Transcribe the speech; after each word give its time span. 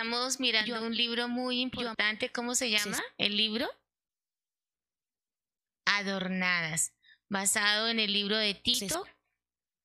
Estamos 0.00 0.40
mirando 0.40 0.82
un 0.82 0.96
libro 0.96 1.28
muy 1.28 1.60
importante. 1.60 2.32
¿Cómo 2.32 2.54
se 2.54 2.70
llama 2.70 2.98
el 3.18 3.36
libro? 3.36 3.68
Adornadas, 5.84 6.94
basado 7.28 7.86
en 7.86 8.00
el 8.00 8.10
libro 8.10 8.38
de 8.38 8.54
Tito, 8.54 9.06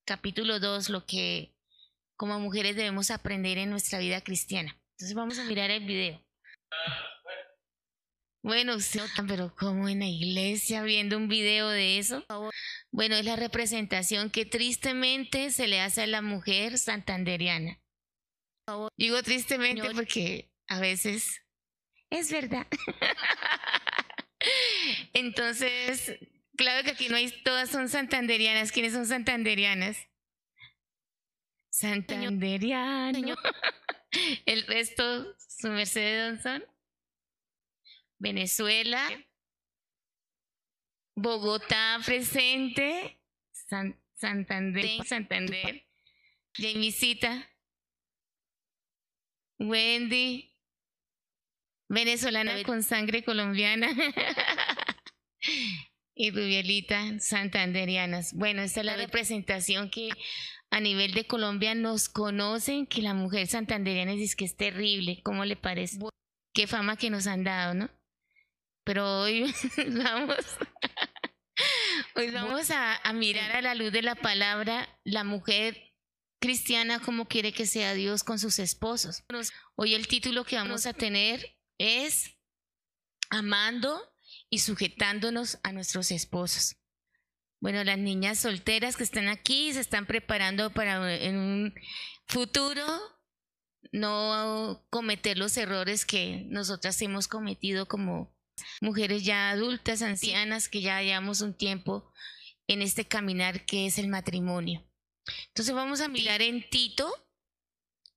capítulo 0.06 0.62
2, 0.62 0.88
lo 0.88 1.06
que 1.06 1.54
como 2.16 2.40
mujeres 2.40 2.78
debemos 2.78 3.12
aprender 3.12 3.58
en 3.58 3.70
nuestra 3.70 4.00
vida 4.00 4.22
cristiana. 4.22 4.80
Entonces 4.92 5.14
vamos 5.16 5.38
a 5.38 5.44
mirar 5.44 5.70
el 5.70 5.84
video. 5.84 6.26
Bueno, 8.42 8.78
usted, 8.78 9.02
pero 9.28 9.54
como 9.54 9.90
en 9.90 10.00
la 10.00 10.08
iglesia 10.08 10.84
viendo 10.84 11.18
un 11.18 11.28
video 11.28 11.68
de 11.68 12.00
eso. 12.00 12.26
Bueno, 12.90 13.18
es 13.18 13.26
la 13.26 13.36
representación 13.36 14.30
que 14.30 14.46
tristemente 14.46 15.52
se 15.52 15.68
le 15.68 15.82
hace 15.82 16.04
a 16.04 16.08
la 16.08 16.22
mujer 16.22 16.78
santanderiana. 16.78 17.82
Digo 18.98 19.22
tristemente 19.22 19.94
porque 19.94 20.52
a 20.68 20.80
veces 20.80 21.42
es 22.10 22.32
verdad. 22.32 22.66
Entonces, 25.14 26.18
claro 26.58 26.84
que 26.84 26.92
aquí 26.92 27.10
no 27.10 27.16
hay, 27.16 27.32
todas 27.44 27.70
son 27.70 27.90
santanderianas. 27.90 28.72
¿Quiénes 28.72 28.94
son 28.94 29.06
santanderianas? 29.06 29.98
Santanderiano. 31.70 33.36
El 34.46 34.66
resto, 34.66 35.36
su 35.38 35.68
merced, 35.68 36.42
son 36.42 36.64
Venezuela, 38.18 39.10
Bogotá 41.16 42.00
presente, 42.06 43.20
Santander, 44.16 45.06
Santander, 45.06 45.86
Jamisita. 46.54 47.50
Wendy, 49.60 50.54
venezolana 51.90 52.62
con 52.64 52.84
sangre 52.84 53.24
colombiana. 53.24 53.90
y 56.16 56.32
Rubielita, 56.32 57.20
santanderianas. 57.20 58.34
Bueno, 58.34 58.62
esta 58.62 58.82
es 58.82 58.86
la 58.86 58.98
representación 58.98 59.90
que 59.90 60.10
a 60.72 60.80
nivel 60.80 61.14
de 61.14 61.26
Colombia 61.26 61.76
nos 61.76 62.10
conocen, 62.10 62.88
que 62.88 63.02
la 63.02 63.14
mujer 63.14 63.48
santanderiana 63.48 64.14
dice 64.14 64.36
que 64.36 64.46
es 64.46 64.58
terrible. 64.58 65.22
¿Cómo 65.24 65.46
le 65.46 65.56
parece? 65.56 66.00
Qué 66.54 66.68
fama 66.68 66.98
que 66.98 67.10
nos 67.10 67.28
han 67.28 67.44
dado, 67.44 67.74
¿no? 67.74 67.90
Pero 68.84 69.22
hoy 69.22 69.54
vamos, 69.88 70.46
hoy 72.16 72.32
vamos 72.32 72.72
a, 72.72 72.98
a 72.98 73.14
mirar 73.14 73.52
a 73.52 73.62
la 73.62 73.76
luz 73.76 73.92
de 73.92 74.02
la 74.02 74.16
palabra 74.16 74.88
la 75.04 75.24
mujer 75.24 75.95
cristiana 76.40 77.00
como 77.00 77.26
quiere 77.26 77.54
que 77.54 77.66
sea 77.66 77.94
Dios 77.94 78.24
con 78.24 78.40
sus 78.40 78.60
esposos. 78.60 79.24
Hoy 79.76 79.94
el 79.94 80.08
título 80.08 80.46
que 80.46 80.56
vamos 80.56 80.86
a 80.86 80.94
tener 80.94 81.58
es 81.78 82.38
Amando 83.30 84.00
y 84.50 84.60
sujetándonos 84.60 85.60
a 85.64 85.72
nuestros 85.72 86.12
esposos. 86.12 86.78
Bueno, 87.60 87.84
las 87.84 87.98
niñas 87.98 88.40
solteras 88.40 88.96
que 88.96 89.04
están 89.04 89.28
aquí 89.28 89.74
se 89.74 89.80
están 89.80 90.06
preparando 90.06 90.72
para 90.72 91.16
en 91.16 91.38
un 91.38 91.74
futuro 92.28 92.84
no 93.92 94.86
cometer 94.90 95.38
los 95.38 95.58
errores 95.58 96.06
que 96.06 96.46
nosotras 96.50 97.02
hemos 97.02 97.28
cometido 97.28 97.88
como 97.88 98.36
mujeres 98.82 99.24
ya 99.24 99.50
adultas, 99.50 100.02
ancianas, 100.02 100.70
que 100.70 100.82
ya 100.82 101.02
llevamos 101.02 101.42
un 101.42 101.56
tiempo 101.56 102.12
en 102.68 102.82
este 102.82 103.08
caminar 103.08 103.66
que 103.66 103.86
es 103.86 103.98
el 103.98 104.08
matrimonio. 104.08 104.86
Entonces 105.48 105.74
vamos 105.74 106.02
a 106.02 106.08
mirar 106.08 106.42
en 106.42 106.70
Tito, 106.70 107.12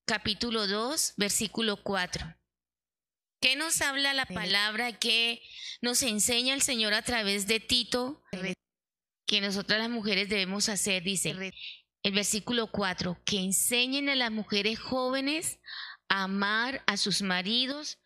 capítulo 0.05 0.67
2, 0.67 1.15
versículo 1.17 1.83
4. 1.83 2.35
¿Qué 3.41 3.55
nos 3.55 3.81
habla 3.83 4.15
la 4.15 4.27
palabra 4.27 4.99
que 4.99 5.43
nos 5.81 6.03
enseña 6.03 6.55
el 6.55 6.63
Señor 6.63 6.93
a 6.95 7.03
través 7.03 7.47
de 7.47 7.61
Tito? 7.61 8.23
Que 9.27 9.41
nosotras 9.41 9.79
las 9.79 9.91
mujeres 9.91 10.29
debemos 10.29 10.69
hacer, 10.69 11.03
dice 11.05 11.53
el 12.03 12.13
versículo 12.13 12.71
4, 12.71 13.21
que 13.25 13.39
enseñen 13.39 14.09
a 14.09 14.17
las 14.17 14.31
mujeres 14.31 14.79
jóvenes 14.79 15.61
a 16.09 16.25
amar 16.25 16.83
a 16.87 16.97
sus 16.97 17.23
maridos 17.23 17.99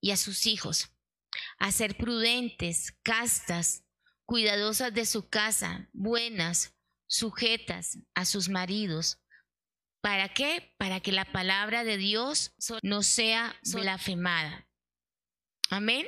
y 0.00 0.10
a 0.10 0.16
sus 0.16 0.46
hijos, 0.46 0.90
a 1.58 1.72
ser 1.72 1.96
prudentes, 1.96 2.92
castas, 3.02 3.84
cuidadosas 4.26 4.92
de 4.92 5.06
su 5.06 5.28
casa, 5.28 5.88
buenas, 5.92 6.73
sujetas 7.14 7.98
a 8.14 8.24
sus 8.24 8.48
maridos. 8.48 9.20
¿Para 10.00 10.28
qué? 10.34 10.74
Para 10.78 11.00
que 11.00 11.12
la 11.12 11.24
palabra 11.24 11.84
de 11.84 11.96
Dios 11.96 12.54
no 12.82 13.02
sea 13.02 13.54
blasfemada. 13.72 14.68
Amén. 15.70 16.06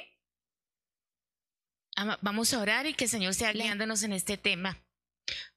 Vamos 2.20 2.52
a 2.52 2.60
orar 2.60 2.86
y 2.86 2.94
que 2.94 3.04
el 3.04 3.10
Señor 3.10 3.34
sea 3.34 3.52
guiándonos 3.52 4.02
en 4.02 4.12
este 4.12 4.36
tema. 4.36 4.84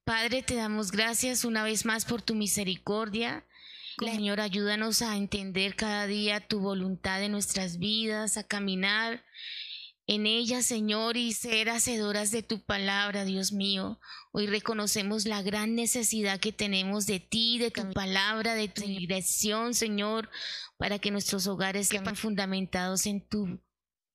Padre, 0.05 0.41
te 0.41 0.55
damos 0.55 0.91
gracias 0.91 1.43
una 1.43 1.63
vez 1.63 1.83
más 1.83 2.05
por 2.05 2.21
tu 2.21 2.35
misericordia. 2.35 3.45
Señor, 3.99 4.39
ayúdanos 4.39 5.01
a 5.01 5.17
entender 5.17 5.75
cada 5.75 6.07
día 6.07 6.47
tu 6.47 6.59
voluntad 6.61 7.21
en 7.21 7.33
nuestras 7.33 7.79
vidas, 7.79 8.37
a 8.37 8.47
caminar 8.47 9.25
en 10.09 10.25
ella, 10.25 10.63
Señor, 10.63 11.17
y 11.17 11.33
ser 11.33 11.69
hacedoras 11.69 12.31
de 12.31 12.41
tu 12.41 12.61
palabra, 12.61 13.25
Dios 13.25 13.51
mío. 13.51 13.99
Hoy 14.31 14.47
reconocemos 14.47 15.27
la 15.27 15.43
gran 15.43 15.75
necesidad 15.75 16.39
que 16.39 16.51
tenemos 16.51 17.05
de 17.05 17.19
ti, 17.19 17.59
de 17.59 17.69
tu 17.69 17.91
palabra, 17.91 18.55
de 18.55 18.69
tu 18.69 18.81
dirección, 18.81 19.75
Señor, 19.75 20.27
para 20.77 20.97
que 20.97 21.11
nuestros 21.11 21.45
hogares 21.45 21.89
sean 21.89 22.15
fundamentados 22.15 23.05
en 23.05 23.21
tu 23.21 23.59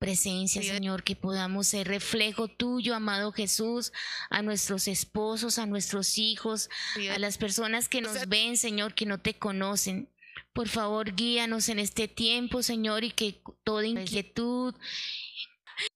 presencia, 0.00 0.64
Señor, 0.64 1.04
que 1.04 1.14
podamos 1.14 1.68
ser 1.68 1.86
reflejo 1.86 2.48
tuyo, 2.48 2.96
amado 2.96 3.30
Jesús, 3.30 3.92
a 4.30 4.42
nuestros 4.42 4.88
esposos, 4.88 5.60
a 5.60 5.66
nuestros 5.66 6.18
hijos, 6.18 6.70
a 7.12 7.20
las 7.20 7.38
personas 7.38 7.88
que 7.88 8.00
nos 8.00 8.26
ven, 8.26 8.56
Señor, 8.56 8.94
que 8.96 9.06
no 9.06 9.20
te 9.20 9.34
conocen. 9.34 10.10
Por 10.52 10.68
favor, 10.68 11.14
guíanos 11.14 11.68
en 11.68 11.78
este 11.78 12.08
tiempo, 12.08 12.64
Señor, 12.64 13.04
y 13.04 13.10
que 13.12 13.40
toda 13.62 13.86
inquietud 13.86 14.74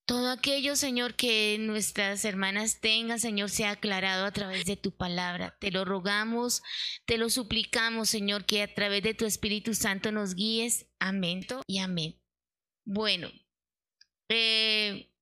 todo 0.09 0.31
aquello, 0.31 0.75
Señor, 0.75 1.17
que 1.17 1.59
nuestras 1.61 2.25
hermanas 2.25 2.81
tengan, 2.81 3.21
Señor, 3.21 3.51
sea 3.51 3.73
aclarado 3.73 4.25
a 4.25 4.33
través 4.33 4.65
de 4.65 4.79
tu 4.79 4.91
palabra. 4.91 5.55
Te 5.61 5.71
lo 5.71 5.85
rogamos, 5.85 6.63
te 7.05 7.19
lo 7.19 7.29
suplicamos, 7.29 8.09
Señor, 8.09 8.47
que 8.47 8.63
a 8.63 8.75
través 8.75 9.03
de 9.03 9.13
tu 9.13 9.27
Espíritu 9.27 9.75
Santo 9.75 10.11
nos 10.11 10.35
guíes. 10.35 10.87
Amén 10.99 11.47
y 11.67 11.81
amén. 11.81 12.19
Bueno, 12.87 13.31
eh, 14.31 15.13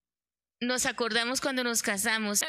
nos 0.61 0.87
acordamos 0.87 1.41
cuando 1.41 1.65
nos 1.65 1.83
casamos. 1.83 2.45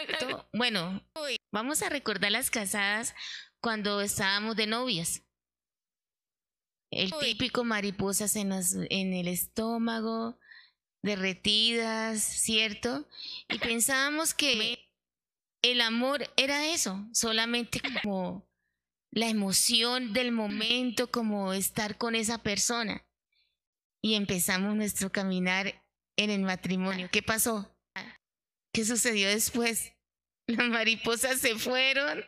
Bueno, 0.53 1.03
vamos 1.51 1.81
a 1.81 1.89
recordar 1.89 2.31
las 2.31 2.51
casadas 2.51 3.15
cuando 3.61 3.99
estábamos 3.99 4.55
de 4.55 4.67
novias. 4.67 5.23
El 6.91 7.11
típico 7.19 7.63
mariposas 7.63 8.35
en, 8.35 8.51
en 8.51 9.13
el 9.13 9.27
estómago, 9.27 10.37
derretidas, 11.03 12.21
¿cierto? 12.21 13.07
Y 13.49 13.59
pensábamos 13.59 14.33
que 14.33 14.89
el 15.61 15.81
amor 15.81 16.31
era 16.37 16.67
eso, 16.67 17.07
solamente 17.13 17.81
como 18.03 18.47
la 19.11 19.27
emoción 19.27 20.13
del 20.13 20.31
momento, 20.31 21.11
como 21.11 21.53
estar 21.53 21.97
con 21.97 22.15
esa 22.15 22.43
persona. 22.43 23.05
Y 24.01 24.15
empezamos 24.15 24.75
nuestro 24.75 25.11
caminar 25.11 25.83
en 26.17 26.29
el 26.29 26.41
matrimonio. 26.41 27.09
¿Qué 27.11 27.23
pasó? 27.23 27.75
¿Qué 28.73 28.85
sucedió 28.85 29.27
después? 29.29 29.93
Las 30.47 30.67
mariposas 30.67 31.39
se 31.39 31.55
fueron. 31.55 32.23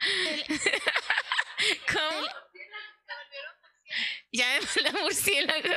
¿Cómo? 1.92 2.26
Ya 4.32 4.58
la 4.82 4.92
murciélago. 4.92 5.68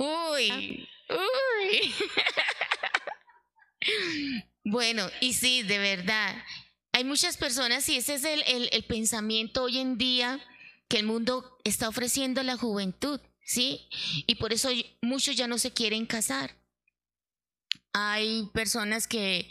Uy, 0.00 0.88
uy. 1.10 1.94
Bueno, 4.62 5.08
y 5.20 5.32
sí, 5.32 5.62
de 5.62 5.78
verdad, 5.78 6.36
hay 6.92 7.02
muchas 7.02 7.38
personas 7.38 7.88
y 7.88 7.96
ese 7.96 8.14
es 8.14 8.24
el, 8.24 8.68
el, 8.70 8.84
pensamiento 8.84 9.62
hoy 9.62 9.78
en 9.78 9.96
día 9.96 10.38
que 10.86 10.98
el 10.98 11.06
mundo 11.06 11.58
está 11.64 11.88
ofreciendo 11.88 12.42
a 12.42 12.44
la 12.44 12.58
juventud, 12.58 13.20
¿sí? 13.42 13.88
Y 14.26 14.34
por 14.34 14.52
eso 14.52 14.68
muchos 15.00 15.34
ya 15.34 15.48
no 15.48 15.56
se 15.56 15.72
quieren 15.72 16.04
casar. 16.04 16.54
Hay 17.94 18.50
personas 18.52 19.08
que 19.08 19.48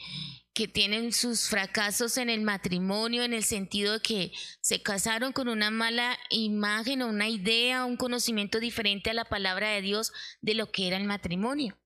que 0.60 0.68
tienen 0.68 1.14
sus 1.14 1.48
fracasos 1.48 2.18
en 2.18 2.30
el 2.30 2.42
matrimonio 2.42 3.24
en 3.24 3.32
el 3.34 3.46
sentido 3.46 3.94
de 3.94 4.02
que 4.02 4.34
se 4.60 4.82
casaron 4.82 5.32
con 5.32 5.48
una 5.48 5.72
mala 5.72 6.20
imagen 6.32 7.02
o 7.02 7.08
una 7.08 7.30
idea, 7.30 7.86
un 7.86 7.96
conocimiento 7.96 8.60
diferente 8.60 9.10
a 9.10 9.14
la 9.14 9.24
palabra 9.24 9.70
de 9.70 9.82
Dios 9.82 10.12
de 10.42 10.56
lo 10.56 10.70
que 10.70 10.88
era 10.88 10.98
el 10.98 11.06
matrimonio. 11.06 11.80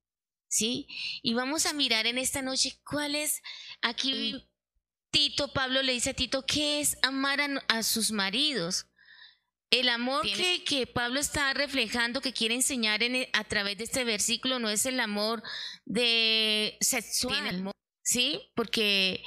¿Sí? 0.48 0.88
Y 1.22 1.36
vamos 1.36 1.68
a 1.68 1.74
mirar 1.74 2.08
en 2.08 2.18
esta 2.18 2.42
noche 2.42 2.80
cuál 2.84 3.14
es, 3.14 3.44
aquí 3.84 4.44
Tito, 5.12 5.54
Pablo 5.54 5.84
le 5.84 5.94
dice 5.94 6.10
a 6.10 6.16
Tito, 6.16 6.44
¿qué 6.48 6.80
es 6.80 6.98
amar 7.04 7.42
a, 7.68 7.84
sus 7.84 8.12
maridos? 8.12 8.88
el 9.70 9.90
amor 9.90 10.24
que, 10.24 10.64
que, 10.64 10.88
Pablo 10.88 11.20
está 11.20 11.54
reflejando, 11.54 12.22
que 12.22 12.34
quiere 12.34 12.56
enseñar 12.56 13.04
en, 13.04 13.18
e, 13.18 13.30
a 13.34 13.44
través 13.44 13.78
de 13.78 13.84
este 13.84 14.04
versículo, 14.04 14.58
no 14.58 14.70
es 14.70 14.88
el 14.88 15.00
amor 15.00 15.44
de 15.86 16.78
sexual, 16.82 17.74
¿sí? 18.04 18.52
Porque 18.56 19.24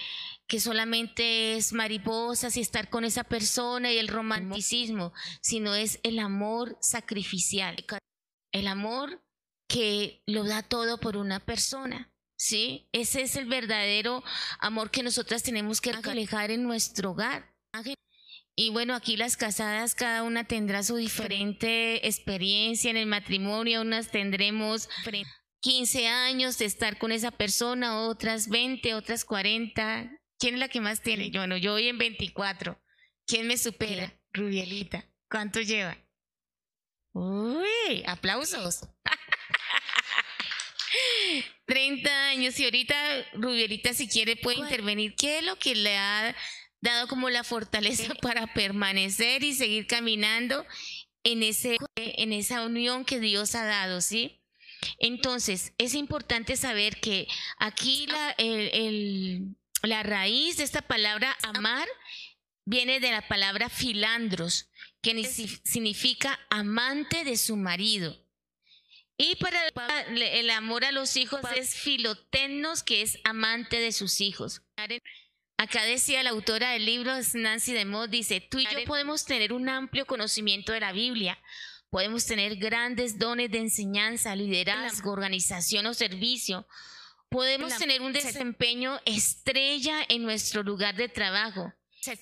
que 0.47 0.61
solamente 0.61 1.57
es 1.57 1.73
mariposas 1.73 2.57
y 2.57 2.61
estar 2.61 2.89
con 2.89 3.05
esa 3.05 3.25
persona 3.25 3.93
y 3.93 3.99
el 3.99 4.09
romanticismo, 4.09 5.13
sino 5.41 5.75
es 5.75 5.99
el 6.05 6.19
amor 6.21 6.79
sacrificial, 6.81 7.85
el 8.53 8.69
amor 8.69 9.23
que 9.69 10.23
lo 10.27 10.45
da 10.45 10.63
todo 10.63 10.99
por 10.99 11.17
una 11.17 11.41
persona. 11.41 12.13
¿Sí? 12.39 12.87
Ese 12.93 13.23
es 13.23 13.35
el 13.37 13.47
verdadero 13.47 14.23
amor 14.61 14.91
que 14.91 15.03
nosotras 15.03 15.43
tenemos 15.43 15.81
que 15.81 15.93
reflejar 15.93 16.51
en 16.51 16.65
nuestro 16.65 17.13
hogar. 17.13 17.57
Y 18.55 18.71
bueno, 18.71 18.95
aquí 18.95 19.17
las 19.17 19.39
casadas, 19.39 19.95
cada 19.95 20.23
una 20.23 20.45
tendrá 20.45 20.83
su 20.83 20.97
diferente 20.97 22.07
experiencia 22.07 22.91
en 22.91 22.99
el 22.99 23.07
matrimonio, 23.07 23.81
unas 23.81 24.11
tendremos 24.11 24.89
15 25.67 26.07
años 26.07 26.59
de 26.59 26.65
estar 26.65 26.97
con 26.97 27.11
esa 27.11 27.33
persona, 27.33 28.03
otras 28.03 28.49
20, 28.49 28.95
otras 28.95 29.25
40. 29.25 30.17
¿Quién 30.39 30.55
es 30.55 30.61
la 30.61 30.69
que 30.69 30.81
más 30.81 31.03
tiene? 31.03 31.37
Bueno, 31.37 31.57
yo 31.57 31.73
voy 31.73 31.89
en 31.89 31.99
24. 31.99 32.81
¿Quién 33.27 33.49
me 33.49 33.59
supera? 33.59 34.17
Rubielita. 34.33 35.11
¿Cuánto 35.29 35.61
lleva? 35.61 35.99
Uy, 37.15 38.05
aplausos. 38.07 38.83
30 41.67 42.29
años 42.29 42.61
y 42.61 42.65
ahorita 42.65 42.95
Rubielita 43.33 43.93
si 43.93 44.07
quiere 44.07 44.37
puede 44.37 44.59
intervenir. 44.59 45.17
¿Qué 45.17 45.39
es 45.39 45.45
lo 45.45 45.59
que 45.59 45.75
le 45.75 45.97
ha 45.97 46.37
dado 46.81 47.09
como 47.09 47.29
la 47.29 47.43
fortaleza 47.43 48.15
para 48.23 48.55
permanecer 48.55 49.43
y 49.43 49.53
seguir 49.53 49.89
caminando 49.89 50.65
en, 51.25 51.43
ese, 51.43 51.77
en 51.97 52.33
esa 52.33 52.65
unión 52.65 53.05
que 53.05 53.19
Dios 53.19 53.57
ha 53.57 53.65
dado, 53.65 54.01
¿sí? 54.01 54.36
Entonces, 54.99 55.73
es 55.79 55.95
importante 55.95 56.57
saber 56.57 57.01
que 57.01 57.27
aquí 57.59 58.07
la, 58.07 58.35
el 58.39 59.57
la 59.83 60.03
raíz 60.03 60.57
de 60.57 60.65
esta 60.65 60.83
palabra 60.83 61.37
amar 61.43 61.87
viene 62.65 63.01
de 63.01 63.11
la 63.11 63.27
palabra 63.29 63.69
filandros, 63.69 64.71
que 65.01 65.25
significa 65.25 66.39
amante 66.51 67.25
de 67.25 67.37
su 67.37 67.57
marido. 67.57 68.23
Y 69.19 69.37
para 69.37 69.61
el 70.09 70.51
amor 70.51 70.85
a 70.85 70.93
los 70.93 71.17
hijos 71.17 71.41
es 71.55 71.75
filotenos, 71.75 72.83
que 72.83 73.03
es 73.03 73.19
amante 73.25 73.79
de 73.79 73.93
sus 73.93 74.21
hijos. 74.21 74.63
Acá 75.57 75.85
decía 75.85 76.23
la 76.23 76.31
autora 76.31 76.73
del 76.73 76.85
libro, 76.85 77.13
Nancy 77.35 77.73
DeMott, 77.73 78.11
dice, 78.11 78.41
tú 78.43 78.59
y 78.59 78.65
yo 78.65 78.85
podemos 78.85 79.25
tener 79.25 79.55
un 79.55 79.69
amplio 79.71 80.05
conocimiento 80.05 80.73
de 80.73 80.81
la 80.81 80.93
Biblia, 80.93 81.39
podemos 81.91 82.27
tener 82.27 82.57
grandes 82.57 83.19
dones 83.19 83.51
de 83.51 83.59
enseñanza, 83.59 84.37
liderazgo, 84.37 85.13
organización 85.13 85.87
o 85.87 85.95
servicio, 85.95 86.67
podemos 87.29 87.77
tener 87.77 88.03
un 88.03 88.13
desempeño 88.13 89.01
estrella 89.05 90.05
en 90.09 90.23
nuestro 90.23 90.63
lugar 90.63 90.97
de 90.97 91.09
trabajo 91.09 91.73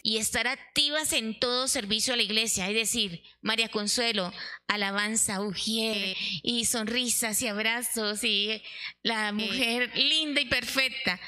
y 0.02 0.16
estar 0.16 0.46
activas 0.46 1.12
en 1.12 1.38
todo 1.38 1.68
servicio 1.68 2.14
a 2.14 2.16
la 2.16 2.22
iglesia, 2.22 2.68
es 2.68 2.74
decir, 2.74 3.22
María 3.42 3.68
Consuelo, 3.68 4.32
alabanza, 4.66 5.42
ujier 5.42 6.16
y 6.42 6.64
sonrisas 6.64 7.42
y 7.42 7.48
abrazos 7.48 8.24
y 8.24 8.62
la 9.02 9.32
mujer 9.32 9.90
linda 9.96 10.40
y 10.40 10.46
perfecta. 10.46 11.20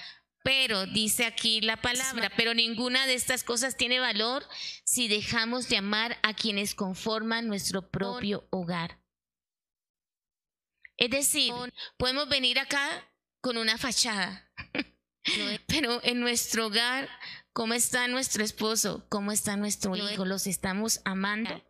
Pero 0.47 0.87
dice 0.87 1.27
aquí 1.27 1.61
la 1.61 1.77
palabra, 1.77 2.31
pero 2.37 2.55
ninguna 2.55 3.05
de 3.09 3.15
estas 3.15 3.43
cosas 3.43 3.77
tiene 3.77 3.99
valor 3.99 4.47
si 4.85 5.09
dejamos 5.09 5.69
de 5.69 5.79
amar 5.79 6.21
a 6.23 6.35
quienes 6.35 6.77
conforman 6.77 7.49
nuestro 7.49 7.91
propio 7.91 8.47
hogar. 8.51 9.01
Es 10.97 11.11
decir, 11.11 11.53
podemos 11.97 12.29
venir 12.29 12.61
acá 12.61 13.13
con 13.41 13.57
una 13.57 13.77
fachada. 13.77 14.49
Pero 15.67 16.01
en 16.05 16.21
nuestro 16.21 16.67
hogar, 16.67 17.09
¿cómo 17.53 17.75
está 17.75 18.07
nuestro 18.07 18.45
esposo? 18.45 19.05
¿Cómo 19.09 19.33
está 19.33 19.57
nuestro 19.57 19.97
hijo? 19.97 20.25
¿Los 20.25 20.47
estamos 20.47 21.01
amando? 21.05 21.61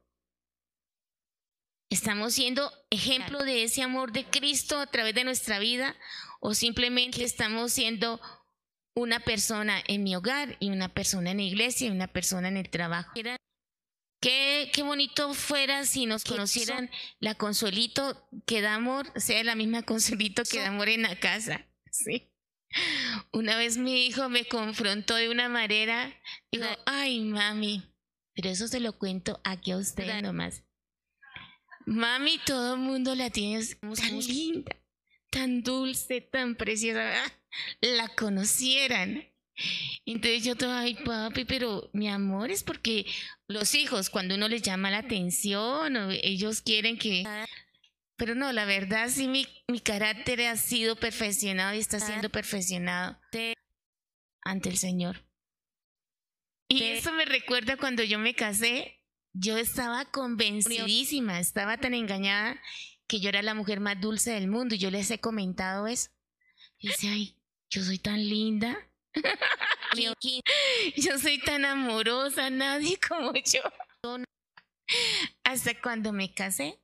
¿Estamos 1.88 2.34
siendo 2.34 2.70
ejemplo 2.90 3.43
de 3.43 3.62
ese 3.62 3.81
amor 3.82 4.12
de 4.12 4.26
Cristo 4.26 4.78
a 4.78 4.87
través 4.87 5.14
de 5.14 5.25
nuestra 5.25 5.58
vida? 5.58 5.96
¿O 6.40 6.52
simplemente 6.52 7.25
estamos 7.25 7.73
siendo 7.73 8.20
una 8.96 9.20
persona 9.20 9.82
en 9.87 10.02
mi 10.02 10.16
hogar 10.16 10.56
y 10.58 10.70
una 10.70 10.88
persona 10.88 11.31
en 11.31 11.37
la 11.37 11.43
iglesia 11.44 11.87
y 11.87 11.90
una 11.90 12.08
persona 12.08 12.48
en 12.48 12.56
el 12.56 12.70
trabajo? 12.70 13.12
Qué, 14.20 14.70
qué 14.72 14.82
bonito 14.82 15.34
fuera 15.34 15.84
si 15.84 16.06
nos 16.06 16.25
conocieran 16.25 16.90
la 17.20 17.34
Consuelito 17.34 18.28
que 18.46 18.62
da 18.62 18.75
amor, 18.75 19.06
sea 19.20 19.44
la 19.44 19.54
misma 19.54 19.82
Consuelito 19.82 20.43
que 20.44 20.58
da 20.58 20.69
amor 20.69 20.88
en 20.88 21.02
la 21.02 21.14
casa. 21.20 21.66
Sí. 21.90 22.32
Una 23.32 23.56
vez 23.56 23.76
mi 23.76 24.06
hijo 24.06 24.28
me 24.28 24.46
confrontó 24.46 25.14
de 25.14 25.28
una 25.28 25.49
manera, 25.49 26.12
digo, 26.50 26.66
ay 26.87 27.20
mami, 27.20 27.82
pero 28.34 28.49
eso 28.49 28.66
se 28.66 28.81
lo 28.81 28.99
cuento 28.99 29.40
aquí 29.44 29.70
a 29.70 29.76
usted 29.76 30.22
nomás. 30.22 30.62
Mami, 31.87 32.38
todo 32.44 32.75
el 32.75 32.81
mundo 32.81 33.14
la 33.14 33.31
tiene 33.31 33.64
tan 33.64 34.19
linda, 34.19 34.76
tan 35.37 35.62
dulce, 35.62 36.23
tan 36.23 36.55
preciosa, 36.55 37.12
la 37.83 38.09
conocieran. 38.09 39.23
Entonces 40.06 40.44
yo 40.44 40.56
todo, 40.56 40.73
ay 40.73 40.94
papi, 40.94 41.44
pero 41.44 41.91
mi 41.93 42.09
amor 42.09 42.50
es 42.50 42.62
porque 42.62 43.06
los 43.47 43.75
hijos, 43.75 44.09
cuando 44.09 44.35
uno 44.35 44.49
les 44.49 44.62
llama 44.62 44.91
la 44.91 44.99
atención, 44.99 45.97
o 45.97 46.11
ellos 46.11 46.62
quieren 46.62 46.97
que... 46.97 47.25
Pero 48.19 48.35
no, 48.35 48.50
la 48.53 48.65
verdad 48.65 49.11
sí 49.11 49.29
mi, 49.29 49.47
mi 49.69 49.81
carácter 49.81 50.41
ha 50.47 50.56
sido 50.56 50.97
perfeccionado 50.97 51.75
y 51.75 51.81
está 51.81 52.00
siendo 52.00 52.31
perfeccionado 52.31 53.21
ante 54.43 54.71
el 54.71 54.79
Señor. 54.79 55.23
Y 56.69 56.83
eso 56.83 57.12
me 57.12 57.27
recuerda 57.27 57.77
cuando 57.77 58.03
yo 58.03 58.19
me 58.19 58.35
casé, 58.35 59.03
yo 59.35 59.59
estaba 59.59 60.06
convencidísima, 60.06 61.38
estaba 61.41 61.77
tan 61.77 61.93
engañada 61.93 62.59
que 63.06 63.20
yo 63.20 63.28
era 63.28 63.42
la 63.42 63.54
mujer 63.54 63.80
más 63.80 64.00
dulce 64.00 64.33
del 64.33 64.49
mundo 64.49 64.75
y 64.75 64.78
yo 64.78 64.90
les 64.90 65.11
he 65.11 65.21
comentado 65.21 65.87
eso. 65.87 66.11
Y 66.78 66.88
dice, 66.88 67.09
ay, 67.09 67.37
yo 67.71 67.83
soy 67.83 67.99
tan 67.99 68.28
linda. 68.28 68.76
yo 70.97 71.19
soy 71.19 71.38
tan 71.38 71.64
amorosa, 71.64 72.50
nadie 72.50 72.99
como 73.09 73.33
yo. 73.35 73.62
Hasta 75.45 75.80
cuando 75.80 76.12
me 76.12 76.33
casé 76.33 76.80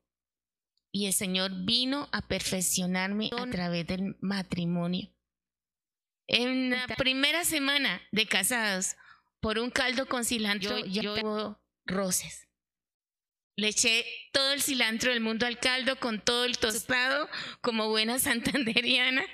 y 0.90 1.06
el 1.06 1.12
Señor 1.12 1.64
vino 1.64 2.08
a 2.12 2.22
perfeccionarme 2.22 3.30
a 3.36 3.46
través 3.50 3.86
del 3.86 4.16
matrimonio. 4.20 5.10
En 6.26 6.70
la 6.70 6.86
primera 6.96 7.44
semana 7.44 8.00
de 8.10 8.26
casados, 8.26 8.96
por 9.40 9.58
un 9.58 9.70
caldo 9.70 10.06
con 10.06 10.24
cilantro, 10.24 10.78
yo, 10.86 11.16
yo 11.16 11.60
roces. 11.84 12.48
Le 13.56 13.68
eché 13.68 14.04
todo 14.32 14.52
el 14.52 14.62
cilantro 14.62 15.10
del 15.10 15.20
mundo 15.20 15.46
al 15.46 15.58
caldo 15.58 15.96
con 15.96 16.20
todo 16.20 16.44
el 16.44 16.58
tostado, 16.58 17.28
como 17.60 17.88
buena 17.88 18.18
santanderiana. 18.18 19.24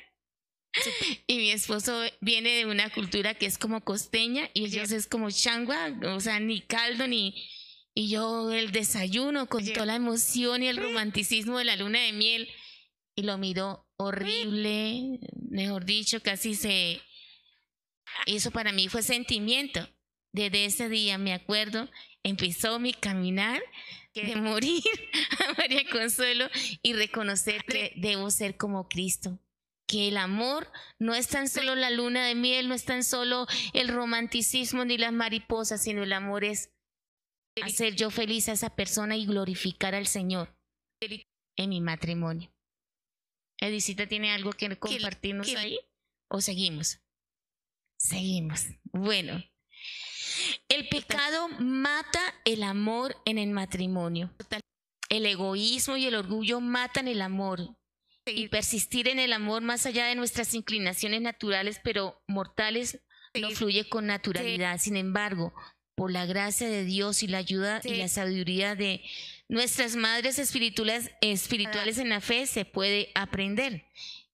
Y 1.27 1.39
mi 1.39 1.51
esposo 1.51 2.03
viene 2.21 2.51
de 2.51 2.67
una 2.67 2.91
cultura 2.91 3.35
que 3.35 3.47
es 3.47 3.59
como 3.59 3.83
costeña 3.83 4.51
y 4.55 4.67
ellos 4.67 4.93
es 4.93 5.07
como 5.07 5.31
changua, 5.31 5.93
o 6.05 6.21
sea, 6.21 6.41
ni 6.41 6.61
caldo 6.61 7.09
ni, 7.09 7.35
y 8.01 8.11
yo 8.11 8.53
el 8.53 8.71
desayuno 8.71 9.49
con 9.49 9.67
toda 9.67 9.85
la 9.85 9.97
emoción 9.97 10.63
y 10.63 10.69
el 10.69 10.77
romanticismo 10.77 11.59
de 11.59 11.65
la 11.65 11.75
luna 11.75 11.99
de 11.99 12.13
miel. 12.13 12.49
Y 13.17 13.23
lo 13.23 13.39
miró 13.39 13.89
horrible, 13.97 15.19
mejor 15.51 15.85
dicho, 15.85 16.23
casi 16.23 16.55
se... 16.55 17.01
Eso 18.27 18.53
para 18.53 18.71
mí 18.71 18.87
fue 18.87 19.03
sentimiento. 19.03 19.89
Desde 20.33 20.65
ese 20.65 20.89
día, 20.89 21.19
me 21.19 21.33
acuerdo, 21.33 21.91
empezó 22.23 22.79
mi 22.79 22.93
caminar 22.93 23.61
de 24.27 24.37
morir 24.37 24.83
a 25.49 25.55
María 25.55 25.89
Consuelo 25.91 26.49
y 26.83 26.93
reconocer 26.93 27.65
que 27.65 27.93
debo 27.97 28.31
ser 28.31 28.57
como 28.57 28.89
Cristo. 28.89 29.39
Que 29.87 30.09
el 30.09 30.19
amor 30.19 30.71
no 30.99 31.15
es 31.15 31.29
tan 31.29 31.49
solo 31.49 31.75
la 31.75 31.89
luna 31.91 32.27
de 32.27 32.35
miel, 32.35 32.69
no 32.69 32.75
es 32.75 32.85
tan 32.85 33.03
solo 33.03 33.47
el 33.73 33.89
romanticismo 33.89 34.85
ni 34.85 34.99
las 34.99 35.13
mariposas, 35.13 35.83
sino 35.83 36.03
el 36.03 36.13
amor 36.13 36.45
es 36.45 36.71
hacer 37.63 37.95
yo 37.95 38.11
feliz 38.11 38.49
a 38.49 38.53
esa 38.53 38.77
persona 38.77 39.17
y 39.17 39.25
glorificar 39.25 39.95
al 39.95 40.07
Señor 40.07 40.55
en 41.01 41.71
mi 41.71 41.81
matrimonio. 41.81 42.53
Edicita 43.61 44.07
tiene 44.07 44.31
algo 44.31 44.53
que 44.53 44.77
compartirnos 44.79 45.49
ahí 45.57 45.81
o 46.31 46.41
seguimos. 46.41 47.01
Seguimos. 47.99 48.67
Bueno, 48.93 49.43
el 50.69 50.88
pecado 50.88 51.49
mata 51.59 52.21
el 52.45 52.62
amor 52.62 53.17
en 53.25 53.38
el 53.38 53.50
matrimonio. 53.50 54.31
El 55.09 55.27
egoísmo 55.27 55.97
y 55.97 56.07
el 56.07 56.15
orgullo 56.15 56.61
matan 56.61 57.09
el 57.09 57.23
amor. 57.23 57.75
Y 58.27 58.49
persistir 58.49 59.09
en 59.09 59.19
el 59.19 59.33
amor 59.33 59.62
más 59.62 59.87
allá 59.87 60.07
de 60.07 60.15
nuestras 60.15 60.53
inclinaciones 60.53 61.23
naturales, 61.23 61.81
pero 61.83 62.23
mortales, 62.27 63.00
no 63.35 63.50
fluye 63.50 63.88
con 63.88 64.07
naturalidad. 64.07 64.79
Sin 64.79 64.97
embargo, 64.97 65.55
por 65.95 66.12
la 66.12 66.27
gracia 66.27 66.69
de 66.69 66.85
Dios 66.85 67.23
y 67.23 67.27
la 67.27 67.38
ayuda 67.38 67.81
y 67.85 67.95
la 67.97 68.09
sabiduría 68.09 68.75
de 68.75 69.03
nuestras 69.49 69.97
madres 69.97 70.38
espirituales, 70.38 71.11
espirituales 71.21 71.99
en 71.99 72.11
la 72.11 72.21
fe 72.21 72.47
se 72.47 72.65
puede 72.65 73.11
aprender. 73.15 73.85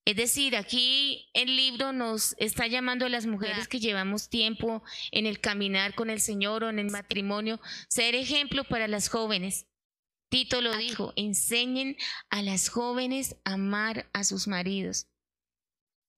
Es 0.07 0.17
decir, 0.17 0.55
aquí 0.55 1.31
el 1.33 1.57
libro 1.57 1.93
nos 1.93 2.35
está 2.39 2.67
llamando 2.67 3.07
a 3.07 3.09
las 3.09 3.25
mujeres 3.25 3.69
que 3.69 3.81
llevamos 3.81 4.29
tiempo 4.29 4.83
en 5.13 5.25
el 5.25 5.41
caminar 5.41 5.95
con 5.95 6.11
el 6.11 6.21
Señor 6.21 6.65
o 6.65 6.69
en 6.69 6.79
el 6.79 6.91
matrimonio, 6.91 7.59
ser 7.89 8.15
ejemplo 8.15 8.65
para 8.65 8.87
las 8.87 9.09
jóvenes. 9.09 9.67
Tito 10.29 10.61
lo 10.61 10.77
dijo, 10.77 11.15
enseñen 11.17 11.97
a 12.29 12.43
las 12.43 12.69
jóvenes 12.69 13.37
a 13.45 13.55
amar 13.55 14.11
a 14.13 14.25
sus 14.25 14.47
maridos. 14.47 15.07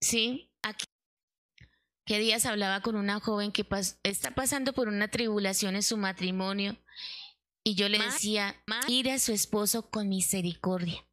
¿Sí? 0.01 0.51
Aquí. 0.63 0.85
¿Qué 2.05 2.19
días 2.19 2.45
hablaba 2.45 2.81
con 2.81 2.95
una 2.95 3.19
joven 3.19 3.51
que 3.51 3.65
está 4.03 4.31
pasando 4.31 4.73
por 4.73 4.87
una 4.89 5.09
tribulación 5.09 5.75
en 5.75 5.83
su 5.83 5.97
matrimonio? 5.97 6.77
Y 7.63 7.75
yo 7.75 7.89
le 7.89 7.99
decía, 7.99 8.61
mire 8.87 9.13
a 9.13 9.19
su 9.19 9.33
esposo 9.33 9.89
con 9.89 10.09
misericordia. 10.09 11.06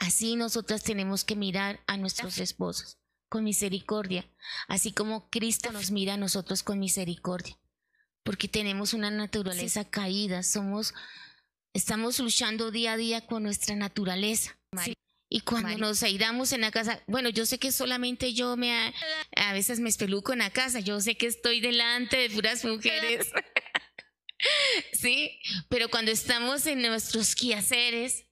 Así 0.00 0.34
nosotras 0.34 0.82
tenemos 0.82 1.24
que 1.24 1.36
mirar 1.36 1.84
a 1.86 1.98
nuestros 1.98 2.38
esposos 2.38 2.98
con 3.28 3.44
misericordia, 3.44 4.26
así 4.66 4.92
como 4.92 5.28
Cristo 5.28 5.70
nos 5.72 5.90
mira 5.90 6.14
a 6.14 6.16
nosotros 6.16 6.62
con 6.62 6.80
misericordia, 6.80 7.56
porque 8.24 8.48
tenemos 8.48 8.94
una 8.94 9.10
naturaleza 9.10 9.84
caída, 9.84 10.42
somos, 10.42 10.94
estamos 11.74 12.18
luchando 12.18 12.70
día 12.70 12.94
a 12.94 12.96
día 12.96 13.26
con 13.26 13.42
nuestra 13.42 13.76
naturaleza. 13.76 14.58
Y 15.28 15.42
cuando 15.42 15.76
nos 15.76 16.02
airamos 16.02 16.52
en 16.52 16.62
la 16.62 16.70
casa, 16.70 17.04
bueno, 17.06 17.28
yo 17.28 17.44
sé 17.44 17.58
que 17.58 17.70
solamente 17.70 18.32
yo 18.32 18.56
me, 18.56 18.94
a 19.36 19.52
veces 19.52 19.80
me 19.80 19.90
espeluco 19.90 20.32
en 20.32 20.40
la 20.40 20.50
casa, 20.50 20.80
yo 20.80 20.98
sé 21.02 21.16
que 21.16 21.26
estoy 21.26 21.60
delante 21.60 22.16
de 22.16 22.30
puras 22.30 22.64
mujeres, 22.64 23.30
sí, 24.94 25.38
pero 25.68 25.90
cuando 25.90 26.10
estamos 26.10 26.66
en 26.66 26.80
nuestros 26.80 27.36
quehaceres, 27.36 28.24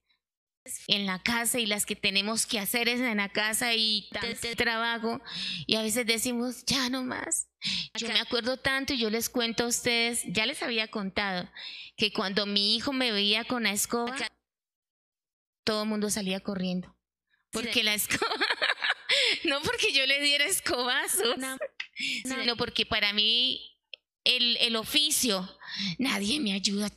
en 0.86 1.06
la 1.06 1.22
casa 1.22 1.58
y 1.58 1.66
las 1.66 1.86
que 1.86 1.96
tenemos 1.96 2.46
que 2.46 2.58
hacer 2.58 2.88
es 2.88 3.00
en 3.00 3.16
la 3.16 3.28
casa 3.28 3.74
y 3.74 4.08
tanto 4.12 4.48
trabajo. 4.56 5.20
Y 5.66 5.76
a 5.76 5.82
veces 5.82 6.06
decimos 6.06 6.64
ya 6.66 6.88
no 6.88 7.02
más. 7.02 7.48
Yo 7.94 8.08
me 8.08 8.20
acuerdo 8.20 8.56
tanto 8.56 8.94
y 8.94 8.98
yo 8.98 9.10
les 9.10 9.28
cuento 9.28 9.64
a 9.64 9.68
ustedes, 9.68 10.22
ya 10.26 10.46
les 10.46 10.62
había 10.62 10.88
contado 10.88 11.50
que 11.96 12.12
cuando 12.12 12.46
mi 12.46 12.76
hijo 12.76 12.92
me 12.92 13.10
veía 13.10 13.44
con 13.44 13.64
la 13.64 13.72
escoba, 13.72 14.16
todo 15.64 15.82
el 15.82 15.88
mundo 15.88 16.10
salía 16.10 16.40
corriendo. 16.40 16.96
Porque 17.50 17.82
la 17.82 17.94
escoba, 17.94 18.20
no 19.44 19.60
porque 19.62 19.92
yo 19.92 20.06
le 20.06 20.20
diera 20.20 20.44
escobazos, 20.44 21.36
sino 22.24 22.56
porque 22.56 22.86
para 22.86 23.12
mí 23.12 23.76
el, 24.24 24.56
el 24.58 24.76
oficio, 24.76 25.48
nadie 25.98 26.38
me 26.40 26.52
ayuda 26.52 26.90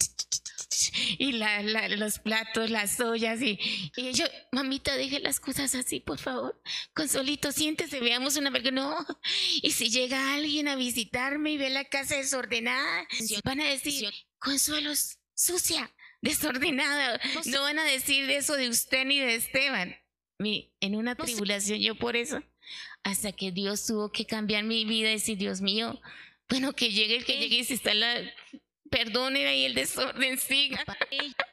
y 1.17 1.33
la, 1.33 1.61
los 1.89 2.19
platos, 2.19 2.69
las 2.69 3.00
ollas 3.00 3.41
y, 3.41 3.59
y, 3.95 4.13
yo, 4.13 4.25
mamita, 4.51 4.95
deje 4.95 5.19
las 5.19 5.39
cosas 5.39 5.75
así, 5.75 6.00
por 6.00 6.19
favor. 6.19 6.61
Consolito, 6.93 7.51
siéntese, 7.51 8.00
veamos 8.00 8.38
una 8.38 8.50
vez. 8.50 8.61
No, 8.71 9.05
y 9.61 9.71
si 9.71 9.89
llega 9.89 10.33
alguien 10.33 10.67
a 10.67 10.75
visitarme 10.75 11.51
y 11.51 11.57
ve 11.57 11.69
la 11.69 11.85
casa 11.85 12.15
desordenada, 12.15 13.07
van 13.43 13.61
a 13.61 13.65
decir, 13.65 14.09
Consuelo, 14.41 14.91
sucia, 15.35 15.93
desordenada. 16.21 17.21
No 17.45 17.61
van 17.61 17.77
a 17.77 17.83
decir 17.83 18.29
eso 18.31 18.55
de 18.55 18.69
usted 18.69 19.05
ni 19.05 19.19
de 19.19 19.35
Esteban. 19.35 19.95
Mi, 20.39 20.73
en 20.79 20.95
una 20.95 21.15
tribulación, 21.15 21.79
yo 21.79 21.93
por 21.93 22.15
eso, 22.15 22.41
hasta 23.03 23.31
que 23.31 23.51
Dios 23.51 23.85
tuvo 23.85 24.11
que 24.11 24.25
cambiar 24.25 24.63
mi 24.63 24.85
vida 24.85 25.09
y 25.09 25.13
decir, 25.13 25.38
Dios 25.38 25.61
mío, 25.61 26.01
bueno, 26.50 26.73
que 26.73 26.91
llegue 26.91 27.17
el 27.17 27.25
que 27.25 27.38
llegue 27.38 27.57
y 27.57 27.63
si 27.63 27.75
está 27.75 27.93
la 27.93 28.19
Perdone 28.91 29.48
ahí 29.48 29.65
el 29.65 29.74
desorden, 29.74 30.38
siga. 30.38 30.86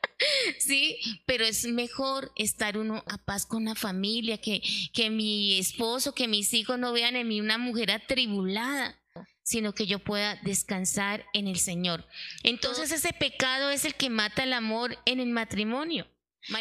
Sí, 0.58 0.98
pero 1.26 1.44
es 1.44 1.64
mejor 1.64 2.32
estar 2.34 2.76
uno 2.76 3.04
a 3.06 3.18
paz 3.18 3.46
con 3.46 3.66
la 3.66 3.76
familia, 3.76 4.38
que, 4.38 4.60
que 4.92 5.10
mi 5.10 5.60
esposo, 5.60 6.12
que 6.12 6.26
mis 6.26 6.52
hijos 6.54 6.76
no 6.76 6.92
vean 6.92 7.14
en 7.14 7.28
mí 7.28 7.40
una 7.40 7.56
mujer 7.56 7.92
atribulada, 7.92 9.00
sino 9.44 9.74
que 9.74 9.86
yo 9.86 10.00
pueda 10.00 10.34
descansar 10.42 11.24
en 11.34 11.46
el 11.46 11.58
Señor. 11.58 12.04
Entonces 12.42 12.90
ese 12.90 13.12
pecado 13.12 13.70
es 13.70 13.84
el 13.84 13.94
que 13.94 14.10
mata 14.10 14.42
el 14.42 14.52
amor 14.52 14.98
en 15.04 15.20
el 15.20 15.28
matrimonio. 15.28 16.06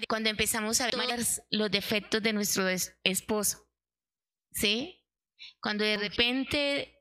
Cuando 0.08 0.30
empezamos 0.30 0.80
a 0.82 0.86
ver 0.86 1.20
los 1.50 1.72
defectos 1.72 2.22
de 2.22 2.34
nuestro 2.34 2.68
esposo, 3.04 3.68
¿sí? 4.52 5.04
Cuando 5.62 5.84
de 5.84 5.98
repente 5.98 6.97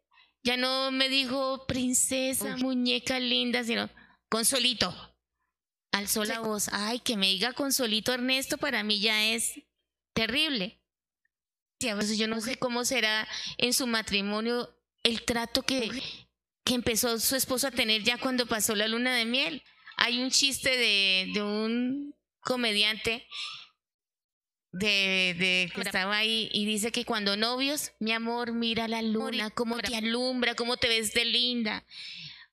ya 0.46 0.56
no 0.56 0.92
me 0.92 1.08
dijo 1.08 1.66
princesa, 1.66 2.56
muñeca 2.58 3.18
linda, 3.18 3.64
sino 3.64 3.90
consolito. 4.28 4.94
Alzó 5.90 6.24
la 6.24 6.38
voz. 6.38 6.68
Ay, 6.70 7.00
que 7.00 7.16
me 7.16 7.26
diga 7.26 7.52
consolito 7.52 8.14
Ernesto, 8.14 8.56
para 8.56 8.84
mí 8.84 9.00
ya 9.00 9.24
es 9.24 9.60
terrible. 10.12 10.80
veces 11.80 12.16
yo 12.16 12.28
no 12.28 12.40
sé 12.40 12.60
cómo 12.60 12.84
será 12.84 13.26
en 13.58 13.72
su 13.72 13.88
matrimonio 13.88 14.72
el 15.02 15.24
trato 15.24 15.64
que, 15.64 15.90
que 16.64 16.74
empezó 16.74 17.18
su 17.18 17.34
esposo 17.34 17.66
a 17.66 17.72
tener 17.72 18.04
ya 18.04 18.16
cuando 18.16 18.46
pasó 18.46 18.76
la 18.76 18.86
luna 18.86 19.16
de 19.16 19.24
miel. 19.24 19.64
Hay 19.96 20.22
un 20.22 20.30
chiste 20.30 20.70
de, 20.70 21.32
de 21.34 21.42
un 21.42 22.14
comediante 22.38 23.26
de, 24.78 25.34
de 25.38 25.72
que 25.74 25.80
estaba 25.80 26.16
ahí 26.16 26.50
y 26.52 26.66
dice 26.66 26.92
que 26.92 27.04
cuando 27.04 27.36
novios, 27.36 27.92
mi 27.98 28.12
amor, 28.12 28.52
mira 28.52 28.88
la 28.88 29.02
luna, 29.02 29.50
cómo 29.50 29.78
te 29.78 29.96
alumbra, 29.96 30.54
cómo 30.54 30.76
te 30.76 30.88
ves 30.88 31.12
de 31.12 31.24
linda. 31.24 31.84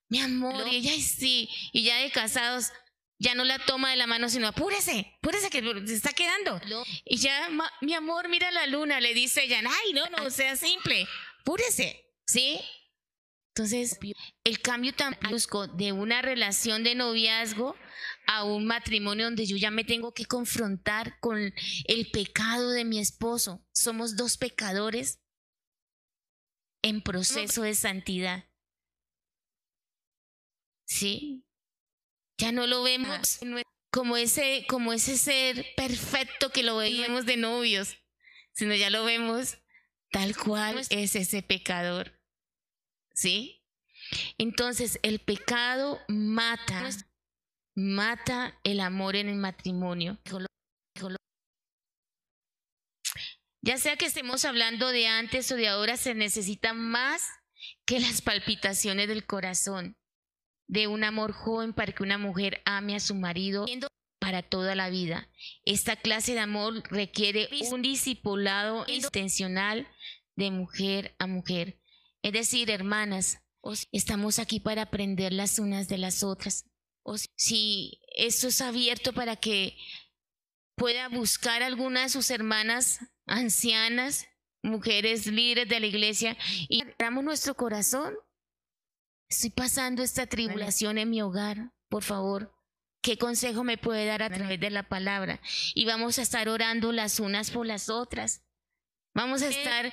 Mi 0.09 0.19
amor, 0.19 0.67
y 0.71 0.75
ella 0.75 0.91
sí, 0.93 1.49
y 1.71 1.83
ya 1.83 1.97
de 1.97 2.11
casados, 2.11 2.71
ya 3.19 3.35
no 3.35 3.43
la 3.43 3.57
toma 3.59 3.89
de 3.89 3.95
la 3.95 4.05
mano, 4.05 4.29
sino 4.29 4.47
apúrese, 4.47 5.13
apúrese 5.17 5.49
que 5.49 5.61
se 5.87 5.93
está 5.95 6.13
quedando. 6.13 6.61
Y 7.05 7.17
ya, 7.17 7.49
mi 7.81 7.93
amor, 7.93 8.29
mira 8.29 8.51
la 8.51 8.67
luna, 8.67 8.99
le 8.99 9.13
dice 9.13 9.43
ella, 9.43 9.59
ay, 9.59 9.93
no, 9.93 10.05
no, 10.07 10.29
sea 10.29 10.55
simple, 10.55 11.07
apúrese, 11.41 12.05
¿sí? 12.25 12.59
Entonces, 13.55 13.99
el 14.43 14.59
cambio 14.61 14.93
tan 14.93 15.17
brusco 15.21 15.67
de 15.67 15.91
una 15.91 16.21
relación 16.21 16.83
de 16.83 16.95
noviazgo 16.95 17.75
a 18.25 18.43
un 18.43 18.65
matrimonio 18.65 19.25
donde 19.25 19.45
yo 19.45 19.57
ya 19.57 19.71
me 19.71 19.83
tengo 19.83 20.13
que 20.13 20.25
confrontar 20.25 21.19
con 21.19 21.53
el 21.85 22.11
pecado 22.11 22.69
de 22.71 22.85
mi 22.85 22.99
esposo. 22.99 23.65
Somos 23.71 24.15
dos 24.15 24.37
pecadores 24.37 25.19
en 26.81 27.01
proceso 27.01 27.63
de 27.63 27.75
santidad. 27.75 28.49
¿Sí? 30.85 31.45
Ya 32.37 32.51
no 32.51 32.67
lo 32.67 32.83
vemos 32.83 33.39
como 33.91 34.17
ese, 34.17 34.65
como 34.67 34.91
ese 34.91 35.17
ser 35.17 35.65
perfecto 35.75 36.49
que 36.49 36.63
lo 36.63 36.77
veíamos 36.77 37.25
de 37.25 37.37
novios, 37.37 37.97
sino 38.51 38.75
ya 38.75 38.89
lo 38.89 39.05
vemos 39.05 39.59
tal 40.11 40.35
cual 40.35 40.79
es 40.89 41.15
ese 41.15 41.41
pecador. 41.41 42.19
¿Sí? 43.13 43.63
Entonces, 44.37 44.99
el 45.03 45.19
pecado 45.19 45.99
mata 46.07 46.89
mata 47.75 48.59
el 48.63 48.79
amor 48.79 49.15
en 49.15 49.29
el 49.29 49.35
matrimonio. 49.35 50.19
Ya 53.61 53.77
sea 53.77 53.95
que 53.95 54.05
estemos 54.05 54.43
hablando 54.43 54.89
de 54.89 55.07
antes 55.07 55.51
o 55.51 55.55
de 55.55 55.69
ahora, 55.69 55.95
se 55.95 56.15
necesita 56.15 56.73
más 56.73 57.25
que 57.85 57.99
las 57.99 58.21
palpitaciones 58.21 59.07
del 59.07 59.25
corazón 59.25 59.97
de 60.67 60.87
un 60.87 61.03
amor 61.03 61.31
joven 61.31 61.73
para 61.73 61.93
que 61.93 62.03
una 62.03 62.17
mujer 62.17 62.61
ame 62.65 62.95
a 62.95 62.99
su 62.99 63.15
marido 63.15 63.65
para 64.19 64.41
toda 64.41 64.75
la 64.75 64.89
vida. 64.89 65.29
Esta 65.65 65.95
clase 65.95 66.33
de 66.33 66.39
amor 66.39 66.83
requiere 66.89 67.49
un 67.71 67.81
discipulado 67.81 68.85
intencional 68.87 69.87
de 70.35 70.51
mujer 70.51 71.15
a 71.19 71.27
mujer. 71.27 71.79
Es 72.21 72.33
decir, 72.33 72.69
hermanas, 72.69 73.39
estamos 73.91 74.39
aquí 74.39 74.59
para 74.59 74.83
aprender 74.83 75.31
las 75.31 75.59
unas 75.59 75.87
de 75.87 75.97
las 75.97 76.23
otras 76.23 76.65
o 77.03 77.17
si 77.17 78.01
esto 78.15 78.47
es 78.47 78.61
abierto 78.61 79.13
para 79.13 79.35
que 79.35 79.77
pueda 80.75 81.09
buscar 81.09 81.61
alguna 81.61 82.03
de 82.03 82.09
sus 82.09 82.29
hermanas 82.31 82.99
ancianas, 83.25 84.27
mujeres 84.61 85.27
líderes 85.27 85.69
de 85.69 85.79
la 85.79 85.85
iglesia, 85.87 86.37
y 86.69 86.81
abramos 86.81 87.23
nuestro 87.23 87.55
corazón. 87.55 88.15
Estoy 89.29 89.49
pasando 89.49 90.03
esta 90.03 90.27
tribulación 90.27 90.97
en 90.97 91.09
mi 91.09 91.21
hogar, 91.21 91.71
por 91.89 92.03
favor. 92.03 92.55
¿Qué 93.01 93.17
consejo 93.17 93.63
me 93.63 93.77
puede 93.77 94.05
dar 94.05 94.23
a 94.23 94.29
través 94.29 94.59
de 94.59 94.69
la 94.69 94.87
palabra? 94.87 95.41
Y 95.75 95.85
vamos 95.85 96.19
a 96.19 96.21
estar 96.21 96.47
orando 96.47 96.91
las 96.93 97.19
unas 97.19 97.51
por 97.51 97.65
las 97.65 97.89
otras. 97.89 98.43
Vamos 99.13 99.41
a 99.41 99.49
estar 99.49 99.91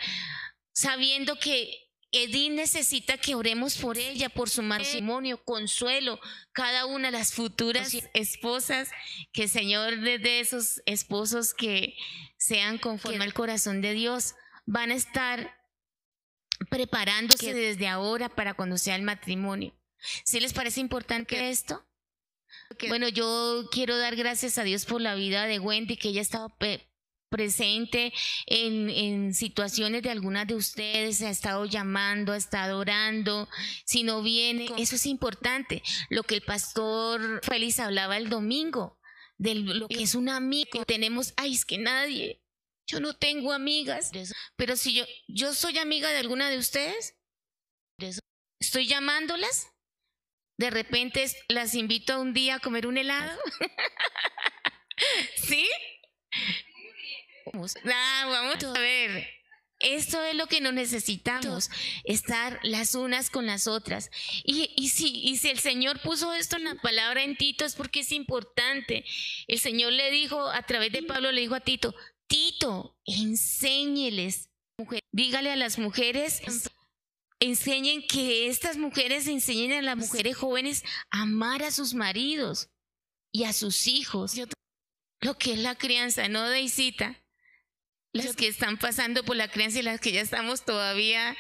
sabiendo 0.73 1.37
que 1.39 1.90
Edith 2.13 2.53
necesita 2.53 3.19
que 3.19 3.37
oremos 3.37 3.77
por 3.77 3.97
ella, 3.97 4.29
por 4.29 4.51
su 4.51 4.63
matrimonio, 4.63 5.45
consuelo, 5.45 6.19
cada 6.53 6.87
una 6.87 7.11
de 7.11 7.19
las 7.19 7.33
futuras 7.33 7.97
esposas, 8.15 8.91
que 9.33 9.45
el 9.45 9.49
Señor 9.49 10.01
de 10.01 10.41
esos 10.41 10.83
esposos 10.87 11.55
que 11.55 11.97
sean 12.37 12.79
conforme 12.79 13.23
al 13.23 13.33
corazón 13.33 13.81
de 13.81 13.93
Dios, 13.93 14.35
van 14.67 14.91
a 14.91 14.95
estar 14.95 15.57
preparándose 16.69 17.55
desde 17.55 17.87
ahora 17.87 18.29
para 18.29 18.55
cuando 18.55 18.77
sea 18.77 18.97
el 18.97 19.03
matrimonio. 19.03 19.73
¿Sí 20.25 20.41
les 20.41 20.53
parece 20.53 20.81
importante 20.81 21.51
esto? 21.51 21.87
Bueno, 22.89 23.09
yo 23.09 23.69
quiero 23.71 23.97
dar 23.97 24.17
gracias 24.17 24.59
a 24.59 24.65
Dios 24.65 24.85
por 24.85 25.01
la 25.01 25.15
vida 25.15 25.47
de 25.47 25.59
Wendy, 25.59 25.97
que 25.97 26.09
ella 26.09 26.21
ha 26.21 26.23
estado 26.23 26.57
presente 27.31 28.13
en, 28.47 28.91
en, 28.91 29.35
situaciones 29.35 30.03
de 30.03 30.11
algunas 30.11 30.47
de 30.47 30.57
ustedes, 30.57 31.23
ha 31.23 31.31
estado 31.31 31.65
llamando, 31.65 32.33
ha 32.33 32.37
estado 32.37 32.79
orando, 32.79 33.49
si 33.87 34.03
no 34.03 34.23
viene, 34.23 34.69
eso 34.77 34.97
es 34.97 35.07
importante. 35.07 35.83
Lo 36.11 36.25
que 36.25 36.35
el 36.35 36.43
pastor 36.43 37.41
Félix 37.43 37.81
hablaba 37.81 38.17
el 38.17 38.29
domingo, 38.29 38.99
de 39.39 39.55
lo 39.55 39.89
que 39.89 40.03
es 40.03 40.15
un 40.15 40.29
amigo, 40.29 40.85
tenemos, 40.85 41.33
ay, 41.39 41.55
es 41.55 41.65
que 41.65 41.79
nadie, 41.79 42.43
yo 42.87 43.01
no 43.01 43.15
tengo 43.15 43.53
amigas, 43.53 44.11
pero 44.57 44.77
si 44.77 44.93
yo, 44.93 45.05
yo 45.29 45.55
soy 45.55 45.79
amiga 45.79 46.11
de 46.11 46.19
alguna 46.19 46.51
de 46.51 46.59
ustedes, 46.59 47.17
estoy 48.61 48.87
llamándolas, 48.87 49.69
de 50.59 50.71
repente 50.71 51.25
las 51.49 51.75
invito 51.75 52.13
a 52.13 52.19
un 52.19 52.35
día 52.35 52.57
a 52.57 52.59
comer 52.59 52.87
un 52.87 52.99
helado, 52.99 53.41
¿sí? 55.37 55.67
Vamos, 57.45 57.77
a 57.77 58.79
ver. 58.79 59.29
Esto 59.81 60.23
es 60.23 60.35
lo 60.35 60.47
que 60.47 60.61
nos 60.61 60.75
necesitamos, 60.75 61.71
estar 62.05 62.61
las 62.63 62.95
unas 62.95 63.31
con 63.31 63.47
las 63.47 63.67
otras. 63.67 64.11
Y, 64.45 64.71
y, 64.77 64.91
si, 64.91 65.09
y 65.09 65.39
si 65.39 65.49
el 65.49 65.59
Señor 65.59 66.03
puso 66.03 66.35
esto 66.35 66.57
en 66.57 66.65
la 66.65 66.75
palabra 66.75 67.23
en 67.25 67.35
Tito 67.35 67.65
es 67.65 67.75
porque 67.75 68.01
es 68.01 68.13
importante. 68.13 69.05
El 69.49 69.59
Señor 69.59 69.95
le 69.95 70.11
dijo, 70.11 70.49
a 70.51 70.63
través 70.65 70.93
de 70.93 71.03
Pablo 71.03 71.33
le 71.33 71.41
dijo 71.41 71.55
a 71.55 71.61
Tito, 71.61 71.95
Tito, 72.27 72.99
enséñeles, 73.07 74.51
dígale 75.13 75.51
a 75.51 75.57
las 75.57 75.79
mujeres, 75.79 76.43
enseñen 77.41 78.07
que 78.07 78.49
estas 78.49 78.77
mujeres 78.77 79.27
enseñen 79.27 79.73
a 79.73 79.83
las 79.83 79.97
mujeres 79.97 80.37
jóvenes 80.37 80.85
a 81.11 81.23
amar 81.23 81.63
a 81.63 81.71
sus 81.71 81.95
maridos 81.95 82.69
y 83.33 83.45
a 83.45 83.55
sus 83.55 83.87
hijos. 83.87 84.35
Lo 85.21 85.39
que 85.39 85.55
es 85.55 85.59
la 85.59 85.75
crianza, 85.75 86.29
¿no, 86.29 86.49
Deisita? 86.49 87.20
Las 88.13 88.37
que 88.37 88.49
están 88.49 88.77
pasando 88.77 89.25
por 89.25 89.37
la 89.37 89.49
creencia 89.49 89.81
y 89.81 89.85
las 89.85 90.01
que 90.01 90.13
ya 90.13 90.21
estamos 90.21 90.65
todavía 90.65 91.37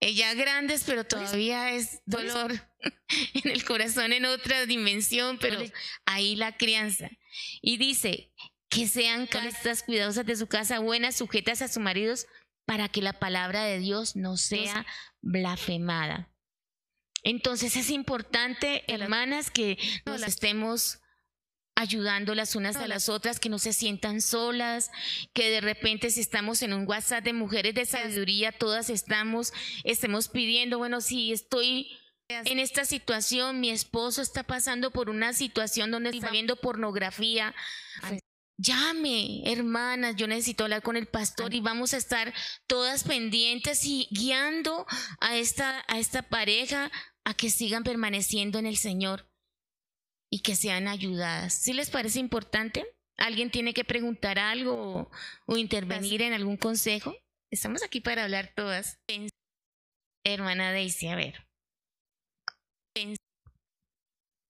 eh, 0.00 0.14
ya 0.14 0.34
grandes, 0.34 0.84
pero 0.84 1.04
todavía 1.04 1.72
es 1.72 2.02
dolor 2.04 2.52
en 3.34 3.50
el 3.50 3.64
corazón 3.64 4.12
en 4.12 4.26
otra 4.26 4.66
dimensión, 4.66 5.38
pero 5.38 5.58
ahí 6.04 6.36
la 6.36 6.56
crianza. 6.56 7.10
Y 7.62 7.78
dice 7.78 8.32
que 8.68 8.88
sean 8.88 9.26
castas 9.26 9.82
cuidadosas 9.82 10.26
de 10.26 10.36
su 10.36 10.48
casa, 10.48 10.80
buenas, 10.80 11.16
sujetas 11.16 11.62
a 11.62 11.68
sus 11.68 11.82
maridos, 11.82 12.26
para 12.66 12.88
que 12.88 13.00
la 13.00 13.14
palabra 13.14 13.64
de 13.64 13.78
Dios 13.78 14.16
no 14.16 14.36
sea 14.36 14.84
blasfemada. 15.22 16.30
Entonces 17.22 17.76
es 17.76 17.90
importante, 17.90 18.84
hermanas, 18.92 19.50
que 19.50 19.78
nos 20.04 20.22
estemos 20.22 21.00
ayudando 21.76 22.34
las 22.34 22.56
unas 22.56 22.76
a 22.76 22.88
las 22.88 23.08
otras, 23.08 23.38
que 23.38 23.50
no 23.50 23.58
se 23.58 23.72
sientan 23.72 24.20
solas, 24.20 24.90
que 25.34 25.50
de 25.50 25.60
repente 25.60 26.10
si 26.10 26.20
estamos 26.20 26.62
en 26.62 26.72
un 26.72 26.88
WhatsApp 26.88 27.22
de 27.22 27.34
mujeres 27.34 27.74
de 27.74 27.84
sabiduría, 27.84 28.50
todas 28.50 28.90
estamos, 28.90 29.52
estemos 29.84 30.28
pidiendo, 30.28 30.78
bueno, 30.78 31.00
si 31.00 31.32
estoy 31.32 31.96
en 32.28 32.58
esta 32.58 32.84
situación, 32.84 33.60
mi 33.60 33.70
esposo 33.70 34.22
está 34.22 34.42
pasando 34.42 34.90
por 34.90 35.10
una 35.10 35.32
situación 35.32 35.90
donde 35.90 36.10
está 36.10 36.30
viendo 36.30 36.56
pornografía. 36.56 37.54
Llame, 38.58 39.42
hermanas, 39.44 40.16
yo 40.16 40.26
necesito 40.26 40.64
hablar 40.64 40.82
con 40.82 40.96
el 40.96 41.06
pastor 41.06 41.54
y 41.54 41.60
vamos 41.60 41.92
a 41.92 41.98
estar 41.98 42.32
todas 42.66 43.04
pendientes 43.04 43.84
y 43.84 44.08
guiando 44.10 44.86
a 45.20 45.36
esta, 45.36 45.84
a 45.88 45.98
esta 45.98 46.22
pareja 46.22 46.90
a 47.22 47.34
que 47.34 47.50
sigan 47.50 47.84
permaneciendo 47.84 48.58
en 48.58 48.66
el 48.66 48.78
Señor 48.78 49.28
y 50.30 50.40
que 50.40 50.56
sean 50.56 50.88
ayudadas. 50.88 51.54
¿Sí 51.54 51.72
les 51.72 51.90
parece 51.90 52.18
importante? 52.18 52.84
¿Alguien 53.16 53.50
tiene 53.50 53.72
que 53.72 53.84
preguntar 53.84 54.38
algo 54.38 55.10
o, 55.46 55.56
intervenir 55.56 56.22
en 56.22 56.32
algún 56.32 56.56
consejo? 56.56 57.14
Estamos 57.50 57.82
aquí 57.82 58.00
para 58.00 58.24
hablar 58.24 58.52
todas. 58.54 58.98
Hermana 60.24 60.72
Daisy, 60.72 61.08
a 61.08 61.16
ver. 61.16 61.46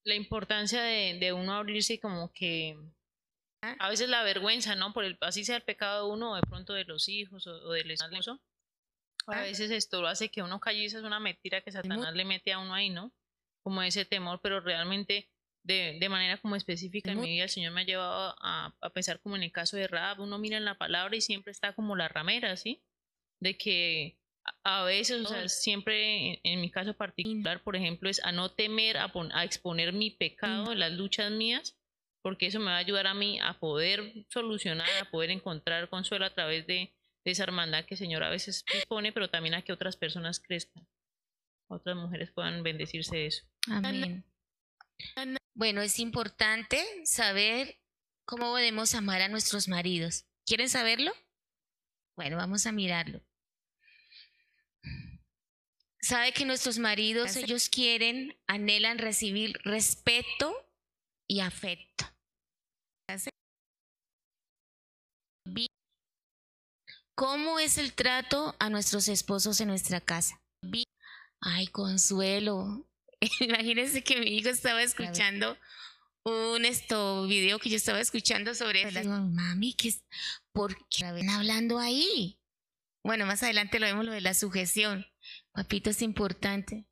La 0.05 0.15
importancia 0.15 0.83
de, 0.83 1.19
de 1.21 1.33
uno 1.33 1.55
abrirse 1.55 2.01
como 2.01 2.33
que 2.33 2.77
ah. 3.63 3.77
a 3.79 3.89
veces 3.89 4.09
la 4.09 4.23
vergüenza, 4.23 4.75
¿no? 4.75 4.93
Por 4.93 5.05
el 5.05 5.19
así 5.21 5.45
sea 5.45 5.57
el 5.57 5.63
pecado 5.63 6.07
de 6.07 6.13
uno 6.13 6.33
o 6.33 6.37
de 6.37 6.43
pronto 6.43 6.73
de 6.73 6.85
los 6.85 7.09
hijos 7.09 7.47
o, 7.47 7.71
del 7.73 7.91
esposo. 7.91 8.41
A 9.27 9.39
ah. 9.39 9.43
veces 9.43 9.71
esto 9.71 10.01
lo 10.01 10.09
hace 10.09 10.31
que 10.31 10.43
uno 10.43 10.61
calliza, 10.61 10.99
es 10.99 11.05
una 11.05 11.21
mentira 11.21 11.61
que 11.61 11.73
Satanás 11.73 12.15
le 12.15 12.25
mete 12.25 12.53
a 12.53 12.59
uno 12.59 12.75
ahí, 12.75 12.89
¿no? 12.89 13.13
Como 13.63 13.83
ese 13.83 14.05
temor, 14.05 14.41
pero 14.41 14.61
realmente 14.61 15.29
de, 15.67 15.99
de, 15.99 16.09
manera 16.09 16.39
como 16.39 16.57
específica 16.57 17.11
en 17.11 17.21
mi 17.21 17.31
vida, 17.31 17.45
el 17.45 17.51
Señor 17.51 17.73
me 17.73 17.81
ha 17.81 17.85
llevado 17.85 18.37
a, 18.41 18.75
a, 18.81 18.91
pensar 18.91 19.21
como 19.21 19.37
en 19.37 19.43
el 19.43 19.53
caso 19.53 19.77
de 19.77 19.89
Raab, 19.89 20.21
uno 20.21 20.39
mira 20.39 20.57
en 20.57 20.65
la 20.65 20.79
palabra 20.79 21.17
y 21.17 21.21
siempre 21.21 21.51
está 21.51 21.75
como 21.75 21.97
la 21.97 22.09
ramera, 22.09 22.57
¿sí? 22.57 22.83
De 23.41 23.57
que 23.57 24.19
a, 24.63 24.85
veces, 24.85 25.25
o 25.25 25.29
sea, 25.29 25.49
siempre 25.49 26.41
en, 26.45 26.61
mi 26.61 26.71
caso 26.71 26.95
particular, 26.95 27.63
por 27.63 27.77
ejemplo, 27.77 28.09
es 28.09 28.25
a 28.25 28.33
no 28.33 28.53
temer 28.53 28.97
a, 28.97 29.13
a 29.33 29.45
exponer 29.45 29.93
mi 29.93 30.11
pecado 30.11 30.73
en 30.73 30.79
las 30.79 30.93
luchas 30.93 31.31
mías, 31.33 31.77
porque 32.23 32.47
eso 32.47 32.61
me 32.61 32.67
va 32.67 32.77
a 32.77 32.79
ayudar 32.79 33.07
a 33.07 33.15
mí 33.15 33.39
a 33.41 33.59
poder 33.59 34.25
solucionar, 34.29 34.89
a 35.01 35.11
poder 35.11 35.31
encontrar 35.31 35.89
consuelo 35.89 36.27
a 36.27 36.35
través 36.35 36.67
de, 36.67 36.95
de 37.25 37.31
esa 37.31 37.43
hermandad 37.43 37.85
que 37.85 37.95
el 37.95 37.99
Señor 37.99 38.23
a 38.23 38.31
veces 38.31 38.65
pone, 38.89 39.13
pero 39.13 39.31
también 39.31 39.55
a 39.55 39.63
que 39.63 39.73
otras 39.73 39.97
personas 39.97 40.41
crezcan, 40.41 40.87
otras 41.69 41.97
mujeres 41.97 42.31
puedan 42.31 42.63
bendecirse 42.63 43.17
de 43.17 43.27
eso. 43.27 43.45
Amén. 43.69 44.25
Bueno, 45.57 45.81
es 45.81 45.99
importante 45.99 46.85
saber 47.07 47.81
cómo 48.27 48.51
podemos 48.51 48.95
amar 48.95 49.23
a 49.23 49.29
nuestros 49.29 49.69
maridos. 49.69 50.27
¿Quieren 50.45 50.69
saberlo? 50.69 51.13
Bueno, 52.15 52.37
vamos 52.37 52.67
a 52.67 52.73
mirarlo. 52.73 53.23
Sabe 56.03 56.33
que 56.33 56.45
nuestros 56.45 56.79
maridos, 56.79 57.37
ellos 57.37 57.71
quieren, 57.71 58.39
anhelan 58.47 58.99
recibir 58.99 59.59
respeto 59.65 60.55
y 61.27 61.41
afecto. 61.41 62.05
¿Cómo 67.15 67.59
es 67.59 67.79
el 67.79 67.95
trato 67.95 68.55
a 68.59 68.69
nuestros 68.69 69.09
esposos 69.09 69.59
en 69.63 69.69
nuestra 69.69 70.03
casa? 70.03 70.39
Ay, 71.41 71.69
consuelo. 71.69 72.87
Imagínense 73.41 74.03
que 74.03 74.21
mi 74.21 74.27
hijo 74.27 74.49
estaba 74.49 74.83
escuchando 74.83 75.57
un 76.25 76.65
esto 76.65 77.27
video 77.27 77.59
que 77.59 77.71
yo 77.71 77.77
estaba 77.77 78.01
escuchando 78.01 78.55
sobre 78.55 78.83
eso. 78.83 79.01
Digo, 79.01 79.13
mami, 79.13 79.75
¿qué 79.75 79.89
es? 79.89 80.05
¿por 80.53 80.77
qué 80.89 81.07
están 81.07 81.31
hablando 81.31 81.79
ahí? 81.79 82.41
Bueno, 83.05 83.27
más 83.27 83.43
adelante 83.43 83.79
lo 83.79 83.87
vemos 83.87 84.05
lo 84.05 84.13
de 84.13 84.21
la 84.21 84.35
sujeción. 84.35 85.07
Papito, 85.53 85.91
es 85.91 86.03
importante. 86.03 86.87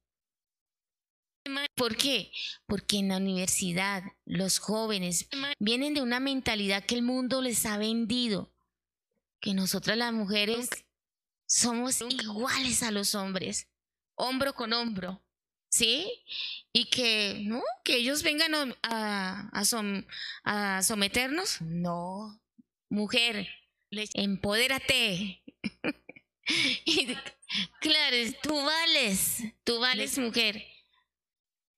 ¿Por 1.74 1.96
qué? 1.96 2.30
Porque 2.66 2.98
en 2.98 3.08
la 3.08 3.16
universidad 3.16 4.02
los 4.24 4.58
jóvenes 4.58 5.28
vienen 5.58 5.94
de 5.94 6.02
una 6.02 6.20
mentalidad 6.20 6.84
que 6.84 6.94
el 6.94 7.02
mundo 7.02 7.42
les 7.42 7.66
ha 7.66 7.76
vendido, 7.76 8.54
que 9.40 9.54
nosotras 9.54 9.96
las 9.96 10.12
mujeres 10.12 10.70
somos 11.46 12.00
iguales 12.00 12.82
a 12.82 12.90
los 12.90 13.14
hombres, 13.14 13.68
hombro 14.14 14.54
con 14.54 14.72
hombro. 14.72 15.22
¿Sí? 15.74 16.24
Y 16.72 16.84
que, 16.86 17.40
¿no? 17.44 17.62
Que 17.82 17.96
ellos 17.96 18.22
vengan 18.22 18.74
a, 18.82 19.50
a, 20.44 20.82
someternos. 20.82 21.60
No, 21.60 22.40
mujer, 22.88 23.48
empodérate. 23.90 25.42
y, 26.84 27.16
claro, 27.80 28.16
tú 28.42 28.54
vales, 28.54 29.38
tú 29.64 29.80
vales 29.80 30.16
mujer. 30.18 30.64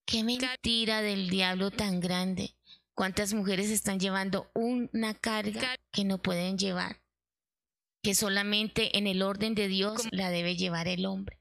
Qué 0.04 0.22
mentira 0.22 1.00
del 1.00 1.30
diablo 1.30 1.70
tan 1.70 2.00
grande. 2.00 2.54
¿Cuántas 2.94 3.34
mujeres 3.34 3.70
están 3.70 3.98
llevando 3.98 4.50
una 4.54 5.14
carga 5.14 5.74
que 5.90 6.04
no 6.04 6.18
pueden 6.18 6.58
llevar? 6.58 7.02
Que 8.02 8.14
solamente 8.14 8.96
en 8.98 9.06
el 9.06 9.22
orden 9.22 9.54
de 9.54 9.68
Dios 9.68 10.06
la 10.12 10.30
debe 10.30 10.56
llevar 10.56 10.86
el 10.86 11.06
hombre. 11.06 11.40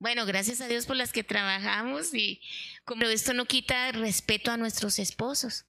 Bueno, 0.00 0.24
gracias 0.24 0.62
a 0.62 0.66
Dios 0.66 0.86
por 0.86 0.96
las 0.96 1.12
que 1.12 1.22
trabajamos 1.22 2.14
y 2.14 2.40
como 2.84 3.04
esto 3.04 3.34
no 3.34 3.44
quita 3.44 3.92
respeto 3.92 4.50
a 4.50 4.56
nuestros 4.56 4.98
esposos. 4.98 5.66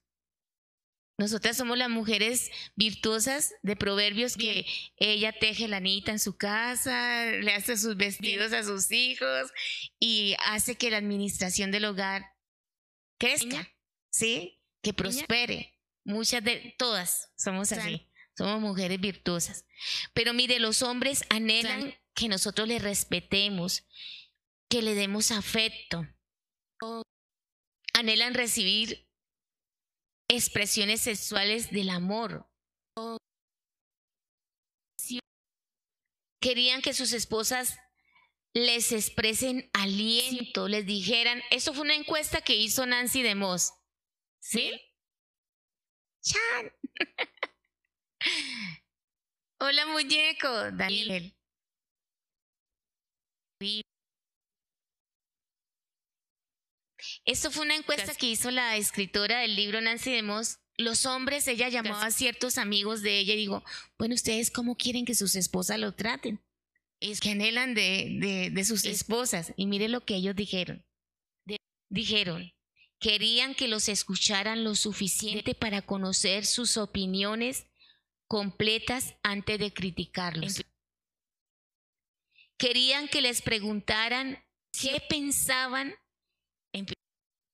Nosotras 1.18 1.58
somos 1.58 1.76
las 1.76 1.90
mujeres 1.90 2.50
virtuosas 2.74 3.54
de 3.62 3.76
proverbios 3.76 4.38
que 4.38 4.64
ella 4.96 5.38
teje 5.38 5.68
la 5.68 5.76
anita 5.76 6.12
en 6.12 6.18
su 6.18 6.38
casa, 6.38 7.26
le 7.26 7.52
hace 7.52 7.76
sus 7.76 7.98
vestidos 7.98 8.54
a 8.54 8.64
sus 8.64 8.90
hijos 8.90 9.52
y 10.00 10.34
hace 10.46 10.76
que 10.76 10.90
la 10.90 10.96
administración 10.96 11.70
del 11.70 11.84
hogar 11.84 12.24
crezca, 13.18 13.70
¿sí? 14.10 14.62
Que 14.82 14.94
prospere. 14.94 15.78
Muchas 16.04 16.42
de 16.42 16.74
todas 16.78 17.30
somos 17.36 17.70
así, 17.70 18.08
somos 18.34 18.62
mujeres 18.62 18.98
virtuosas. 18.98 19.66
Pero 20.14 20.32
mire, 20.32 20.58
los 20.58 20.82
hombres 20.82 21.22
anhelan 21.28 21.94
que 22.14 22.28
nosotros 22.28 22.66
les 22.66 22.82
respetemos 22.82 23.84
que 24.70 24.82
le 24.82 24.94
demos 24.94 25.30
afecto. 25.30 26.06
Anhelan 27.94 28.34
recibir 28.34 29.06
expresiones 30.28 31.02
sexuales 31.02 31.70
del 31.70 31.90
amor. 31.90 32.48
Querían 36.40 36.82
que 36.82 36.92
sus 36.92 37.12
esposas 37.12 37.78
les 38.54 38.92
expresen 38.92 39.70
aliento, 39.72 40.68
les 40.68 40.84
dijeran, 40.86 41.40
eso 41.50 41.72
fue 41.72 41.84
una 41.84 41.94
encuesta 41.94 42.40
que 42.42 42.56
hizo 42.56 42.84
Nancy 42.84 43.22
de 43.22 43.34
Moss. 43.34 43.72
¿Sí? 44.40 44.72
Chan. 46.22 46.72
Hola 49.60 49.86
muñeco, 49.86 50.72
Daniel. 50.72 51.36
Esto 57.24 57.50
fue 57.50 57.64
una 57.64 57.76
encuesta 57.76 58.14
que 58.14 58.26
hizo 58.26 58.50
la 58.50 58.76
escritora 58.76 59.40
del 59.40 59.54
libro 59.54 59.80
Nancy 59.80 60.12
de 60.12 60.22
Moss. 60.22 60.58
Los 60.76 61.06
hombres, 61.06 61.46
ella 61.46 61.68
llamaba 61.68 62.06
a 62.06 62.10
ciertos 62.10 62.58
amigos 62.58 63.02
de 63.02 63.18
ella 63.18 63.34
y 63.34 63.38
dijo, 63.38 63.62
bueno, 63.98 64.14
¿ustedes 64.14 64.50
cómo 64.50 64.76
quieren 64.76 65.04
que 65.04 65.14
sus 65.14 65.36
esposas 65.36 65.78
lo 65.78 65.94
traten? 65.94 66.42
Es 66.98 67.20
que 67.20 67.30
anhelan 67.30 67.74
de, 67.74 68.50
de, 68.52 68.64
sus 68.64 68.84
esposas. 68.84 69.52
Y 69.56 69.66
mire 69.66 69.88
lo 69.88 70.04
que 70.04 70.16
ellos 70.16 70.34
dijeron. 70.34 70.84
dijeron, 71.88 72.52
querían 72.98 73.54
que 73.54 73.68
los 73.68 73.88
escucharan 73.88 74.64
lo 74.64 74.74
suficiente 74.74 75.54
para 75.54 75.82
conocer 75.82 76.46
sus 76.46 76.76
opiniones 76.76 77.66
completas 78.28 79.14
antes 79.22 79.58
de 79.58 79.74
criticarlos. 79.74 80.64
Querían 82.56 83.08
que 83.08 83.20
les 83.20 83.42
preguntaran 83.42 84.42
qué 84.72 85.02
pensaban, 85.08 85.94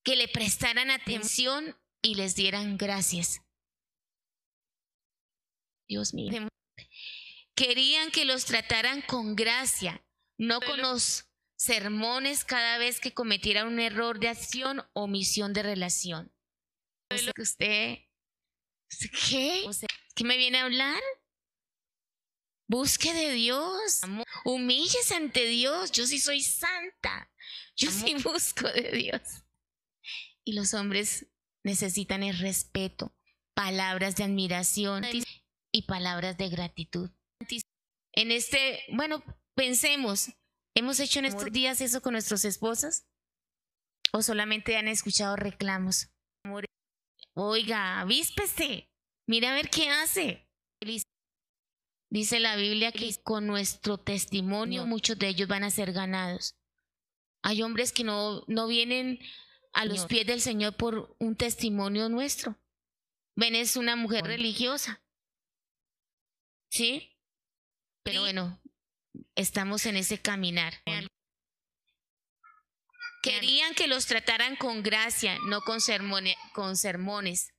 que 0.08 0.16
le 0.16 0.26
prestaran 0.26 0.90
atención 0.90 1.76
y 2.00 2.14
les 2.14 2.34
dieran 2.34 2.78
gracias. 2.78 3.42
Dios 5.86 6.14
mío. 6.14 6.48
Querían 7.54 8.10
que 8.10 8.24
los 8.24 8.46
trataran 8.46 9.02
con 9.02 9.36
gracia, 9.36 10.02
no 10.38 10.62
con 10.62 10.80
los 10.80 11.26
sermones 11.58 12.46
cada 12.46 12.78
vez 12.78 13.00
que 13.00 13.12
cometieran 13.12 13.66
un 13.66 13.80
error 13.80 14.18
de 14.18 14.28
acción 14.28 14.80
o 14.94 15.02
omisión 15.02 15.52
de 15.52 15.62
relación. 15.62 16.34
usted, 17.36 17.98
¿qué? 19.28 19.66
¿Qué 20.14 20.24
me 20.24 20.38
viene 20.38 20.56
a 20.56 20.64
hablar? 20.64 21.02
Busque 22.66 23.12
de 23.12 23.30
Dios, 23.32 24.00
humíllese 24.46 25.16
ante 25.16 25.44
Dios. 25.44 25.92
Yo 25.92 26.06
sí 26.06 26.18
soy 26.18 26.40
santa, 26.40 27.30
yo 27.76 27.90
sí 27.90 28.14
busco 28.24 28.68
de 28.68 28.90
Dios. 28.92 29.44
Y 30.48 30.54
los 30.54 30.72
hombres 30.72 31.26
necesitan 31.62 32.22
el 32.22 32.38
respeto, 32.38 33.14
palabras 33.52 34.16
de 34.16 34.24
admiración 34.24 35.04
y 35.70 35.82
palabras 35.82 36.38
de 36.38 36.48
gratitud. 36.48 37.10
En 38.14 38.32
este, 38.32 38.82
bueno, 38.94 39.22
pensemos, 39.54 40.30
¿hemos 40.74 41.00
hecho 41.00 41.18
en 41.18 41.26
estos 41.26 41.52
días 41.52 41.82
eso 41.82 42.00
con 42.00 42.14
nuestras 42.14 42.46
esposas? 42.46 43.06
¿O 44.14 44.22
solamente 44.22 44.78
han 44.78 44.88
escuchado 44.88 45.36
reclamos? 45.36 46.08
Oiga, 47.34 48.00
avíspese, 48.00 48.90
mira 49.26 49.50
a 49.50 49.54
ver 49.54 49.68
qué 49.68 49.90
hace. 49.90 50.48
Dice 52.08 52.40
la 52.40 52.56
Biblia 52.56 52.90
que 52.90 53.14
con 53.22 53.46
nuestro 53.46 53.98
testimonio 53.98 54.86
muchos 54.86 55.18
de 55.18 55.28
ellos 55.28 55.46
van 55.46 55.64
a 55.64 55.70
ser 55.70 55.92
ganados. 55.92 56.56
Hay 57.42 57.60
hombres 57.60 57.92
que 57.92 58.02
no, 58.02 58.44
no 58.46 58.66
vienen 58.66 59.18
a 59.72 59.84
los 59.84 60.06
pies 60.06 60.26
del 60.26 60.40
Señor 60.40 60.76
por 60.76 61.14
un 61.18 61.36
testimonio 61.36 62.08
nuestro. 62.08 62.56
Ven, 63.36 63.54
es 63.54 63.76
una 63.76 63.96
mujer 63.96 64.24
religiosa. 64.24 65.00
¿Sí? 66.70 67.16
Pero 68.02 68.22
bueno, 68.22 68.60
estamos 69.34 69.86
en 69.86 69.96
ese 69.96 70.18
caminar. 70.18 70.74
Querían 73.22 73.74
que 73.74 73.86
los 73.86 74.06
trataran 74.06 74.56
con 74.56 74.82
gracia, 74.82 75.38
no 75.46 75.60
con, 75.62 75.78
con 76.54 76.76
sermones. 76.76 77.52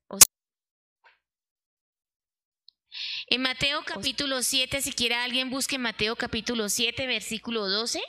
En 3.27 3.41
Mateo 3.41 3.83
capítulo 3.85 4.41
7, 4.41 4.81
si 4.81 4.91
quiere 4.91 5.15
alguien 5.15 5.51
busque 5.51 5.77
Mateo 5.77 6.15
capítulo 6.15 6.67
7, 6.67 7.05
versículo 7.05 7.69
12. 7.69 8.01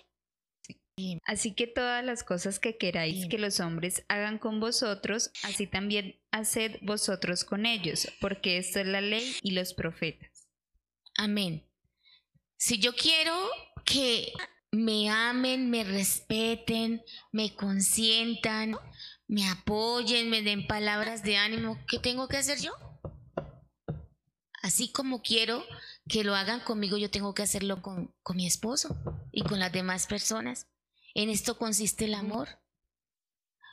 Así 1.25 1.55
que 1.55 1.67
todas 1.67 2.05
las 2.05 2.25
cosas 2.25 2.59
que 2.59 2.77
queráis 2.77 3.27
que 3.27 3.39
los 3.39 3.61
hombres 3.61 4.05
hagan 4.09 4.39
con 4.39 4.61
vosotros, 4.61 5.31
así 5.43 5.67
también 5.67 6.21
haced 6.31 6.79
vosotros 6.83 7.45
con 7.45 7.67
ellos, 7.67 8.09
porque 8.21 8.59
esto 8.59 8.81
es 8.81 8.87
la 8.87 9.01
ley 9.01 9.37
y 9.43 9.53
los 9.53 9.75
profetas. 9.75 10.49
Amén. 11.17 11.67
Si 12.57 12.79
yo 12.79 12.95
quiero 12.95 13.35
que 13.85 14.33
me 14.71 15.11
amen, 15.11 15.71
me 15.71 15.85
respeten, 15.85 17.03
me 17.33 17.55
consientan, 17.55 18.77
me 19.27 19.49
apoyen, 19.49 20.31
me 20.31 20.43
den 20.43 20.67
palabras 20.67 21.23
de 21.23 21.37
ánimo, 21.37 21.79
¿qué 21.89 21.99
tengo 21.99 22.29
que 22.29 22.37
hacer 22.37 22.59
yo? 22.61 22.73
Así 24.63 24.93
como 24.93 25.23
quiero 25.23 25.65
que 26.09 26.23
lo 26.25 26.35
hagan 26.35 26.61
conmigo, 26.61 26.99
yo 26.99 27.11
tengo 27.11 27.35
que 27.35 27.43
hacerlo 27.43 27.81
con, 27.81 28.15
con 28.23 28.37
mi 28.37 28.47
esposo 28.47 28.97
y 29.33 29.43
con 29.43 29.59
las 29.59 29.73
demás 29.73 30.07
personas. 30.07 30.67
En 31.15 31.29
esto 31.29 31.59
consiste 31.59 32.05
el 32.05 32.15
amor. 32.15 32.61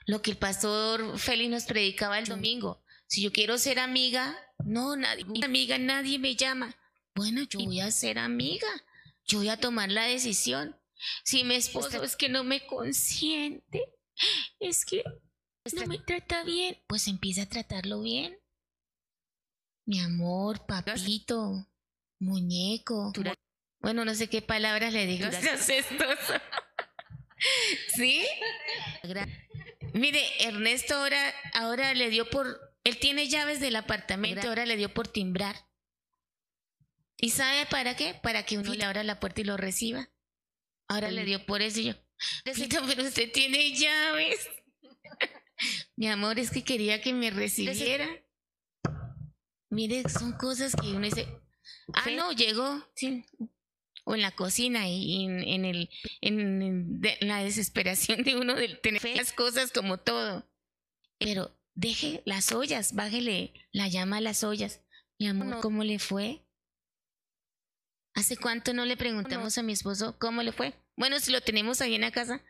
Lo 0.06 0.22
que 0.22 0.32
el 0.32 0.38
pastor 0.38 1.20
Félix 1.20 1.50
nos 1.50 1.66
predicaba 1.66 2.20
el 2.20 2.28
domingo. 2.28 2.84
Si 3.08 3.22
yo 3.22 3.32
quiero 3.32 3.58
ser 3.58 3.80
amiga, 3.80 4.38
no, 4.64 4.96
nadie, 4.96 5.26
amiga, 5.44 5.78
nadie 5.78 6.20
me 6.20 6.36
llama. 6.36 6.76
Bueno, 7.16 7.44
yo 7.44 7.60
voy 7.60 7.80
a 7.80 7.92
ser 7.92 8.20
amiga, 8.20 8.68
yo 9.26 9.40
voy 9.40 9.50
a 9.50 9.60
tomar 9.60 9.92
la 9.92 10.04
decisión. 10.04 10.76
Si 11.24 11.44
mi 11.44 11.56
esposo 11.56 12.04
es 12.04 12.16
que 12.16 12.30
no 12.30 12.44
me 12.44 12.66
consiente, 12.66 13.94
es 14.60 14.86
que 14.86 15.04
no 15.74 15.88
me 15.88 16.00
trata 16.00 16.44
bien, 16.44 16.78
pues 16.88 17.08
empieza 17.08 17.44
a 17.44 17.50
tratarlo 17.50 18.02
bien. 18.02 18.38
Mi 19.86 20.00
amor, 20.00 20.66
papito, 20.66 21.68
muñeco. 22.20 23.14
Bueno, 23.80 24.06
no 24.06 24.16
sé 24.16 24.28
qué 24.30 24.42
palabras 24.42 24.92
le 24.92 25.06
digo. 25.06 25.28
¿Sí? 27.96 28.26
Mire, 29.94 30.22
Ernesto 30.40 30.96
ahora, 30.96 31.34
ahora 31.54 31.94
le 31.94 32.10
dio 32.10 32.30
por, 32.30 32.60
él 32.84 32.98
tiene 33.00 33.28
llaves 33.28 33.60
del 33.60 33.76
apartamento, 33.76 34.48
ahora 34.48 34.66
le 34.66 34.78
dio 34.78 34.94
por 34.94 35.08
timbrar. 35.08 35.56
¿Y 37.18 37.32
sabe 37.32 37.66
para 37.66 37.96
qué? 37.96 38.14
Para 38.22 38.44
que 38.44 38.58
uno 38.58 38.74
le 38.74 38.84
abra 38.84 39.04
la 39.04 39.20
puerta 39.20 39.42
y 39.42 39.44
lo 39.44 39.58
reciba. 39.58 40.10
Ahora 40.88 41.12
le 41.12 41.26
dio 41.26 41.46
por 41.46 41.62
eso 41.62 41.80
y 41.80 41.86
yo, 41.86 41.96
pero 42.44 43.04
usted 43.04 43.32
tiene 43.32 43.74
llaves. 43.74 44.48
Mi 45.96 46.08
amor, 46.08 46.40
es 46.40 46.52
que 46.52 46.64
quería 46.64 47.02
que 47.02 47.14
me 47.14 47.32
recibiera. 47.32 48.08
Mire, 49.70 50.08
son 50.08 50.34
cosas 50.34 50.76
que 50.76 50.88
uno 50.88 51.02
dice, 51.02 51.28
ah, 51.94 52.10
no, 52.16 52.32
llegó, 52.32 52.88
sí. 52.96 53.26
O 54.10 54.16
en 54.16 54.22
la 54.22 54.32
cocina 54.32 54.88
y 54.88 55.26
en, 55.26 55.66
el, 55.66 55.90
en, 56.22 57.02
la 57.20 57.44
desesperación 57.44 58.24
de 58.24 58.38
uno 58.38 58.56
de 58.56 58.70
tener 58.70 59.04
las 59.18 59.34
cosas 59.34 59.74
como 59.74 59.98
todo. 59.98 60.50
Pero 61.20 61.54
deje 61.76 62.22
las 62.24 62.54
ollas, 62.54 62.96
bájele 62.96 63.54
la 63.74 63.90
llama 63.90 64.18
a 64.18 64.22
las 64.22 64.46
ollas. 64.46 64.80
Mi 65.20 65.28
amor, 65.28 65.60
¿cómo 65.60 65.84
le 65.84 66.00
fue? 66.00 66.42
¿Hace 68.14 68.38
cuánto 68.38 68.74
no 68.74 68.86
le 68.86 68.96
preguntamos 68.96 69.58
a 69.58 69.64
mi 69.64 69.74
esposo 69.74 70.18
cómo 70.18 70.42
le 70.42 70.54
fue? 70.54 70.74
Bueno, 70.96 71.20
si 71.20 71.34
lo 71.34 71.42
tenemos 71.42 71.82
ahí 71.82 71.94
en 71.94 72.02
la 72.02 72.12
casa, 72.12 72.42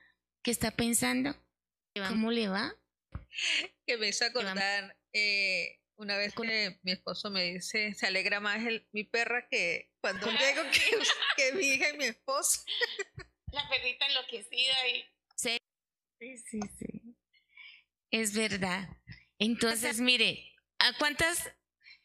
¿qué 0.44 0.52
está 0.52 0.70
pensando? 0.70 1.36
¿Cómo 2.08 2.30
le 2.30 2.50
va? 2.50 2.76
Que 3.88 3.98
me 3.98 4.10
hizo 4.10 4.26
acordar 4.26 4.96
eh, 5.12 5.80
una 5.98 6.18
vez 6.18 6.34
que 6.34 6.80
mi 6.84 6.92
esposo 6.92 7.30
me 7.30 7.44
dice, 7.44 7.94
se 7.94 8.08
alegra 8.08 8.40
más 8.40 8.66
el, 8.66 8.88
mi 8.92 9.04
perra 9.04 9.48
que 9.50 9.92
cuando 10.00 10.28
llego 10.28 10.62
que, 10.72 10.80
que, 11.38 11.54
mi 11.54 11.66
hija 11.66 11.90
y 11.90 11.98
mi 11.98 12.06
esposo. 12.06 12.62
La 13.52 13.68
perrita 13.70 14.06
enloquecida 14.06 14.88
y... 14.90 15.06
Sí, 15.36 15.58
sí, 16.20 16.60
sí. 16.78 17.16
Es 18.12 18.34
verdad. 18.34 18.90
Entonces, 19.40 20.00
mire, 20.00 20.54
¿a 20.80 20.94
cuántas 20.98 21.52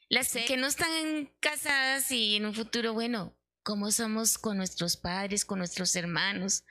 las 0.09 0.33
que 0.33 0.57
no 0.57 0.67
están 0.67 1.35
casadas 1.41 2.11
y 2.11 2.37
en 2.37 2.45
un 2.47 2.55
futuro, 2.55 2.93
bueno, 2.93 3.35
cómo 3.63 3.91
somos 3.91 4.37
con 4.37 4.59
nuestros 4.59 4.97
padres, 4.97 5.45
con 5.45 5.59
nuestros 5.59 5.97
hermanos, 5.97 6.65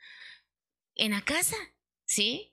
en 0.94 1.10
la 1.10 1.22
casa, 1.22 1.56
¿sí? 2.04 2.51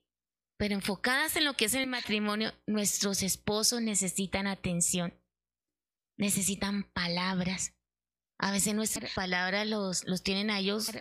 Pero 0.59 0.75
enfocadas 0.75 1.37
en 1.37 1.45
lo 1.45 1.53
que 1.53 1.65
es 1.65 1.73
el 1.73 1.87
matrimonio, 1.87 2.51
nuestros 2.67 3.23
esposos 3.23 3.81
necesitan 3.81 4.45
atención, 4.45 5.17
necesitan 6.17 6.83
palabras. 6.91 7.73
A 8.37 8.51
veces 8.51 8.75
nuestras 8.75 9.13
palabras 9.13 9.65
los, 9.65 10.05
los 10.05 10.21
tienen 10.21 10.49
a 10.49 10.59
ellos 10.59 10.91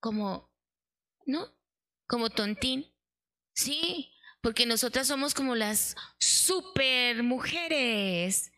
como, 0.00 0.52
¿no? 1.24 1.46
como 2.06 2.28
tontín. 2.28 2.92
Sí, 3.54 4.12
porque 4.42 4.66
nosotras 4.66 5.06
somos 5.06 5.32
como 5.32 5.54
las 5.54 5.96
super 6.18 7.22
mujeres. 7.22 8.52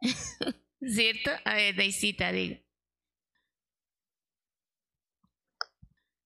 ¿Cierto? 0.80 1.30
A 1.44 1.56
ver, 1.56 1.76
Daisita, 1.76 2.32
diga. 2.32 2.62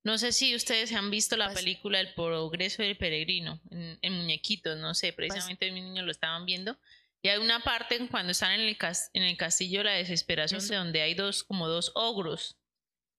No 0.05 0.19
sé 0.19 0.33
si 0.33 0.55
ustedes 0.55 0.93
han 0.93 1.11
visto 1.11 1.37
la 1.37 1.53
película 1.55 2.01
El 2.01 2.13
progreso 2.15 2.83
del 2.83 2.97
peregrino 2.97 3.61
en, 3.71 4.13
muñequitos, 4.13 4.77
no 4.79 4.95
sé, 4.95 5.13
precisamente 5.13 5.71
mis 5.71 5.85
niños 5.85 6.05
lo 6.05 6.11
estaban 6.11 6.45
viendo. 6.45 6.77
Y 7.23 7.29
hay 7.29 7.39
una 7.39 7.61
parte 7.61 8.09
cuando 8.11 8.33
están 8.33 8.53
en 8.53 8.63
el, 8.63 8.77
en 9.13 9.23
el 9.23 9.37
castillo 9.37 9.79
de 9.79 9.85
la 9.85 9.93
desesperación, 9.93 10.67
de 10.67 10.75
donde 10.75 11.03
hay 11.03 11.15
dos, 11.15 11.45
como 11.45 11.69
dos 11.69 11.93
ogros. 11.95 12.59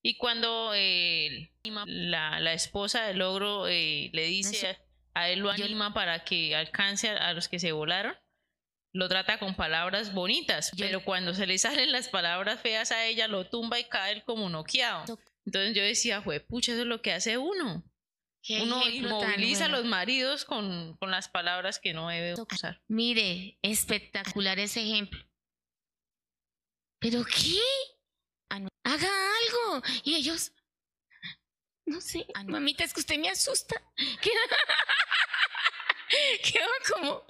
Y 0.06 0.17
cuando 0.17 0.74
la, 1.86 2.39
la, 2.41 2.54
esposa 2.54 3.06
del 3.06 3.22
ogro 3.22 3.67
eh, 3.69 4.10
le 4.12 4.26
dice 4.26 4.78
a, 5.13 5.30
él 5.30 5.39
lo 5.39 5.50
anima 5.50 5.93
para 5.93 6.26
que 6.26 6.54
alcance 6.54 7.10
a, 7.10 7.32
los 7.32 7.48
que 7.48 7.60
se 7.60 7.72
volaron, 7.72 8.13
lo 8.91 9.08
trata 9.08 9.39
con 9.39 9.56
palabras 9.56 10.13
bonitas, 10.13 10.72
pero 10.78 11.06
cuando 11.06 11.34
se 11.34 11.48
le 11.48 11.58
salen 11.58 11.93
las 11.93 12.10
palabras 12.10 12.60
feas 12.60 12.91
a 12.91 13.06
ella, 13.06 13.30
lo 13.30 13.48
tumba 13.48 13.80
y 13.80 13.86
cae 13.86 14.22
como 14.26 14.50
noqueado. 14.50 15.06
Entonces 15.45 15.75
yo 15.75 15.84
decía, 15.84 16.21
fue, 16.21 16.39
pucha, 16.39 16.71
eso 16.73 16.82
es 16.82 16.88
lo 16.88 17.01
que 17.01 17.12
hace 17.12 17.38
uno. 17.38 17.84
uno 18.62 18.89
inmoviliza 18.89 19.65
a 19.65 19.69
los 19.69 19.86
maridos 19.86 20.45
con, 20.45 20.95
con, 20.97 21.12
las 21.12 21.27
palabras 21.27 21.79
que 21.79 21.93
no 21.93 22.10
debe 22.10 22.34
usar. 22.34 22.82
Mire, 22.88 23.58
espectacular 23.62 24.60
ese 24.60 24.82
ejemplo. 24.82 25.19
¿Pero 26.99 27.23
qué? 27.25 27.60
Haga 28.86 29.08
algo. 29.08 29.82
Y 30.03 30.15
ellos, 30.15 30.53
no 31.86 32.01
sé, 32.01 32.25
mamita, 32.45 32.84
es 32.84 32.93
que 32.93 32.99
usted 32.99 33.17
me 33.17 33.29
asusta. 33.29 33.82
Queda 36.43 36.67
como, 36.93 37.25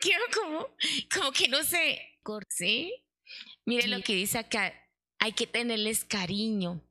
queda 0.00 0.20
como, 0.34 0.74
como 1.12 1.32
que 1.32 1.46
no 1.48 1.62
sé. 1.62 2.18
¿Sí? 2.48 3.04
Mire 3.66 3.86
lo 3.88 4.00
que 4.02 4.14
dice 4.14 4.38
acá. 4.38 4.72
Hay 5.18 5.32
que 5.32 5.46
tenerles 5.46 6.04
cariño 6.04 6.87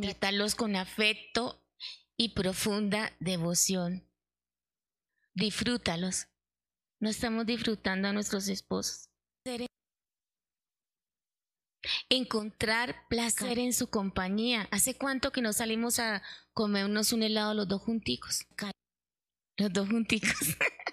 tratarlos 0.00 0.54
con 0.54 0.76
afecto 0.76 1.62
y 2.16 2.30
profunda 2.30 3.12
devoción. 3.20 4.08
Disfrútalos. 5.34 6.28
No 7.00 7.08
estamos 7.08 7.46
disfrutando 7.46 8.08
a 8.08 8.12
nuestros 8.12 8.48
esposos. 8.48 9.08
Encontrar 12.08 13.08
placer 13.08 13.58
en 13.58 13.72
su 13.72 13.90
compañía. 13.90 14.68
¿Hace 14.70 14.96
cuánto 14.96 15.32
que 15.32 15.42
no 15.42 15.52
salimos 15.52 15.98
a 15.98 16.22
comernos 16.52 17.12
un 17.12 17.24
helado 17.24 17.54
los 17.54 17.66
dos 17.66 17.82
junticos? 17.82 18.46
Los 19.56 19.72
dos 19.72 19.88
junticos. 19.88 20.30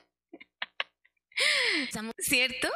¿Cierto? 2.17 2.69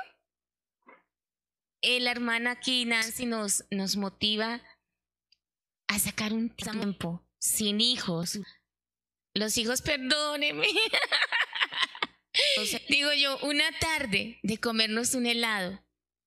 Eh, 1.82 2.00
la 2.00 2.12
hermana 2.12 2.52
aquí, 2.52 2.86
Nancy, 2.86 3.26
nos, 3.26 3.66
nos 3.70 3.98
motiva 3.98 4.62
a 5.88 6.00
sacar 6.00 6.34
un 6.34 6.50
tiempo 6.50 7.26
sin 7.40 7.82
hijos. 7.82 8.40
Los 9.34 9.58
hijos, 9.58 9.82
perdóneme. 9.82 10.68
digo 12.90 13.14
yo, 13.14 13.38
una 13.40 13.66
tarde 13.80 14.40
de 14.44 14.58
comernos 14.58 15.14
un 15.14 15.26
helado, 15.26 15.84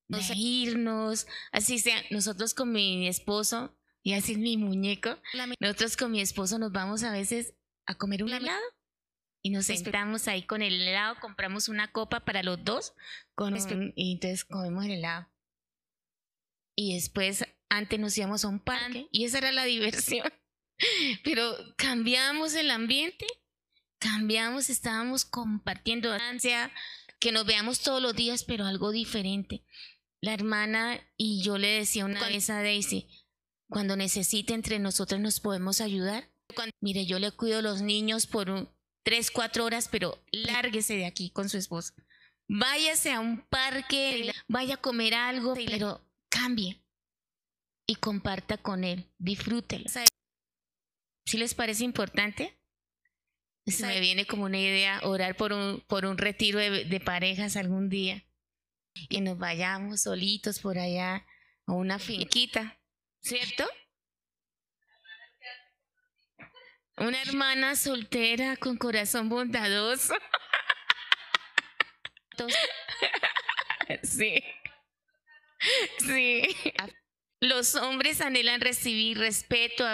de 0.09 0.21
irnos, 0.37 1.27
así 1.53 1.79
sea, 1.79 2.03
nosotros 2.11 2.55
con 2.55 2.73
mi 2.73 3.09
esposo, 3.09 3.77
y 4.03 4.13
así 4.13 4.33
es 4.33 4.39
mi 4.39 4.57
muñeco, 4.57 5.19
nosotros 5.61 5.97
con 5.97 6.13
mi 6.13 6.21
esposo 6.21 6.59
nos 6.59 6.73
vamos 6.73 7.03
a 7.03 7.11
veces 7.11 7.55
a 7.87 7.97
comer 7.97 8.23
un 8.23 8.33
helado 8.33 8.63
y 9.43 9.51
nos 9.51 9.67
sentamos 9.67 10.29
ahí 10.29 10.43
con 10.43 10.63
el 10.63 10.81
helado, 10.81 11.17
compramos 11.21 11.69
una 11.69 11.91
copa 11.91 12.25
para 12.25 12.43
los 12.43 12.63
dos 12.65 12.95
con 13.35 13.57
y 13.97 14.13
entonces 14.13 14.45
comemos 14.45 14.85
el 14.85 14.93
helado. 14.93 15.29
Y 16.77 16.95
después 16.95 17.45
antes 17.69 17.99
nos 17.99 18.17
íbamos 18.17 18.45
a 18.45 18.49
un 18.49 18.61
parque 18.61 19.09
y 19.11 19.25
esa 19.25 19.39
era 19.39 19.53
la 19.53 19.65
diversión. 19.65 20.27
Pero 21.25 21.57
cambiamos 21.77 22.55
el 22.55 22.71
ambiente, 22.71 23.27
cambiamos, 23.99 24.71
estábamos 24.71 25.25
compartiendo 25.25 26.13
ansia, 26.13 26.71
que 27.19 27.33
nos 27.33 27.47
veamos 27.47 27.81
todos 27.81 28.03
los 28.03 28.15
días, 28.15 28.45
pero 28.45 28.67
algo 28.67 28.91
diferente. 28.91 29.65
La 30.21 30.35
hermana 30.35 31.01
y 31.17 31.43
yo 31.43 31.57
le 31.57 31.69
decía 31.69 32.05
una 32.05 32.29
vez 32.29 32.51
a 32.51 32.63
Daisy, 32.63 33.09
cuando 33.71 33.97
necesite 33.97 34.53
entre 34.53 34.79
nosotros 34.79 35.19
nos 35.19 35.41
podemos 35.41 35.81
ayudar. 35.81 36.31
mire, 36.81 37.07
yo 37.07 37.19
le 37.19 37.33
cuido 37.33 37.61
a 37.61 37.63
los 37.63 37.81
niños 37.81 38.27
por 38.27 38.51
un, 38.51 38.69
tres, 39.03 39.31
cuatro 39.31 39.65
horas, 39.65 39.89
pero 39.91 40.23
lárguese 40.31 40.97
de 40.97 41.07
aquí 41.07 41.31
con 41.31 41.49
su 41.49 41.57
esposa. 41.57 41.95
Váyase 42.49 43.13
a 43.13 43.21
un 43.21 43.41
parque, 43.47 44.33
vaya 44.47 44.75
a 44.75 44.81
comer 44.81 45.15
algo, 45.15 45.55
pero 45.55 46.07
cambie 46.29 46.86
y 47.87 47.97
comparta 47.97 48.59
con 48.59 48.85
él, 48.85 49.11
disfrútelo. 49.19 49.87
¿Sí 51.25 51.39
les 51.39 51.55
parece 51.55 51.85
importante? 51.85 52.59
Se 53.67 53.85
me 53.87 53.99
viene 53.99 54.27
como 54.27 54.45
una 54.45 54.59
idea 54.59 55.01
orar 55.03 55.37
por 55.37 55.53
un, 55.53 55.81
por 55.89 56.05
un 56.05 56.19
retiro 56.19 56.61
de, 56.61 57.01
parejas 57.01 57.57
algún 57.57 57.89
día. 57.89 58.25
Y 59.09 59.21
nos 59.21 59.37
vayamos 59.39 60.03
solitos 60.03 60.61
por 60.61 60.79
allá 60.79 61.27
a 61.67 61.73
una 61.73 61.99
finquita, 61.99 62.81
¿cierto? 63.21 63.69
Una 66.97 67.21
hermana 67.21 67.77
soltera 67.77 68.57
con 68.57 68.77
corazón 68.77 69.29
bondadoso. 69.29 70.15
Sí. 74.03 74.43
Sí. 76.01 76.43
Los 77.57 77.75
hombres 77.75 78.21
anhelan 78.21 78.61
recibir 78.61 79.17
respeto, 79.17 79.87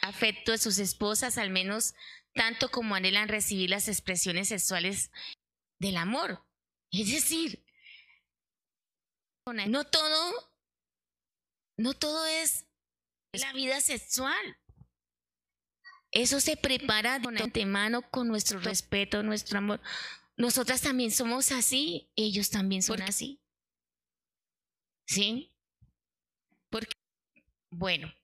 afecto 0.00 0.52
de 0.52 0.58
sus 0.58 0.78
esposas, 0.78 1.38
al 1.38 1.50
menos 1.50 1.92
tanto 2.34 2.70
como 2.70 2.94
anhelan 2.94 3.28
recibir 3.28 3.68
las 3.68 3.88
expresiones 3.88 4.46
sexuales 4.46 5.10
del 5.80 5.96
amor. 5.96 6.46
Es 6.92 7.10
decir, 7.10 7.66
no 9.44 9.82
todo, 9.82 10.52
no 11.76 11.94
todo 11.94 12.26
es 12.26 12.64
la 13.32 13.52
vida 13.52 13.80
sexual. 13.80 14.56
Eso 16.12 16.38
se 16.38 16.56
prepara 16.56 17.18
de 17.18 17.26
antemano 17.42 18.08
con 18.08 18.28
nuestro 18.28 18.60
respeto, 18.60 19.24
nuestro 19.24 19.58
amor. 19.58 19.80
Nosotras 20.36 20.82
también 20.82 21.10
somos 21.10 21.50
así, 21.50 22.12
ellos 22.14 22.50
también 22.50 22.84
son 22.84 23.02
así. 23.02 23.42
¿Sí? 25.08 25.53
Bueno, 27.76 28.14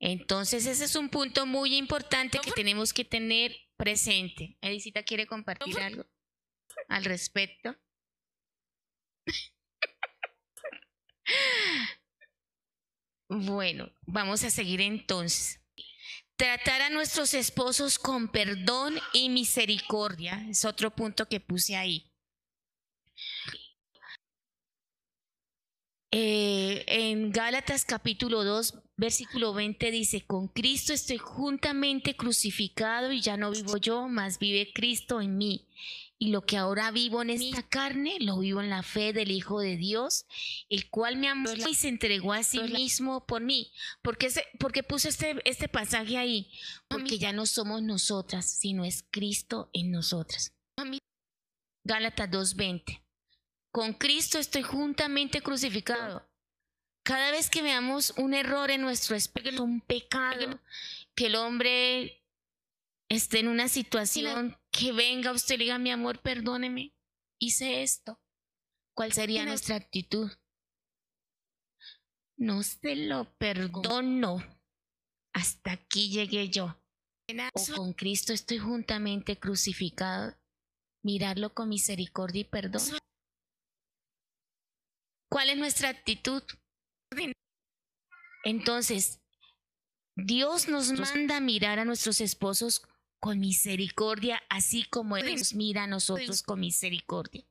entonces 0.00 0.66
ese 0.66 0.86
es 0.86 0.96
un 0.96 1.08
punto 1.08 1.46
muy 1.46 1.76
importante 1.76 2.40
que 2.40 2.50
tenemos 2.50 2.92
que 2.92 3.04
tener 3.04 3.54
presente. 3.76 4.58
Edicita 4.60 5.04
quiere 5.04 5.28
compartir 5.28 5.78
algo 5.78 6.04
al 6.88 7.04
respecto. 7.04 7.76
Bueno, 13.28 13.92
vamos 14.02 14.42
a 14.42 14.50
seguir 14.50 14.80
entonces. 14.80 15.60
Tratar 16.36 16.82
a 16.82 16.90
nuestros 16.90 17.34
esposos 17.34 18.00
con 18.00 18.32
perdón 18.32 18.98
y 19.12 19.28
misericordia 19.28 20.44
es 20.48 20.64
otro 20.64 20.90
punto 20.90 21.28
que 21.28 21.38
puse 21.38 21.76
ahí. 21.76 22.07
Eh, 26.10 26.84
en 26.86 27.32
Gálatas 27.32 27.84
capítulo 27.84 28.42
2, 28.42 28.74
versículo 28.96 29.52
20 29.52 29.90
dice, 29.90 30.22
con 30.22 30.48
Cristo 30.48 30.94
estoy 30.94 31.18
juntamente 31.18 32.16
crucificado 32.16 33.12
y 33.12 33.20
ya 33.20 33.36
no 33.36 33.50
vivo 33.50 33.76
yo, 33.76 34.08
mas 34.08 34.38
vive 34.38 34.72
Cristo 34.72 35.20
en 35.20 35.36
mí. 35.36 35.66
Y 36.18 36.30
lo 36.30 36.42
que 36.42 36.56
ahora 36.56 36.90
vivo 36.90 37.22
en 37.22 37.30
esta 37.30 37.62
carne, 37.62 38.16
lo 38.20 38.38
vivo 38.38 38.60
en 38.60 38.70
la 38.70 38.82
fe 38.82 39.12
del 39.12 39.30
Hijo 39.30 39.60
de 39.60 39.76
Dios, 39.76 40.26
el 40.68 40.88
cual 40.90 41.16
me 41.16 41.28
amó 41.28 41.52
y 41.52 41.74
se 41.74 41.88
entregó 41.88 42.32
a 42.32 42.42
sí 42.42 42.58
mismo 42.60 43.24
por 43.26 43.40
mí. 43.42 43.70
¿Por 44.02 44.16
qué, 44.16 44.28
porque 44.58 44.82
puse 44.82 45.10
este, 45.10 45.36
este 45.44 45.68
pasaje 45.68 46.16
ahí? 46.16 46.50
Porque 46.88 47.18
ya 47.18 47.32
no 47.32 47.46
somos 47.46 47.82
nosotras, 47.82 48.50
sino 48.50 48.84
es 48.84 49.04
Cristo 49.10 49.70
en 49.72 49.92
nosotras. 49.92 50.52
Gálatas 51.84 52.30
2.20. 52.30 53.07
Con 53.70 53.92
Cristo 53.92 54.38
estoy 54.38 54.62
juntamente 54.62 55.42
crucificado. 55.42 56.28
Cada 57.04 57.30
vez 57.30 57.48
que 57.48 57.62
veamos 57.62 58.12
un 58.16 58.34
error 58.34 58.70
en 58.70 58.82
nuestro 58.82 59.16
espíritu, 59.16 59.62
un 59.62 59.80
pecado, 59.80 60.60
que 61.14 61.26
el 61.26 61.36
hombre 61.36 62.24
esté 63.08 63.40
en 63.40 63.48
una 63.48 63.68
situación, 63.68 64.58
que 64.70 64.92
venga 64.92 65.32
usted 65.32 65.54
y 65.56 65.58
diga, 65.58 65.78
mi 65.78 65.90
amor, 65.90 66.20
perdóneme, 66.20 66.94
hice 67.38 67.82
esto. 67.82 68.20
¿Cuál 68.94 69.12
sería 69.12 69.44
nuestra 69.44 69.76
actitud? 69.76 70.30
No 72.36 72.62
se 72.62 72.94
lo 72.94 73.32
perdono. 73.36 74.44
Hasta 75.32 75.72
aquí 75.72 76.10
llegué 76.10 76.48
yo. 76.48 76.80
o 77.54 77.74
con 77.74 77.92
Cristo 77.92 78.32
estoy 78.32 78.58
juntamente 78.58 79.38
crucificado, 79.38 80.36
mirarlo 81.02 81.54
con 81.54 81.68
misericordia 81.68 82.40
y 82.40 82.44
perdón. 82.44 82.82
¿Cuál 85.28 85.50
es 85.50 85.58
nuestra 85.58 85.90
actitud? 85.90 86.42
Entonces, 88.44 89.20
Dios 90.16 90.68
nos 90.68 90.92
manda 90.92 91.36
a 91.36 91.40
mirar 91.40 91.78
a 91.78 91.84
nuestros 91.84 92.20
esposos 92.20 92.82
con 93.20 93.38
misericordia, 93.40 94.40
así 94.48 94.84
como 94.84 95.16
Él 95.16 95.36
nos 95.36 95.54
mira 95.54 95.84
a 95.84 95.86
nosotros 95.86 96.42
con 96.42 96.60
misericordia. 96.60 97.44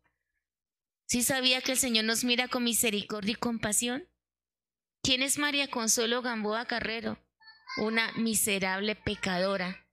¿Sí 1.07 1.23
sabía 1.23 1.61
que 1.61 1.73
el 1.73 1.77
Señor 1.77 2.05
nos 2.05 2.23
mira 2.23 2.47
con 2.47 2.63
misericordia 2.63 3.31
y 3.31 3.35
compasión? 3.35 4.07
¿Quién 5.03 5.21
es 5.21 5.37
María 5.37 5.69
Consuelo 5.69 6.21
Gamboa 6.21 6.65
Carrero? 6.65 7.17
Una 7.77 8.11
miserable 8.13 8.95
pecadora 8.95 9.87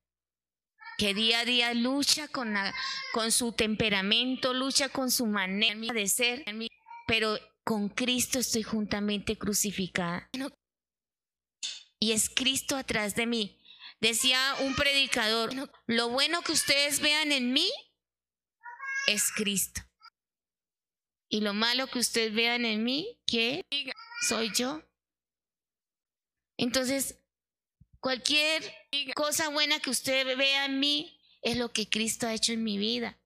que 0.97 1.15
día 1.15 1.41
a 1.41 1.45
día 1.45 1.75
lucha 1.75 2.29
con, 2.29 2.55
con 3.13 3.33
su 3.33 3.53
temperamento, 3.53 4.55
lucha 4.55 4.89
con 4.89 5.11
su 5.11 5.27
manera 5.27 5.93
de 5.93 6.07
ser, 6.07 6.45
pero 7.07 7.39
con 7.65 7.89
Cristo 7.89 8.39
estoy 8.39 8.63
juntamente 8.63 9.37
crucificada. 9.39 10.29
Y 11.99 12.13
es 12.13 12.29
Cristo 12.29 12.77
atrás 12.77 13.17
de 13.17 13.27
mí. 13.27 13.61
Decía 14.01 14.57
un 14.61 14.75
predicador, 14.75 15.51
lo 15.87 16.11
bueno 16.11 16.43
que 16.43 16.53
ustedes 16.53 17.01
vean 17.01 17.33
en 17.33 17.53
mí 17.53 17.71
es 19.07 19.33
Cristo. 19.33 19.81
Y 21.31 21.41
lo 21.41 21.55
malo 21.55 21.87
que 21.87 21.99
ustedes 21.99 22.35
vean 22.35 22.67
en 22.67 22.85
mí, 22.85 23.19
¿qué? 23.27 23.63
Soy 24.29 24.53
yo. 24.55 24.83
Entonces, 26.59 27.19
cualquier 27.99 28.63
cosa 29.17 29.49
buena 29.49 29.81
que 29.81 29.91
usted 29.91 30.37
vea 30.37 30.67
en 30.67 30.79
mí 30.79 31.19
es 31.43 31.57
lo 31.57 31.73
que 31.73 31.89
Cristo 31.89 32.27
ha 32.27 32.35
hecho 32.35 32.53
en 32.53 32.63
mi 32.63 32.77
vida. 32.77 33.19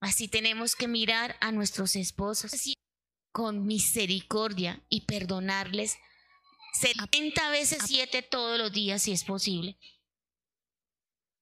Así 0.00 0.26
tenemos 0.26 0.74
que 0.74 0.88
mirar 0.88 1.36
a 1.40 1.52
nuestros 1.52 1.96
esposos 1.96 2.52
con 3.34 3.66
misericordia 3.66 4.80
y 4.88 5.06
perdonarles 5.06 5.98
70 6.74 7.50
veces 7.50 7.82
7 7.84 8.22
todos 8.22 8.56
los 8.60 8.72
días 8.72 9.02
si 9.02 9.10
es 9.10 9.24
posible. 9.24 9.76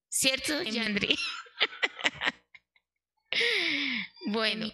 ¿Cierto, 0.09 0.63
Yandri? 0.63 1.19
bueno, 4.27 4.73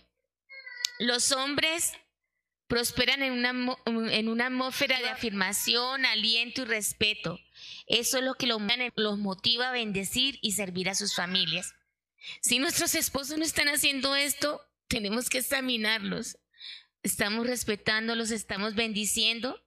los 1.01 1.33
hombres 1.33 1.93
prosperan 2.69 3.25
en 3.25 3.33
una, 3.33 3.77
en 3.87 4.29
una 4.29 4.47
atmósfera 4.47 5.01
de 5.01 5.09
afirmación, 5.09 6.07
aliento 6.07 6.63
y 6.63 6.67
respeto. 6.67 7.41
Eso 7.89 8.19
es 8.19 8.25
lo 8.25 8.35
que 8.35 8.47
los 8.47 9.19
motiva 9.19 9.71
a 9.71 9.73
bendecir 9.73 10.39
y 10.41 10.53
servir 10.53 10.89
a 10.89 10.95
sus 10.95 11.17
familias. 11.17 11.75
Si 12.43 12.61
nuestros 12.61 12.95
esposos 12.95 13.39
no 13.39 13.45
están 13.45 13.67
haciendo 13.67 14.15
esto, 14.15 14.61
tenemos 14.87 15.29
que 15.29 15.39
examinarlos. 15.39 16.39
Estamos 17.03 17.47
respetándolos, 17.47 18.31
estamos 18.31 18.75
bendiciendo. 18.75 19.61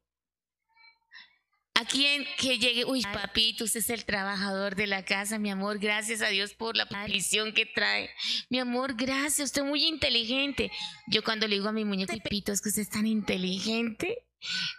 A 1.73 1.85
quien 1.85 2.27
que 2.37 2.59
llegue, 2.59 2.85
uy, 2.85 3.01
papito, 3.01 3.63
usted 3.63 3.79
es 3.79 3.89
el 3.89 4.05
trabajador 4.05 4.75
de 4.75 4.85
la 4.85 5.03
casa, 5.03 5.39
mi 5.39 5.49
amor, 5.49 5.79
gracias 5.79 6.21
a 6.21 6.27
Dios 6.27 6.53
por 6.53 6.75
la 6.75 6.85
bendición 6.85 7.53
que 7.53 7.65
trae. 7.65 8.11
Mi 8.49 8.59
amor, 8.59 8.95
gracias, 8.95 9.47
usted 9.47 9.63
es 9.63 9.67
muy 9.67 9.85
inteligente. 9.85 10.69
Yo 11.07 11.23
cuando 11.23 11.47
le 11.47 11.55
digo 11.55 11.69
a 11.69 11.71
mi 11.71 11.85
muñeco, 11.85 12.15
papito, 12.17 12.51
es 12.51 12.61
que 12.61 12.69
usted 12.69 12.83
es 12.83 12.89
tan 12.89 13.07
inteligente, 13.07 14.25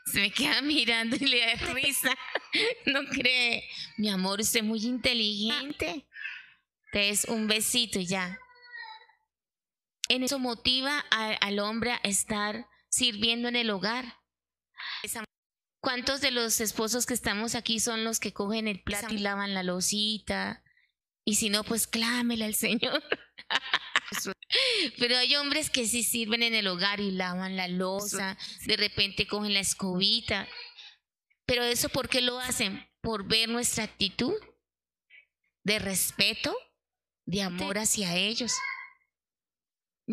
se 0.07 0.21
me 0.21 0.31
queda 0.31 0.61
mirando 0.63 1.17
y 1.17 1.27
le 1.27 1.41
da 1.41 1.55
risa. 1.73 2.15
No 2.87 3.05
cree, 3.07 3.65
mi 3.97 4.11
amor, 4.11 4.41
usted 4.41 4.61
es 4.61 4.67
muy 4.67 4.85
inteligente. 4.85 6.07
Entonces, 6.93 7.25
un 7.29 7.47
besito 7.47 7.99
y 7.99 8.07
ya. 8.07 8.39
En 10.13 10.23
eso 10.23 10.39
motiva 10.39 10.99
al 11.09 11.59
hombre 11.59 11.93
a 11.93 12.01
estar 12.03 12.69
sirviendo 12.91 13.49
en 13.49 13.57
el 13.57 13.71
hogar. 13.71 14.19
¿Cuántos 15.81 16.21
de 16.21 16.31
los 16.31 16.61
esposos 16.61 17.07
que 17.07 17.15
estamos 17.15 17.55
aquí 17.55 17.81
son 17.81 18.05
los 18.05 18.21
que 18.21 18.35
cogen 18.35 18.69
el 18.69 18.83
plato 18.83 19.15
y 19.15 19.21
lavan 19.21 19.55
la 19.55 19.63
losita? 19.63 20.63
Y 21.25 21.37
si 21.37 21.49
no, 21.49 21.65
pues 21.65 21.87
clámela 21.87 22.45
al 22.45 22.55
Señor. 22.55 23.03
Pero 24.99 25.17
hay 25.17 25.35
hombres 25.37 25.71
que 25.71 25.87
sí 25.87 26.03
sirven 26.03 26.43
en 26.43 26.55
el 26.55 26.67
hogar 26.67 27.01
y 27.01 27.11
lavan 27.11 27.57
la 27.57 27.69
losa, 27.69 28.37
de 28.67 28.77
repente 28.77 29.27
cogen 29.27 29.55
la 29.55 29.61
escobita. 29.61 30.47
Pero 31.47 31.63
eso, 31.63 31.89
¿por 31.89 32.11
qué 32.11 32.21
lo 32.21 32.39
hacen? 32.39 32.87
Por 33.01 33.27
ver 33.27 33.49
nuestra 33.49 33.85
actitud 33.85 34.35
de 35.65 35.79
respeto, 35.79 36.55
de 37.25 37.41
amor 37.41 37.79
hacia 37.79 38.15
ellos. 38.15 38.53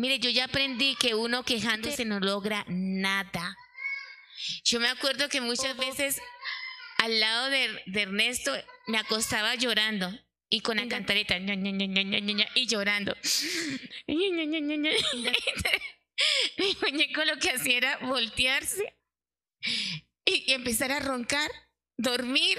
Mire, 0.00 0.18
yo 0.18 0.30
ya 0.30 0.44
aprendí 0.44 0.96
que 0.96 1.14
uno 1.14 1.42
quejándose 1.42 2.06
no 2.06 2.20
logra 2.20 2.64
nada. 2.68 3.54
Yo 4.64 4.80
me 4.80 4.88
acuerdo 4.88 5.28
que 5.28 5.42
muchas 5.42 5.76
veces 5.76 6.22
al 6.96 7.20
lado 7.20 7.50
de, 7.50 7.82
Ernesto 7.94 8.50
me 8.86 8.96
acostaba 8.96 9.56
llorando 9.56 10.10
y 10.48 10.62
con 10.62 10.78
la 10.78 10.88
cantareta 10.88 11.36
y 11.36 12.66
llorando. 12.66 13.14
Mi 16.56 16.76
muñeco 16.80 17.22
lo 17.26 17.38
que 17.38 17.50
hacía 17.50 17.76
era 17.76 17.98
voltearse 17.98 18.96
y, 20.24 20.50
empezar 20.52 20.92
a 20.92 21.00
roncar, 21.00 21.50
dormir. 21.98 22.58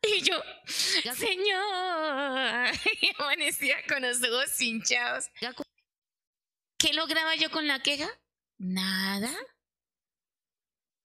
Y 0.00 0.22
yo, 0.22 0.42
Señor, 0.64 2.72
y 3.02 3.10
amanecía 3.18 3.76
con 3.86 4.00
los 4.00 4.22
ojos 4.22 4.58
hinchados. 4.58 5.26
¿Qué 6.78 6.92
lograba 6.92 7.34
yo 7.34 7.50
con 7.50 7.66
la 7.66 7.80
queja? 7.80 8.08
Nada. 8.56 9.30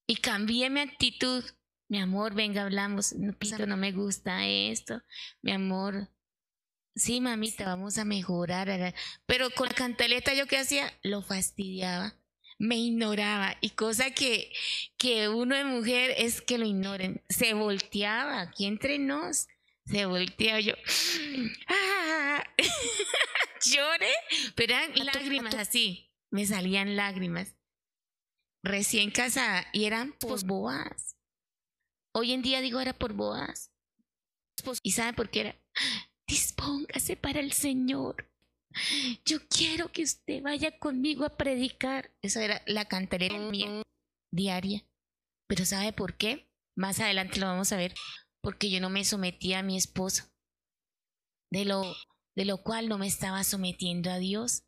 Y 0.07 0.17
cambié 0.17 0.69
mi 0.69 0.81
actitud. 0.81 1.43
Mi 1.89 1.99
amor, 1.99 2.36
venga, 2.36 2.62
hablamos. 2.62 3.13
No, 3.13 3.33
Pito, 3.33 3.65
no 3.65 3.75
me 3.75 3.91
gusta 3.91 4.45
esto. 4.45 5.01
Mi 5.41 5.51
amor. 5.51 6.09
Sí, 6.95 7.21
mamita, 7.21 7.65
vamos 7.65 7.97
a 7.97 8.05
mejorar. 8.05 8.93
Pero 9.25 9.49
con 9.49 9.67
la 9.67 9.73
cantaleta, 9.73 10.36
¿yo 10.36 10.45
qué 10.45 10.59
hacía? 10.59 10.91
Lo 11.01 11.23
fastidiaba. 11.23 12.13
Me 12.59 12.77
ignoraba. 12.77 13.57
Y 13.59 13.71
cosa 13.71 14.12
que, 14.12 14.53
que 14.97 15.27
uno 15.27 15.55
de 15.55 15.65
mujer 15.65 16.13
es 16.17 16.41
que 16.41 16.59
lo 16.59 16.67
ignoren. 16.67 17.23
Se 17.29 17.55
volteaba. 17.55 18.41
Aquí 18.41 18.67
entre 18.67 18.99
nos. 18.99 19.47
Se 19.86 20.06
volteaba 20.06 20.60
yo. 20.60 20.74
¡Ah! 21.67 22.43
Lloré. 23.65 24.13
Pero 24.56 24.74
eran 24.74 25.06
lágrimas 25.06 25.56
así. 25.56 26.12
Me 26.32 26.46
salían 26.46 26.96
lágrimas 26.96 27.56
recién 28.63 29.12
casada 29.12 29.67
y 29.74 29.86
eran 29.86 30.13
por 30.13 30.43
boas. 30.46 31.17
Hoy 32.15 32.32
en 32.32 32.41
día 32.41 32.62
digo 32.62 32.80
era 32.80 32.93
por 32.93 33.13
boas. 33.13 33.72
¿Y 34.82 34.91
sabe 34.91 35.13
por 35.13 35.30
qué 35.30 35.41
era? 35.41 35.56
Dispóngase 36.28 37.17
para 37.17 37.39
el 37.39 37.52
Señor. 37.52 38.30
Yo 39.26 39.39
quiero 39.48 39.91
que 39.91 40.04
usted 40.04 40.41
vaya 40.41 40.80
conmigo 40.80 41.26
a 41.26 41.38
predicar. 41.38 42.15
Esa 42.22 42.43
era 42.43 42.63
la 42.65 42.86
cantareta 42.86 43.38
mía 43.38 43.84
diaria. 44.32 44.86
Pero 45.48 45.65
¿sabe 45.65 45.91
por 45.91 46.15
qué? 46.15 46.50
Más 46.76 47.00
adelante 47.00 47.39
lo 47.39 47.48
vamos 47.48 47.72
a 47.72 47.78
ver. 47.78 47.93
Porque 48.43 48.69
yo 48.69 48.79
no 48.79 48.89
me 48.91 49.06
sometía 49.06 49.60
a 49.60 49.63
mi 49.63 49.77
esposo. 49.77 50.25
De 51.50 51.65
lo, 51.65 51.96
de 52.35 52.46
lo 52.46 52.62
cual 52.62 52.89
no 52.89 52.98
me 52.98 53.08
estaba 53.08 53.44
sometiendo 53.44 54.12
a 54.12 54.19
Dios 54.19 54.63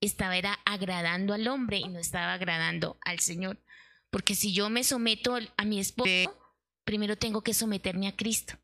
estaba 0.00 0.36
era 0.36 0.58
agradando 0.64 1.34
al 1.34 1.48
hombre 1.48 1.78
y 1.78 1.88
no 1.88 1.98
estaba 1.98 2.34
agradando 2.34 2.98
al 3.02 3.20
Señor. 3.20 3.62
Porque 4.10 4.34
si 4.34 4.52
yo 4.52 4.70
me 4.70 4.84
someto 4.84 5.36
a 5.56 5.64
mi 5.64 5.80
esposo, 5.80 6.38
primero 6.84 7.16
tengo 7.16 7.42
que 7.42 7.54
someterme 7.54 8.08
a 8.08 8.16
Cristo 8.16 8.54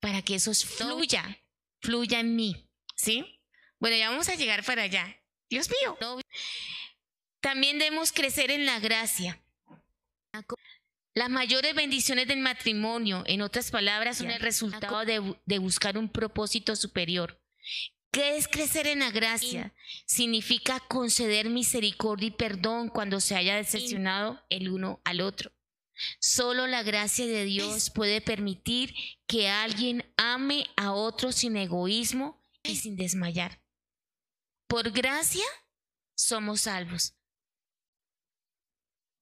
para 0.00 0.22
que 0.22 0.34
eso 0.34 0.52
fluya, 0.52 1.38
fluya 1.80 2.20
en 2.20 2.34
mí. 2.34 2.68
¿Sí? 2.96 3.40
Bueno, 3.78 3.96
ya 3.96 4.10
vamos 4.10 4.28
a 4.28 4.34
llegar 4.34 4.64
para 4.64 4.82
allá. 4.82 5.16
Dios 5.48 5.70
mío. 5.70 5.96
También 7.40 7.78
debemos 7.78 8.12
crecer 8.12 8.50
en 8.50 8.66
la 8.66 8.80
gracia. 8.80 9.44
Las 11.14 11.28
mayores 11.28 11.74
bendiciones 11.74 12.26
del 12.26 12.40
matrimonio, 12.40 13.22
en 13.26 13.42
otras 13.42 13.70
palabras, 13.70 14.18
son 14.18 14.30
el 14.30 14.40
resultado 14.40 15.04
de, 15.04 15.36
de 15.44 15.58
buscar 15.58 15.98
un 15.98 16.08
propósito 16.08 16.74
superior. 16.74 17.38
¿Qué 18.10 18.36
es 18.36 18.46
crecer 18.46 18.86
en 18.86 19.00
la 19.00 19.10
gracia? 19.10 19.74
Significa 20.06 20.80
conceder 20.80 21.48
misericordia 21.48 22.28
y 22.28 22.30
perdón 22.30 22.88
cuando 22.88 23.20
se 23.20 23.36
haya 23.36 23.56
decepcionado 23.56 24.42
el 24.50 24.68
uno 24.68 25.00
al 25.04 25.22
otro. 25.22 25.52
Solo 26.18 26.66
la 26.66 26.82
gracia 26.82 27.26
de 27.26 27.44
Dios 27.44 27.90
puede 27.90 28.20
permitir 28.20 28.94
que 29.26 29.48
alguien 29.48 30.04
ame 30.16 30.66
a 30.76 30.92
otro 30.92 31.32
sin 31.32 31.56
egoísmo 31.56 32.42
y 32.62 32.76
sin 32.76 32.96
desmayar. 32.96 33.62
Por 34.66 34.90
gracia 34.90 35.44
somos 36.14 36.62
salvos. 36.62 37.14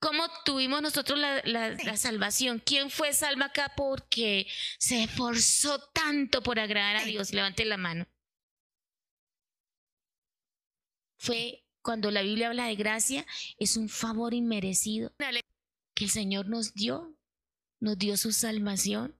¿Cómo 0.01 0.25
tuvimos 0.47 0.81
nosotros 0.81 1.19
la, 1.19 1.43
la, 1.45 1.97
salvación? 1.97 2.63
¿Quién 2.65 2.91
fue 2.91 3.13
salva 3.13 3.47
acá 3.47 3.75
porque 3.77 4.47
se 4.79 5.05
esforzó 5.05 5.79
tanto 5.93 6.43
por 6.43 6.59
agradar 6.59 6.97
a 6.97 7.05
Dios? 7.05 7.35
Levante 7.35 7.67
la 7.67 7.77
mano. 7.77 8.07
Fue 11.19 11.67
cuando 11.83 12.11
la 12.11 12.23
Biblia 12.23 12.49
habla 12.49 12.67
de 12.67 12.77
gracia, 12.77 13.27
es 13.59 13.77
un 13.77 13.91
favor 13.91 14.33
inmerecido 14.33 15.13
que 15.95 16.05
el 16.05 16.11
Señor 16.11 16.49
nos 16.49 16.73
dio, 16.73 17.15
nos 17.79 17.99
dio 17.99 18.17
su 18.17 18.33
salvación 18.33 19.15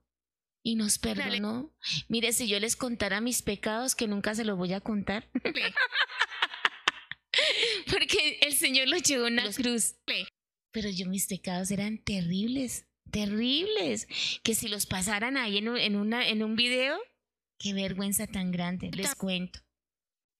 y 0.63 0.75
nos 0.75 0.97
perdonó. 0.97 1.71
Mire, 2.07 2.33
si 2.33 2.47
yo 2.47 2.59
les 2.59 2.75
contara 2.75 3.21
mis 3.21 3.43
pecados, 3.43 3.93
que 3.93 4.07
nunca 4.07 4.33
se 4.33 4.45
los 4.45 4.57
voy 4.57 4.73
a 4.73 4.81
contar. 4.81 5.29
Porque 7.89 8.39
el 8.41 8.55
Señor 8.55 8.87
los 8.87 9.03
llevó 9.03 9.27
en 9.27 9.37
la 9.37 9.51
cruz. 9.51 9.95
Pero 10.71 10.89
yo 10.89 11.07
mis 11.07 11.27
pecados 11.27 11.71
eran 11.71 11.97
terribles, 11.97 12.85
terribles. 13.09 14.07
Que 14.43 14.55
si 14.55 14.67
los 14.67 14.85
pasaran 14.85 15.37
ahí 15.37 15.57
en 15.57 15.69
un, 15.69 15.77
en 15.77 15.95
una, 15.95 16.27
en 16.27 16.43
un 16.43 16.55
video, 16.55 16.97
qué 17.59 17.73
vergüenza 17.73 18.27
tan 18.27 18.51
grande, 18.51 18.91
les 18.91 19.15
cuento. 19.15 19.59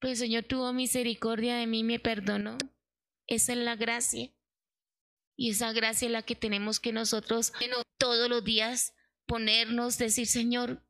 Pero 0.00 0.12
el 0.12 0.16
Señor 0.16 0.44
tuvo 0.44 0.72
misericordia 0.72 1.56
de 1.56 1.66
mí 1.66 1.84
me 1.84 2.00
perdonó. 2.00 2.58
Esa 3.28 3.52
es 3.52 3.58
la 3.58 3.76
gracia. 3.76 4.32
Y 5.36 5.50
esa 5.50 5.72
gracia 5.72 6.06
es 6.06 6.12
la 6.12 6.22
que 6.22 6.34
tenemos 6.34 6.80
que 6.80 6.92
nosotros 6.92 7.52
todos 7.98 8.28
los 8.28 8.44
días 8.44 8.94
ponernos, 9.26 9.98
decir, 9.98 10.26
Señor, 10.26 10.84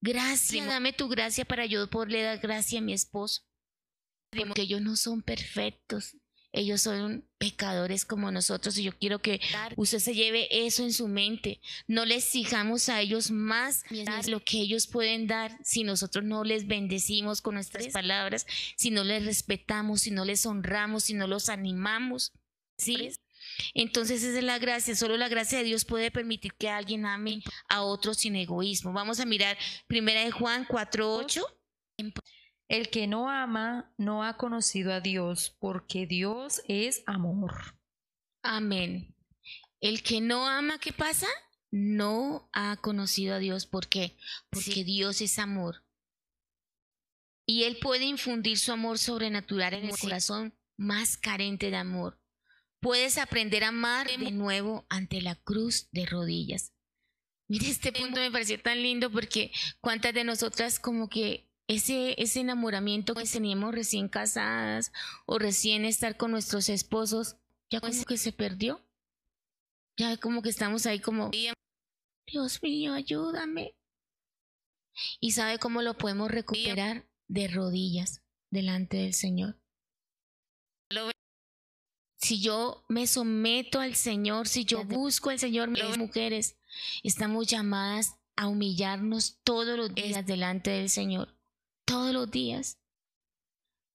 gracias, 0.00 0.66
dame 0.66 0.92
tu 0.92 1.08
gracia 1.08 1.44
para 1.44 1.66
yo 1.66 1.88
poderle 1.88 2.22
dar 2.22 2.38
gracia 2.38 2.78
a 2.78 2.82
mi 2.82 2.92
esposo. 2.92 3.42
Porque 4.30 4.62
ellos 4.62 4.80
no 4.80 4.96
son 4.96 5.22
perfectos, 5.22 6.16
ellos 6.52 6.80
son 6.80 7.28
pecadores 7.38 8.04
como 8.04 8.30
nosotros 8.30 8.78
y 8.78 8.84
yo 8.84 8.92
quiero 8.92 9.20
que 9.20 9.40
usted 9.76 9.98
se 9.98 10.14
lleve 10.14 10.48
eso 10.50 10.82
en 10.82 10.92
su 10.92 11.08
mente. 11.08 11.60
No 11.86 12.04
les 12.04 12.24
exijamos 12.24 12.88
a 12.88 13.00
ellos 13.00 13.30
más 13.30 13.84
lo 14.26 14.40
que 14.40 14.58
ellos 14.58 14.86
pueden 14.86 15.26
dar 15.26 15.58
si 15.62 15.84
nosotros 15.84 16.24
no 16.24 16.44
les 16.44 16.66
bendecimos 16.66 17.42
con 17.42 17.54
nuestras 17.54 17.88
palabras, 17.88 18.46
si 18.76 18.90
no 18.90 19.04
les 19.04 19.24
respetamos, 19.24 20.02
si 20.02 20.10
no 20.10 20.24
les 20.24 20.46
honramos, 20.46 21.04
si 21.04 21.14
no 21.14 21.26
los 21.26 21.48
animamos. 21.48 22.32
¿Sí? 22.78 23.10
Entonces 23.74 24.22
esa 24.22 24.38
es 24.38 24.44
la 24.44 24.58
gracia, 24.58 24.94
solo 24.96 25.16
la 25.16 25.28
gracia 25.28 25.58
de 25.58 25.64
Dios 25.64 25.84
puede 25.84 26.10
permitir 26.10 26.54
que 26.54 26.68
alguien 26.68 27.06
ame 27.06 27.42
a 27.68 27.82
otro 27.82 28.14
sin 28.14 28.36
egoísmo. 28.36 28.92
Vamos 28.92 29.20
a 29.20 29.26
mirar 29.26 29.56
primera 29.86 30.24
de 30.24 30.30
Juan 30.30 30.66
4:8. 30.66 31.42
El 32.68 32.90
que 32.90 33.06
no 33.06 33.30
ama 33.30 33.92
no 33.96 34.24
ha 34.24 34.36
conocido 34.36 34.92
a 34.92 35.00
Dios, 35.00 35.56
porque 35.60 36.06
Dios 36.06 36.62
es 36.66 37.02
amor. 37.06 37.76
Amén. 38.42 39.14
El 39.80 40.02
que 40.02 40.20
no 40.20 40.48
ama, 40.48 40.78
¿qué 40.78 40.92
pasa? 40.92 41.28
No 41.70 42.48
ha 42.52 42.76
conocido 42.76 43.34
a 43.34 43.38
Dios. 43.38 43.66
¿Por 43.66 43.88
qué? 43.88 44.16
Porque 44.50 44.84
Dios 44.84 45.20
es 45.20 45.38
amor. 45.38 45.84
Y 47.44 47.64
Él 47.64 47.78
puede 47.80 48.04
infundir 48.04 48.58
su 48.58 48.72
amor 48.72 48.98
sobrenatural 48.98 49.74
en 49.74 49.84
el 49.84 49.98
corazón 49.98 50.58
más 50.76 51.16
carente 51.16 51.70
de 51.70 51.76
amor 51.76 52.18
puedes 52.86 53.18
aprender 53.18 53.64
a 53.64 53.68
amar 53.68 54.08
de 54.08 54.30
nuevo 54.30 54.86
ante 54.88 55.20
la 55.20 55.34
cruz 55.34 55.88
de 55.90 56.06
rodillas. 56.06 56.72
Mire, 57.48 57.68
este 57.68 57.92
punto 57.92 58.20
me 58.20 58.30
pareció 58.30 58.60
tan 58.60 58.80
lindo 58.80 59.10
porque 59.10 59.50
cuántas 59.80 60.14
de 60.14 60.22
nosotras 60.22 60.78
como 60.78 61.08
que 61.08 61.50
ese, 61.68 62.20
ese 62.22 62.40
enamoramiento 62.40 63.14
que 63.14 63.24
teníamos 63.24 63.74
recién 63.74 64.08
casadas 64.08 64.92
o 65.26 65.38
recién 65.38 65.84
estar 65.84 66.16
con 66.16 66.30
nuestros 66.30 66.68
esposos, 66.68 67.36
ya 67.70 67.80
como 67.80 68.04
que 68.04 68.18
se 68.18 68.32
perdió. 68.32 68.82
Ya 69.96 70.16
como 70.18 70.42
que 70.42 70.50
estamos 70.50 70.84
ahí 70.84 71.00
como, 71.00 71.30
Dios 72.26 72.62
mío, 72.62 72.92
ayúdame. 72.92 73.74
¿Y 75.20 75.32
sabe 75.32 75.58
cómo 75.58 75.82
lo 75.82 75.96
podemos 75.96 76.30
recuperar? 76.30 77.08
De 77.28 77.48
rodillas 77.48 78.22
delante 78.50 78.98
del 78.98 79.14
Señor 79.14 79.58
si 82.26 82.40
yo 82.40 82.84
me 82.88 83.06
someto 83.06 83.78
al 83.78 83.94
Señor, 83.94 84.48
si 84.48 84.64
yo 84.64 84.84
busco 84.84 85.30
al 85.30 85.38
Señor, 85.38 85.76
las 85.78 85.96
mujeres 85.96 86.56
estamos 87.04 87.46
llamadas 87.46 88.16
a 88.34 88.48
humillarnos 88.48 89.38
todos 89.44 89.78
los 89.78 89.94
días 89.94 90.26
delante 90.26 90.70
del 90.70 90.90
Señor, 90.90 91.35
todos 91.86 92.12
los 92.12 92.30
días. 92.30 92.78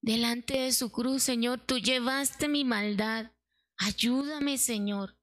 Delante 0.02 0.60
de 0.60 0.72
su 0.72 0.92
cruz, 0.92 1.22
Señor, 1.22 1.60
tú 1.60 1.78
llevaste 1.78 2.48
mi 2.48 2.66
maldad. 2.66 3.32
Ayúdame, 3.78 4.58
Señor. 4.58 5.16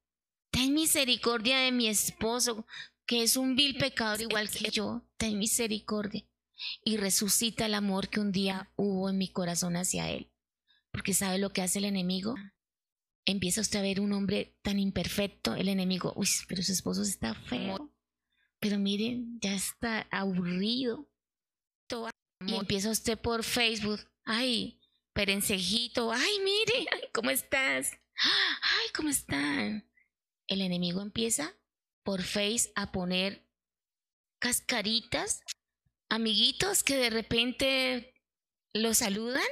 Ten 0.52 0.72
misericordia 0.72 1.58
de 1.58 1.72
mi 1.72 1.88
esposo, 1.88 2.64
que 3.06 3.24
es 3.24 3.36
un 3.36 3.56
vil 3.56 3.76
pecador 3.76 4.20
igual 4.22 4.48
que 4.48 4.70
yo. 4.70 5.02
Ten 5.16 5.38
misericordia. 5.38 6.24
Y 6.84 6.96
resucita 6.96 7.66
el 7.66 7.74
amor 7.74 8.08
que 8.08 8.20
un 8.20 8.30
día 8.30 8.72
hubo 8.76 9.10
en 9.10 9.18
mi 9.18 9.32
corazón 9.32 9.76
hacia 9.76 10.10
él. 10.10 10.30
Porque 10.92 11.14
sabe 11.14 11.38
lo 11.38 11.50
que 11.50 11.62
hace 11.62 11.80
el 11.80 11.84
enemigo 11.84 12.36
empieza 13.28 13.60
usted 13.60 13.80
a 13.80 13.82
ver 13.82 14.00
un 14.00 14.12
hombre 14.14 14.56
tan 14.62 14.78
imperfecto, 14.78 15.54
el 15.54 15.68
enemigo, 15.68 16.14
uy, 16.16 16.28
pero 16.48 16.62
su 16.62 16.72
esposo 16.72 17.02
está 17.02 17.34
feo, 17.34 17.92
pero 18.58 18.78
miren, 18.78 19.38
ya 19.40 19.54
está 19.54 20.08
aburrido. 20.10 21.10
Y 22.46 22.54
empieza 22.54 22.90
usted 22.90 23.18
por 23.18 23.42
Facebook, 23.42 24.00
ay, 24.24 24.80
perencejito, 25.12 26.12
ay, 26.12 26.38
mire, 26.44 26.86
¿cómo 27.12 27.30
estás? 27.30 27.92
Ay, 28.14 28.88
¿cómo 28.94 29.08
están? 29.08 29.90
El 30.46 30.60
enemigo 30.60 31.02
empieza 31.02 31.54
por 32.04 32.22
Face 32.22 32.72
a 32.74 32.90
poner 32.90 33.46
cascaritas, 34.38 35.42
amiguitos 36.08 36.82
que 36.82 36.96
de 36.96 37.10
repente 37.10 38.14
lo 38.72 38.94
saludan 38.94 39.42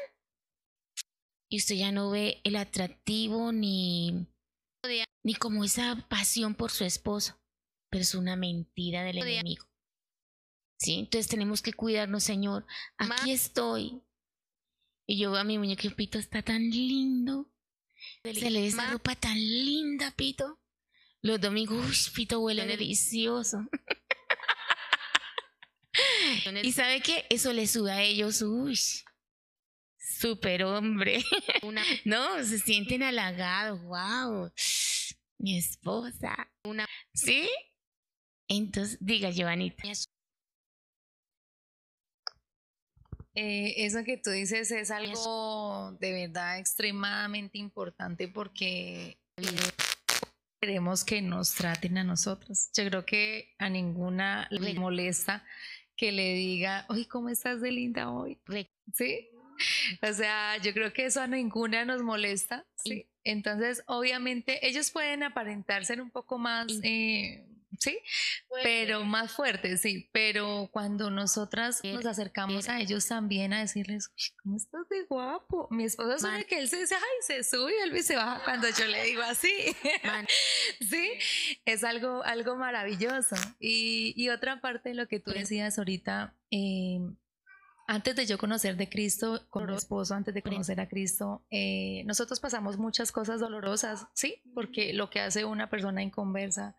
y 1.50 1.58
usted 1.58 1.74
ya 1.74 1.92
no 1.92 2.10
ve 2.10 2.40
el 2.44 2.56
atractivo 2.56 3.52
ni, 3.52 4.26
ni 5.22 5.34
como 5.34 5.64
esa 5.64 6.06
pasión 6.08 6.54
por 6.54 6.70
su 6.70 6.84
esposo, 6.84 7.38
pero 7.90 8.02
es 8.02 8.14
una 8.14 8.36
mentira 8.36 9.02
del 9.02 9.18
enemigo. 9.18 9.66
¿Sí? 10.78 11.00
Entonces 11.00 11.28
tenemos 11.28 11.62
que 11.62 11.72
cuidarnos, 11.72 12.24
Señor. 12.24 12.66
Aquí 12.98 13.32
estoy. 13.32 14.02
Y 15.06 15.18
yo 15.18 15.30
veo 15.30 15.40
a 15.40 15.44
mi 15.44 15.58
muñeco, 15.58 15.88
Pito 15.94 16.18
está 16.18 16.42
tan 16.42 16.70
lindo. 16.70 17.48
Se 18.22 18.50
le 18.50 18.60
ve 18.60 18.66
esa 18.66 18.90
ropa 18.90 19.14
tan 19.14 19.36
linda, 19.36 20.10
Pito. 20.10 20.58
Los 21.22 21.40
domingos, 21.40 21.78
uy, 21.78 22.12
Pito 22.14 22.40
huele 22.40 22.66
delicioso. 22.66 23.66
y 26.62 26.72
sabe 26.72 27.00
qué? 27.00 27.24
Eso 27.30 27.52
le 27.52 27.66
sube 27.66 27.92
a 27.92 28.02
ellos, 28.02 28.42
uy, 28.42 28.78
superhombre. 29.98 31.24
Una, 31.62 31.82
no, 32.04 32.44
se 32.44 32.58
sienten 32.58 33.02
halagados, 33.02 33.80
wow. 33.82 34.52
Mi 35.38 35.58
esposa. 35.58 36.50
Una, 36.64 36.86
¿Sí? 37.14 37.48
Entonces, 38.48 38.98
diga, 39.00 39.30
Giovanita. 39.30 39.82
Eh, 43.38 43.84
eso 43.84 44.02
que 44.02 44.16
tú 44.16 44.30
dices 44.30 44.70
es 44.70 44.90
algo 44.90 45.92
de 46.00 46.12
verdad 46.12 46.58
extremadamente 46.58 47.58
importante 47.58 48.28
porque 48.28 49.18
queremos 50.58 51.04
que 51.04 51.20
nos 51.20 51.54
traten 51.54 51.98
a 51.98 52.04
nosotros. 52.04 52.70
Yo 52.72 52.88
creo 52.88 53.04
que 53.04 53.54
a 53.58 53.68
ninguna 53.68 54.48
le 54.50 54.72
molesta 54.74 55.44
que 55.96 56.12
le 56.12 56.34
diga, 56.34 56.86
oye, 56.88 57.06
¿cómo 57.06 57.28
estás 57.28 57.60
de 57.60 57.72
linda 57.72 58.10
hoy? 58.10 58.38
¿Sí? 58.94 59.28
o 60.02 60.12
sea, 60.12 60.56
yo 60.62 60.72
creo 60.72 60.92
que 60.92 61.06
eso 61.06 61.20
a 61.20 61.26
ninguna 61.26 61.84
nos 61.84 62.02
molesta. 62.02 62.66
Sí. 62.76 63.06
Entonces, 63.24 63.82
obviamente, 63.86 64.66
ellos 64.66 64.90
pueden 64.90 65.22
aparentar 65.22 65.84
ser 65.84 66.00
un 66.00 66.10
poco 66.10 66.38
más, 66.38 66.66
eh, 66.82 67.44
sí, 67.78 67.98
pero 68.62 69.04
más 69.04 69.32
fuertes, 69.32 69.80
sí. 69.80 70.08
Pero 70.12 70.68
cuando 70.72 71.10
nosotras 71.10 71.80
nos 71.84 72.06
acercamos 72.06 72.68
a 72.68 72.80
ellos 72.80 73.06
también 73.06 73.52
a 73.52 73.60
decirles, 73.60 74.10
¿cómo 74.42 74.56
estás 74.56 74.88
de 74.88 75.04
guapo? 75.04 75.68
Mi 75.70 75.84
esposo 75.84 76.18
sabe 76.18 76.44
que 76.44 76.58
él 76.58 76.68
se 76.68 76.80
dice, 76.80 76.94
ay, 76.94 77.00
se 77.20 77.44
sube 77.44 77.72
y 77.72 77.88
él 77.88 78.02
se 78.02 78.16
baja 78.16 78.42
cuando 78.44 78.68
yo 78.68 78.86
le 78.86 79.04
digo 79.04 79.22
así. 79.22 79.52
sí, 80.80 81.10
es 81.64 81.84
algo, 81.84 82.22
algo 82.24 82.56
maravilloso. 82.56 83.36
Y, 83.58 84.14
y 84.16 84.28
otra 84.30 84.60
parte 84.60 84.90
de 84.90 84.94
lo 84.94 85.08
que 85.08 85.20
tú 85.20 85.30
decías 85.30 85.78
ahorita, 85.78 86.34
eh, 86.50 87.00
antes 87.88 88.16
de 88.16 88.26
yo 88.26 88.36
conocer 88.36 88.76
de 88.76 88.88
Cristo 88.88 89.46
con 89.48 89.66
mi 89.66 89.76
esposo, 89.76 90.14
antes 90.14 90.34
de 90.34 90.42
conocer 90.42 90.80
a 90.80 90.88
Cristo, 90.88 91.44
eh, 91.50 92.02
nosotros 92.04 92.40
pasamos 92.40 92.78
muchas 92.78 93.12
cosas 93.12 93.40
dolorosas, 93.40 94.08
sí, 94.12 94.42
porque 94.54 94.92
lo 94.92 95.08
que 95.08 95.20
hace 95.20 95.44
una 95.44 95.70
persona 95.70 96.02
inconversa, 96.02 96.76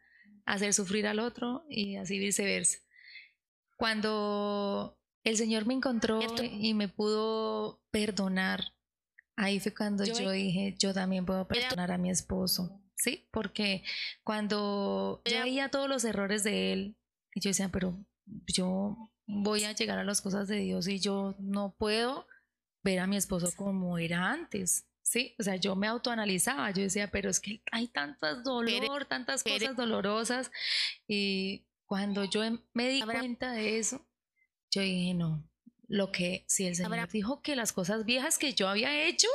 hacer 0.47 0.73
sufrir 0.73 1.05
al 1.05 1.19
otro 1.19 1.65
y 1.69 1.97
así 1.97 2.17
viceversa. 2.17 2.79
Cuando 3.75 4.97
el 5.23 5.37
Señor 5.37 5.67
me 5.67 5.75
encontró 5.75 6.19
y 6.41 6.73
me 6.73 6.87
pudo 6.87 7.83
perdonar, 7.91 8.73
ahí 9.35 9.59
fue 9.59 9.73
cuando 9.73 10.03
yo 10.03 10.31
dije, 10.31 10.75
yo 10.79 10.93
también 10.93 11.25
puedo 11.25 11.47
perdonar 11.47 11.91
a 11.91 11.99
mi 11.99 12.09
esposo. 12.09 12.81
¿sí? 12.97 13.27
Porque 13.31 13.83
cuando 14.23 15.21
yo 15.25 15.43
veía 15.43 15.69
todos 15.69 15.87
los 15.87 16.03
errores 16.03 16.43
de 16.43 16.73
él, 16.73 16.97
y 17.33 17.39
yo 17.39 17.49
decía, 17.49 17.69
pero 17.69 18.03
yo 18.47 19.11
voy 19.25 19.63
a 19.63 19.73
llegar 19.73 19.99
a 19.99 20.03
las 20.03 20.21
cosas 20.21 20.47
de 20.47 20.57
Dios 20.57 20.87
y 20.87 20.99
yo 20.99 21.35
no 21.39 21.75
puedo 21.77 22.27
ver 22.83 22.99
a 22.99 23.07
mi 23.07 23.17
esposo 23.17 23.51
como 23.55 23.97
era 23.97 24.31
antes. 24.31 24.87
Sí, 25.07 25.33
o 25.39 25.43
sea, 25.43 25.55
yo 25.55 25.73
me 25.77 25.87
autoanalizaba, 25.87 26.69
yo 26.71 26.81
decía, 26.81 27.09
pero 27.09 27.29
es 27.29 27.39
que 27.39 27.61
hay 27.71 27.87
tantas 27.87 28.43
dolor, 28.43 29.05
tantas 29.05 29.41
cosas 29.41 29.73
dolorosas. 29.77 30.51
Y 31.07 31.65
cuando 31.85 32.25
yo 32.25 32.43
em, 32.43 32.59
me 32.73 32.89
di 32.89 33.01
cuenta 33.01 33.53
de 33.53 33.79
eso, 33.79 34.05
yo 34.69 34.81
dije, 34.81 35.13
no, 35.13 35.49
lo 35.87 36.11
que, 36.11 36.43
si 36.49 36.67
el 36.67 36.75
Señor 36.75 37.07
dijo 37.09 37.41
que 37.41 37.55
las 37.55 37.71
cosas 37.71 38.03
viejas 38.03 38.37
que 38.37 38.53
yo 38.53 38.67
había 38.67 39.07
hecho, 39.07 39.29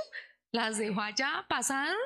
las 0.51 0.77
dejó 0.77 1.01
allá, 1.01 1.47
pasaron, 1.49 1.97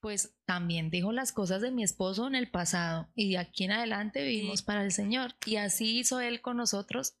pues 0.00 0.34
también 0.44 0.90
dijo 0.90 1.10
las 1.10 1.32
cosas 1.32 1.62
de 1.62 1.70
mi 1.70 1.82
esposo 1.82 2.26
en 2.26 2.34
el 2.34 2.50
pasado 2.50 3.10
y 3.14 3.30
de 3.30 3.38
aquí 3.38 3.64
en 3.64 3.72
adelante 3.72 4.22
vivimos 4.22 4.60
para 4.60 4.84
el 4.84 4.92
Señor. 4.92 5.36
Y 5.46 5.56
así 5.56 6.00
hizo 6.00 6.20
Él 6.20 6.42
con 6.42 6.58
nosotros. 6.58 7.14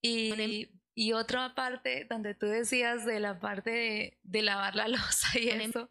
Y, 0.00 0.70
y 0.94 1.12
otra 1.12 1.54
parte 1.54 2.06
donde 2.08 2.34
tú 2.34 2.46
decías 2.46 3.04
de 3.04 3.20
la 3.20 3.40
parte 3.40 4.18
de, 4.22 4.42
lavar 4.42 4.74
la 4.74 4.88
losa 4.88 5.38
y 5.38 5.48
eso, 5.48 5.88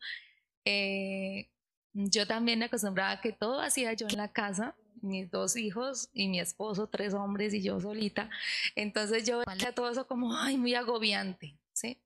eh, 0.66 1.50
yo 1.94 2.28
también 2.28 2.60
me 2.60 2.66
acostumbraba 2.66 3.12
a 3.12 3.22
que 3.22 3.34
todo 3.34 3.62
hacía 3.62 3.94
yo 3.94 4.08
en 4.08 4.18
la 4.18 4.32
casa, 4.32 4.76
mis 5.02 5.30
dos 5.32 5.56
hijos 5.56 6.10
y 6.14 6.28
mi 6.28 6.40
esposo, 6.40 6.88
tres 6.88 7.14
hombres 7.14 7.54
y 7.54 7.62
yo 7.62 7.80
solita. 7.80 8.30
Entonces 8.76 9.26
yo 9.26 9.42
veía 9.46 9.74
todo 9.74 9.90
eso 9.90 10.08
como, 10.08 10.38
ay, 10.38 10.58
muy 10.58 10.76
agobiante, 10.76 11.58
¿sí? 11.74 12.02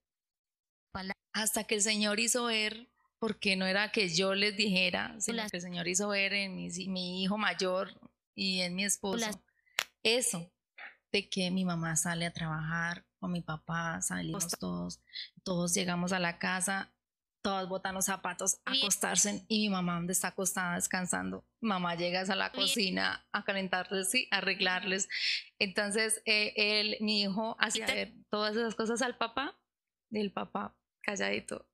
Hasta 1.33 1.65
que 1.65 1.75
el 1.75 1.81
Señor 1.81 2.19
hizo 2.19 2.45
ver 2.45 2.87
porque 3.19 3.55
no 3.55 3.65
era 3.65 3.91
que 3.91 4.07
yo 4.07 4.33
les 4.33 4.55
dijera, 4.55 5.15
sino 5.19 5.43
que 5.49 5.57
el 5.57 5.61
Señor 5.61 5.87
hizo 5.87 6.07
ver 6.09 6.33
en 6.33 6.55
mi, 6.55 6.69
mi 6.87 7.23
hijo 7.23 7.37
mayor 7.37 7.89
y 8.33 8.61
en 8.61 8.75
mi 8.75 8.85
esposo 8.85 9.29
eso, 10.03 10.51
de 11.16 11.30
que 11.30 11.49
mi 11.49 11.63
mamá 11.63 11.95
sale 11.95 12.26
a 12.26 12.34
trabajar 12.34 13.05
con 13.22 13.32
mi 13.32 13.39
papá, 13.39 14.01
salimos 14.01 14.49
todos, 14.59 15.01
todos 15.45 15.74
llegamos 15.74 16.11
a 16.11 16.20
la 16.20 16.39
casa, 16.39 16.93
todos 17.41 17.70
botan 17.70 17.95
los 17.95 18.03
zapatos 18.03 18.59
a 18.66 18.74
acostarse 18.74 19.45
y 19.47 19.61
mi 19.61 19.70
mamá 19.70 19.95
donde 19.95 20.11
está 20.11 20.30
acostada 20.30 20.76
descansando, 20.76 21.47
mamá 21.61 21.95
llega 21.95 22.20
a 22.20 22.36
la 22.36 22.51
cocina 22.51 23.26
a 23.32 23.45
calentarles 23.45 24.13
y 24.13 24.28
arreglarles. 24.30 25.07
Entonces 25.57 26.22
eh, 26.26 26.51
él, 26.57 26.97
mi 26.99 27.22
hijo 27.22 27.55
hacía 27.61 27.86
ver 27.86 28.13
todas 28.30 28.57
esas 28.57 28.76
cosas 28.76 29.01
al 29.01 29.16
papá, 29.18 29.57
del 30.09 30.34
papá 30.34 30.76
calladito 31.01 31.70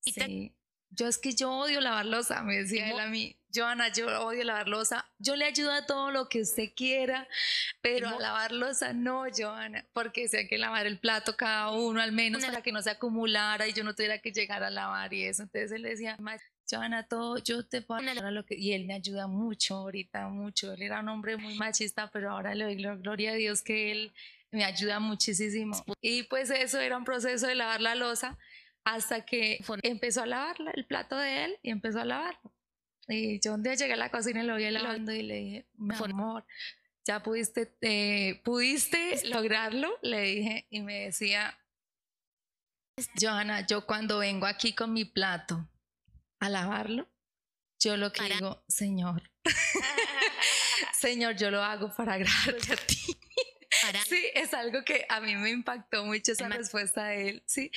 Sí. 0.00 0.56
Yo 0.88 1.06
es 1.06 1.18
que 1.18 1.34
yo 1.34 1.52
odio 1.52 1.82
lavar 1.82 2.06
losa, 2.06 2.42
me 2.42 2.56
decía 2.56 2.90
él 2.90 2.98
a 2.98 3.08
mí. 3.08 3.39
Joana, 3.54 3.92
yo 3.92 4.06
odio 4.24 4.44
lavar 4.44 4.68
losa. 4.68 5.06
Yo 5.18 5.36
le 5.36 5.44
ayudo 5.44 5.72
a 5.72 5.86
todo 5.86 6.10
lo 6.10 6.28
que 6.28 6.42
usted 6.42 6.70
quiera, 6.74 7.28
pero 7.80 8.08
a 8.08 8.18
lavar 8.18 8.52
losa 8.52 8.92
no, 8.92 9.24
Joana, 9.36 9.84
porque 9.92 10.28
sé 10.28 10.46
que 10.48 10.58
lavar 10.58 10.86
el 10.86 10.98
plato 10.98 11.36
cada 11.36 11.70
uno 11.70 12.00
al 12.00 12.12
menos 12.12 12.44
para 12.44 12.62
que 12.62 12.72
no 12.72 12.82
se 12.82 12.90
acumulara 12.90 13.66
y 13.68 13.72
yo 13.72 13.84
no 13.84 13.94
tuviera 13.94 14.18
que 14.18 14.32
llegar 14.32 14.62
a 14.62 14.70
lavar 14.70 15.12
y 15.12 15.24
eso. 15.24 15.42
Entonces 15.42 15.72
él 15.72 15.82
decía, 15.82 16.16
Joana, 16.70 17.06
todo, 17.06 17.38
yo 17.38 17.66
te 17.66 17.82
puedo 17.82 18.00
ayudar 18.00 18.32
lo 18.32 18.44
que... 18.44 18.54
Y 18.54 18.72
él 18.72 18.86
me 18.86 18.94
ayuda 18.94 19.26
mucho 19.26 19.76
ahorita, 19.76 20.28
mucho. 20.28 20.72
Él 20.72 20.82
era 20.82 21.00
un 21.00 21.08
hombre 21.08 21.36
muy 21.36 21.54
machista, 21.54 22.10
pero 22.12 22.30
ahora 22.30 22.54
le 22.54 22.64
doy 22.64 22.76
gloria 22.76 23.32
a 23.32 23.34
Dios 23.34 23.62
que 23.62 23.90
él 23.90 24.12
me 24.52 24.64
ayuda 24.64 25.00
muchísimo. 25.00 25.84
Y 26.00 26.24
pues 26.24 26.50
eso 26.50 26.78
era 26.78 26.96
un 26.96 27.04
proceso 27.04 27.46
de 27.46 27.54
lavar 27.54 27.80
la 27.80 27.94
losa 27.94 28.38
hasta 28.84 29.24
que 29.24 29.60
empezó 29.82 30.22
a 30.22 30.26
lavar 30.26 30.56
el 30.74 30.84
plato 30.86 31.16
de 31.16 31.44
él 31.44 31.58
y 31.62 31.70
empezó 31.70 32.00
a 32.00 32.04
lavarlo. 32.04 32.52
Y 33.08 33.40
yo 33.40 33.54
un 33.54 33.62
día 33.62 33.74
llegué 33.74 33.94
a 33.94 33.96
la 33.96 34.10
cocina 34.10 34.42
y 34.42 34.46
lo 34.46 34.56
vi 34.56 34.70
lavando 34.70 35.12
y 35.12 35.22
le 35.22 35.34
dije, 35.34 35.66
mi 35.74 35.94
amor, 35.94 36.44
ya 37.04 37.22
pudiste, 37.22 37.76
eh, 37.80 38.40
pudiste 38.44 39.20
lograrlo, 39.28 39.98
le 40.02 40.20
dije, 40.22 40.66
y 40.70 40.80
me 40.82 41.06
decía, 41.06 41.58
Johanna, 43.20 43.66
yo 43.66 43.86
cuando 43.86 44.18
vengo 44.18 44.46
aquí 44.46 44.74
con 44.74 44.92
mi 44.92 45.04
plato 45.04 45.68
a 46.38 46.48
lavarlo, 46.48 47.08
yo 47.78 47.96
lo 47.96 48.12
que 48.12 48.24
digo, 48.24 48.62
Señor, 48.68 49.30
Señor, 51.00 51.36
yo 51.36 51.50
lo 51.50 51.62
hago 51.62 51.92
para 51.96 52.14
agradarte 52.14 52.72
a 52.72 52.76
ti. 52.76 53.16
Sí, 54.06 54.22
es 54.34 54.52
algo 54.52 54.84
que 54.84 55.06
a 55.08 55.20
mí 55.20 55.34
me 55.36 55.50
impactó 55.50 56.04
mucho 56.04 56.32
esa 56.32 56.48
respuesta 56.48 57.06
de 57.06 57.28
él, 57.30 57.42
sí, 57.46 57.70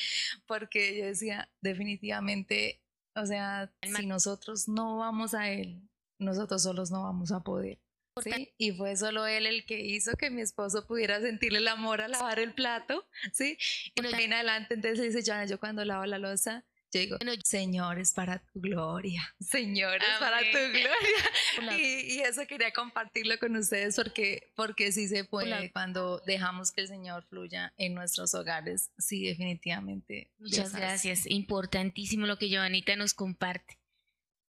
porque 0.46 0.98
yo 0.98 1.06
decía, 1.06 1.50
definitivamente, 1.62 2.83
o 3.16 3.26
sea, 3.26 3.72
si 3.82 4.06
nosotros 4.06 4.68
no 4.68 4.98
vamos 4.98 5.34
a 5.34 5.50
él, 5.50 5.82
nosotros 6.20 6.64
solos 6.64 6.92
no 6.92 7.04
vamos 7.04 7.32
a 7.32 7.42
poder. 7.42 7.80
¿sí? 8.22 8.54
Y 8.58 8.72
fue 8.72 8.96
solo 8.96 9.26
él 9.26 9.46
el 9.46 9.66
que 9.66 9.80
hizo 9.80 10.14
que 10.14 10.30
mi 10.30 10.42
esposo 10.42 10.86
pudiera 10.86 11.20
sentirle 11.20 11.60
el 11.60 11.68
amor 11.68 12.02
a 12.02 12.08
lavar 12.08 12.40
el 12.40 12.54
plato, 12.54 13.08
¿sí? 13.32 13.58
Y 13.96 14.06
en 14.06 14.34
adelante, 14.34 14.76
entonces 14.76 15.14
dice, 15.14 15.48
yo 15.48 15.60
cuando 15.60 15.84
lavo 15.86 16.06
la 16.06 16.20
losa, 16.20 16.66
yo 16.94 17.00
digo, 17.00 17.18
Señor, 17.44 17.98
es 17.98 18.14
para 18.14 18.40
tu 18.40 18.62
gloria. 18.62 19.24
Señor, 19.40 19.96
es 19.96 20.20
para 20.20 20.40
tu 20.40 20.58
gloria. 20.58 21.78
Y, 21.78 22.20
eso 22.22 22.46
quería 22.48 22.72
compartirlo 22.72 23.38
con 23.40 23.56
ustedes 23.56 23.96
porque, 23.96 24.52
porque 24.56 24.92
sí 24.92 25.08
se 25.08 25.24
puede 25.24 25.72
cuando 25.72 26.22
dejamos 26.26 26.72
que 26.72 26.82
el 26.82 26.88
Señor 26.88 27.26
fluya 27.28 27.74
en 27.78 27.94
nuestros 27.94 28.34
hogares. 28.34 28.92
Sí, 28.98 29.26
definitivamente. 29.26 30.32
Muchas 30.38 30.76
gracias. 30.76 31.26
Importantísimo 31.26 32.26
lo 32.28 32.38
que 32.38 32.56
Joanita 32.56 32.96
nos 32.96 33.14
comparte. 33.14 33.80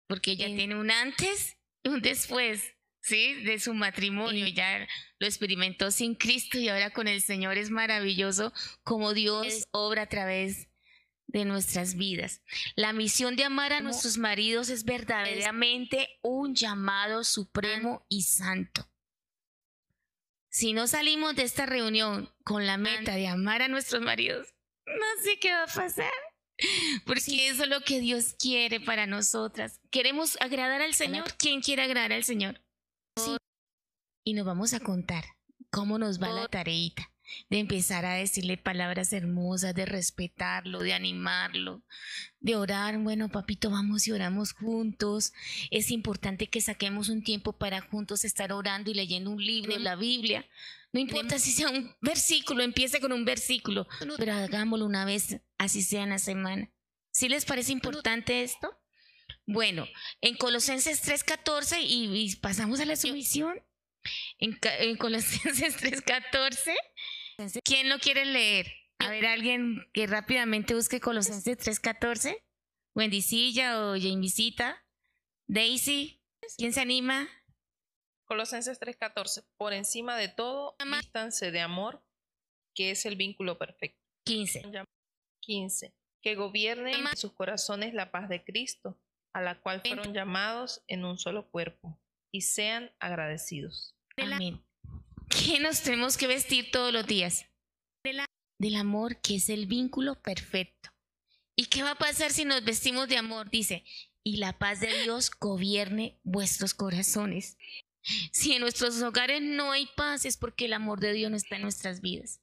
Porque 0.06 0.32
ella 0.32 0.46
tiene 0.46 0.76
un 0.76 0.90
antes 0.90 1.56
y 1.82 1.88
un 1.88 2.00
después. 2.00 2.74
¿sí? 3.00 3.34
De 3.44 3.58
su 3.58 3.72
matrimonio, 3.72 4.46
ya 4.48 4.86
lo 5.18 5.26
experimentó 5.26 5.90
sin 5.90 6.14
Cristo 6.14 6.58
y 6.58 6.68
ahora 6.68 6.90
con 6.90 7.08
el 7.08 7.22
Señor 7.22 7.56
es 7.56 7.70
maravilloso 7.70 8.52
como 8.82 9.14
Dios 9.14 9.68
obra 9.70 10.02
a 10.02 10.08
través 10.08 10.68
de 11.26 11.44
nuestras 11.44 11.96
vidas. 11.96 12.42
La 12.74 12.92
misión 12.92 13.36
de 13.36 13.44
amar 13.44 13.72
a 13.72 13.80
nuestros 13.80 14.18
maridos 14.18 14.68
es 14.68 14.84
verdaderamente 14.84 16.18
un 16.22 16.54
llamado 16.54 17.24
supremo 17.24 18.04
y 18.08 18.22
santo. 18.22 18.88
Si 20.48 20.72
no 20.72 20.86
salimos 20.86 21.36
de 21.36 21.42
esta 21.42 21.66
reunión 21.66 22.32
con 22.44 22.66
la 22.66 22.78
meta 22.78 23.14
de 23.14 23.26
amar 23.26 23.62
a 23.62 23.68
nuestros 23.68 24.00
maridos, 24.00 24.54
no 24.86 25.22
sé 25.22 25.38
qué 25.38 25.52
va 25.52 25.64
a 25.64 25.66
pasar. 25.66 26.12
Porque 27.04 27.48
eso 27.48 27.64
es 27.64 27.68
lo 27.68 27.82
que 27.82 28.00
Dios 28.00 28.34
quiere 28.38 28.80
para 28.80 29.06
nosotras. 29.06 29.80
¿Queremos 29.90 30.38
agradar 30.40 30.80
al 30.80 30.94
Señor? 30.94 31.24
¿Quién 31.36 31.60
quiere 31.60 31.82
agradar 31.82 32.12
al 32.12 32.24
Señor? 32.24 32.62
Sí. 33.16 33.36
Y 34.24 34.32
nos 34.32 34.46
vamos 34.46 34.72
a 34.72 34.80
contar 34.80 35.24
cómo 35.70 35.98
nos 35.98 36.22
va 36.22 36.30
la 36.30 36.48
tareita 36.48 37.12
de 37.50 37.58
empezar 37.58 38.04
a 38.04 38.14
decirle 38.14 38.56
palabras 38.56 39.12
hermosas, 39.12 39.74
de 39.74 39.86
respetarlo, 39.86 40.80
de 40.80 40.92
animarlo, 40.92 41.82
de 42.40 42.56
orar. 42.56 42.98
Bueno, 42.98 43.28
papito, 43.28 43.70
vamos 43.70 44.06
y 44.06 44.12
oramos 44.12 44.52
juntos. 44.52 45.32
Es 45.70 45.90
importante 45.90 46.48
que 46.48 46.60
saquemos 46.60 47.08
un 47.08 47.22
tiempo 47.22 47.52
para 47.52 47.80
juntos 47.80 48.24
estar 48.24 48.52
orando 48.52 48.90
y 48.90 48.94
leyendo 48.94 49.30
un 49.30 49.44
libro, 49.44 49.78
la 49.78 49.96
Biblia. 49.96 50.46
No 50.92 51.00
importa 51.00 51.38
si 51.38 51.52
sea 51.52 51.68
un 51.68 51.94
versículo, 52.00 52.62
empiece 52.62 53.00
con 53.00 53.12
un 53.12 53.24
versículo, 53.24 53.86
pero 54.16 54.32
hagámoslo 54.32 54.86
una 54.86 55.04
vez, 55.04 55.40
así 55.58 55.82
sea 55.82 56.04
en 56.04 56.10
la 56.10 56.18
semana. 56.18 56.70
¿Sí 57.10 57.28
les 57.28 57.44
parece 57.44 57.72
importante 57.72 58.42
esto? 58.42 58.78
Bueno, 59.46 59.86
en 60.20 60.36
Colosenses 60.36 61.02
3:14 61.06 61.82
y, 61.82 62.14
y 62.14 62.36
pasamos 62.36 62.80
a 62.80 62.84
la 62.84 62.96
sumisión. 62.96 63.62
En, 64.38 64.58
en 64.62 64.96
Colosenses 64.96 65.76
3:14 65.82 66.74
¿Quién 67.64 67.88
lo 67.88 67.98
quiere 67.98 68.24
leer? 68.24 68.72
A 68.98 69.10
ver, 69.10 69.26
alguien 69.26 69.86
que 69.92 70.06
rápidamente 70.06 70.74
busque 70.74 71.00
Colosenses 71.00 71.58
3.14. 71.58 72.42
Wendicilla 72.94 73.80
o 73.80 73.94
Jamesita. 73.98 74.82
Daisy, 75.46 76.22
¿quién 76.56 76.72
se 76.72 76.80
anima? 76.80 77.28
Colosenses 78.24 78.80
3.14. 78.80 79.46
Por 79.56 79.74
encima 79.74 80.16
de 80.16 80.28
todo, 80.28 80.76
vístanse 80.84 81.50
de 81.50 81.60
amor, 81.60 82.02
que 82.74 82.90
es 82.90 83.06
el 83.06 83.16
vínculo 83.16 83.58
perfecto. 83.58 84.02
15. 84.24 84.62
15. 85.40 85.94
Que 86.22 86.34
gobierne 86.34 86.92
en 86.92 87.16
sus 87.16 87.32
corazones 87.32 87.94
la 87.94 88.10
paz 88.10 88.28
de 88.28 88.42
Cristo, 88.42 88.98
a 89.32 89.42
la 89.42 89.60
cual 89.60 89.82
fueron 89.82 90.12
llamados 90.12 90.82
en 90.88 91.04
un 91.04 91.18
solo 91.18 91.48
cuerpo, 91.50 92.00
y 92.32 92.40
sean 92.40 92.90
agradecidos. 92.98 93.94
Amén. 94.16 94.65
¿Qué 95.28 95.60
nos 95.60 95.82
tenemos 95.82 96.16
que 96.16 96.26
vestir 96.26 96.70
todos 96.70 96.92
los 96.92 97.06
días? 97.06 97.46
Del 98.58 98.76
amor, 98.76 99.20
que 99.20 99.36
es 99.36 99.48
el 99.48 99.66
vínculo 99.66 100.20
perfecto. 100.22 100.90
¿Y 101.56 101.66
qué 101.66 101.82
va 101.82 101.92
a 101.92 101.98
pasar 101.98 102.32
si 102.32 102.44
nos 102.44 102.64
vestimos 102.64 103.08
de 103.08 103.16
amor? 103.16 103.50
Dice, 103.50 103.84
y 104.22 104.36
la 104.36 104.58
paz 104.58 104.80
de 104.80 105.02
Dios 105.02 105.30
gobierne 105.30 106.18
vuestros 106.22 106.74
corazones. 106.74 107.56
Si 108.32 108.52
en 108.52 108.60
nuestros 108.60 109.00
hogares 109.02 109.42
no 109.42 109.72
hay 109.72 109.88
paz 109.96 110.24
es 110.24 110.36
porque 110.36 110.66
el 110.66 110.74
amor 110.74 111.00
de 111.00 111.12
Dios 111.12 111.30
no 111.30 111.36
está 111.36 111.56
en 111.56 111.62
nuestras 111.62 112.00
vidas. 112.00 112.40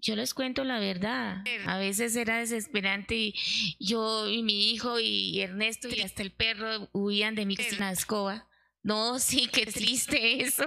yo 0.00 0.14
les 0.14 0.32
cuento 0.32 0.64
la 0.64 0.78
verdad. 0.78 1.44
A 1.66 1.78
veces 1.78 2.14
era 2.16 2.38
desesperante 2.38 3.16
y 3.16 3.34
yo 3.80 4.28
y 4.28 4.42
mi 4.42 4.72
hijo 4.72 5.00
y 5.00 5.40
Ernesto 5.40 5.88
y 5.88 6.00
hasta 6.00 6.22
el 6.22 6.30
perro 6.30 6.88
huían 6.92 7.34
de 7.34 7.46
mi 7.46 7.56
cocina 7.56 7.90
escoba. 7.90 8.48
No, 8.82 9.18
sí, 9.18 9.48
qué 9.52 9.66
triste 9.66 10.42
eso. 10.42 10.64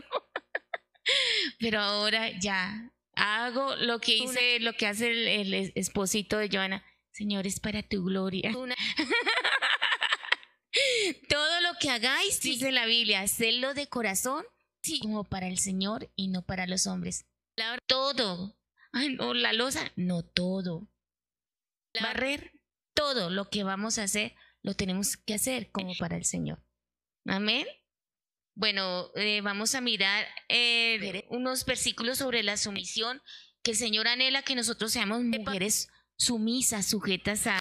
Pero 1.60 1.80
ahora 1.80 2.30
ya 2.40 2.92
hago 3.16 3.76
lo 3.78 4.00
que 4.00 4.18
hice, 4.18 4.60
lo 4.60 4.74
que 4.74 4.86
hace 4.88 5.42
el, 5.42 5.72
esposito 5.76 6.38
de 6.38 6.50
Joana. 6.52 6.84
Señor, 7.12 7.48
es 7.48 7.60
para 7.60 7.84
tu 7.84 8.04
gloria. 8.04 8.52
Todo 11.30 11.62
lo 11.62 11.74
que 11.80 11.90
hagáis, 11.90 12.42
dice 12.42 12.72
la 12.72 12.86
Biblia, 12.86 13.22
hacedlo 13.22 13.74
de 13.74 13.88
corazón, 13.88 14.46
sí. 14.82 15.00
como 15.00 15.24
para 15.26 15.48
el 15.48 15.58
Señor 15.58 16.12
y 16.16 16.30
no 16.30 16.46
para 16.46 16.68
los 16.68 16.88
hombres. 16.88 17.26
Todo. 17.88 18.58
Ay, 18.94 19.16
no, 19.16 19.34
la 19.34 19.54
losa, 19.54 19.92
no 19.96 20.24
todo. 20.24 20.90
Barrer, 22.02 22.54
todo 22.94 23.30
lo 23.30 23.50
que 23.50 23.64
vamos 23.64 23.98
a 23.98 24.04
hacer, 24.04 24.36
lo 24.62 24.76
tenemos 24.76 25.16
que 25.18 25.34
hacer 25.34 25.72
como 25.72 25.96
para 25.96 26.18
el 26.18 26.26
Señor. 26.26 26.64
Amén. 27.26 27.66
Bueno, 28.54 29.12
eh, 29.16 29.42
vamos 29.42 29.76
a 29.76 29.82
mirar 29.82 30.28
eh, 30.50 31.26
unos 31.30 31.66
versículos 31.66 32.18
sobre 32.18 32.44
la 32.44 32.58
sumisión, 32.58 33.22
que 33.64 33.72
el 33.72 33.78
Señor 33.78 34.08
anhela 34.08 34.42
que 34.42 34.56
nosotros 34.56 34.92
seamos 34.92 35.24
mujeres 35.24 35.90
sumisas, 36.18 36.86
sujetas 36.88 37.48
a, 37.48 37.60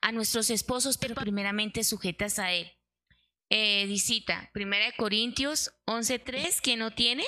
a 0.00 0.12
nuestros 0.12 0.50
esposos, 0.50 0.98
pero 0.98 1.14
primeramente 1.14 1.84
sujetas 1.84 2.38
a 2.38 2.52
Él. 2.52 2.72
Eh, 3.50 3.88
Primera 4.52 4.86
de 4.86 4.92
Corintios 4.96 5.72
11.3, 5.86 6.60
¿quién 6.62 6.80
no 6.80 6.94
tiene? 6.94 7.24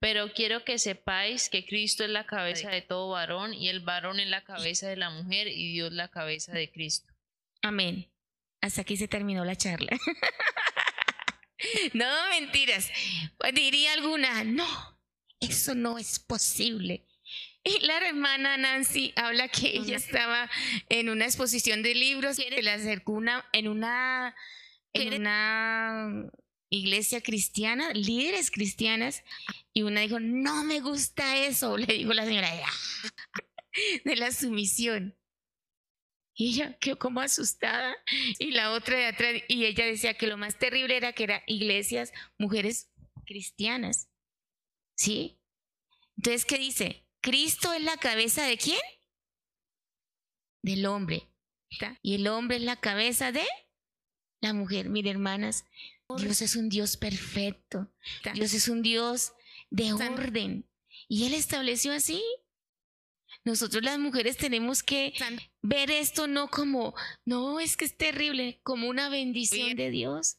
Pero 0.00 0.32
quiero 0.32 0.64
que 0.64 0.78
sepáis 0.78 1.48
que 1.48 1.66
Cristo 1.66 2.04
es 2.04 2.10
la 2.10 2.26
cabeza 2.26 2.70
de 2.70 2.82
todo 2.82 3.08
varón 3.10 3.52
y 3.54 3.68
el 3.68 3.80
varón 3.80 4.20
es 4.20 4.28
la 4.28 4.44
cabeza 4.44 4.88
de 4.88 4.96
la 4.96 5.10
mujer 5.10 5.48
y 5.48 5.72
Dios 5.72 5.92
la 5.92 6.08
cabeza 6.08 6.52
de 6.52 6.70
Cristo. 6.70 7.12
Amén. 7.62 8.12
Hasta 8.60 8.82
aquí 8.82 8.96
se 8.96 9.08
terminó 9.08 9.44
la 9.44 9.56
charla. 9.56 9.90
no, 11.92 12.06
mentiras. 12.30 12.90
Diría 13.54 13.92
alguna, 13.94 14.44
no, 14.44 14.66
eso 15.40 15.74
no 15.74 15.98
es 15.98 16.18
posible. 16.18 17.06
Y 17.64 17.80
la 17.84 17.98
hermana 17.98 18.56
Nancy 18.56 19.12
habla 19.16 19.48
que 19.48 19.76
ella 19.76 19.96
estaba 19.96 20.48
en 20.88 21.08
una 21.10 21.26
exposición 21.26 21.82
de 21.82 21.94
libros, 21.94 22.36
que 22.36 22.62
le 22.62 22.70
acercó 22.70 23.12
una, 23.12 23.44
en 23.52 23.68
una, 23.68 24.34
en 24.94 25.14
una 25.14 26.30
iglesia 26.70 27.20
cristiana, 27.20 27.92
líderes 27.92 28.50
cristianas, 28.50 29.22
y 29.72 29.82
una 29.82 30.00
dijo, 30.00 30.20
no 30.20 30.64
me 30.64 30.80
gusta 30.80 31.36
eso, 31.44 31.76
le 31.76 31.92
dijo 31.92 32.14
la 32.14 32.24
señora, 32.24 32.50
de 34.04 34.16
la 34.16 34.32
sumisión. 34.32 35.17
Y 36.38 36.50
ella 36.50 36.78
quedó 36.78 37.00
como 37.00 37.20
asustada. 37.20 37.96
Y 38.38 38.52
la 38.52 38.70
otra 38.70 38.96
de 38.96 39.06
atrás, 39.06 39.34
y 39.48 39.64
ella 39.64 39.84
decía 39.84 40.14
que 40.14 40.28
lo 40.28 40.36
más 40.36 40.56
terrible 40.56 40.96
era 40.96 41.12
que 41.12 41.24
eran 41.24 41.42
iglesias, 41.48 42.12
mujeres 42.38 42.92
cristianas. 43.26 44.08
¿Sí? 44.96 45.40
Entonces, 46.16 46.44
¿qué 46.44 46.58
dice? 46.58 47.04
Cristo 47.20 47.72
es 47.72 47.82
la 47.82 47.96
cabeza 47.96 48.44
de 48.44 48.56
quién? 48.56 48.78
Del 50.62 50.86
hombre. 50.86 51.28
Y 52.02 52.14
el 52.14 52.28
hombre 52.28 52.58
es 52.58 52.62
la 52.62 52.76
cabeza 52.76 53.32
de 53.32 53.44
la 54.40 54.52
mujer. 54.52 54.88
Mire, 54.88 55.10
hermanas, 55.10 55.64
Dios 56.18 56.40
es 56.40 56.54
un 56.54 56.68
Dios 56.68 56.96
perfecto. 56.96 57.92
Dios 58.34 58.54
es 58.54 58.68
un 58.68 58.82
Dios 58.82 59.32
de 59.70 59.92
orden. 59.92 60.70
Y 61.08 61.26
Él 61.26 61.34
estableció 61.34 61.92
así. 61.92 62.22
Nosotros 63.48 63.82
las 63.82 63.98
mujeres 63.98 64.36
tenemos 64.36 64.82
que 64.82 65.14
ver 65.62 65.90
esto 65.90 66.26
no 66.26 66.50
como, 66.50 66.94
no, 67.24 67.60
es 67.60 67.78
que 67.78 67.86
es 67.86 67.96
terrible, 67.96 68.60
como 68.62 68.90
una 68.90 69.08
bendición 69.08 69.74
de 69.74 69.90
Dios. 69.90 70.36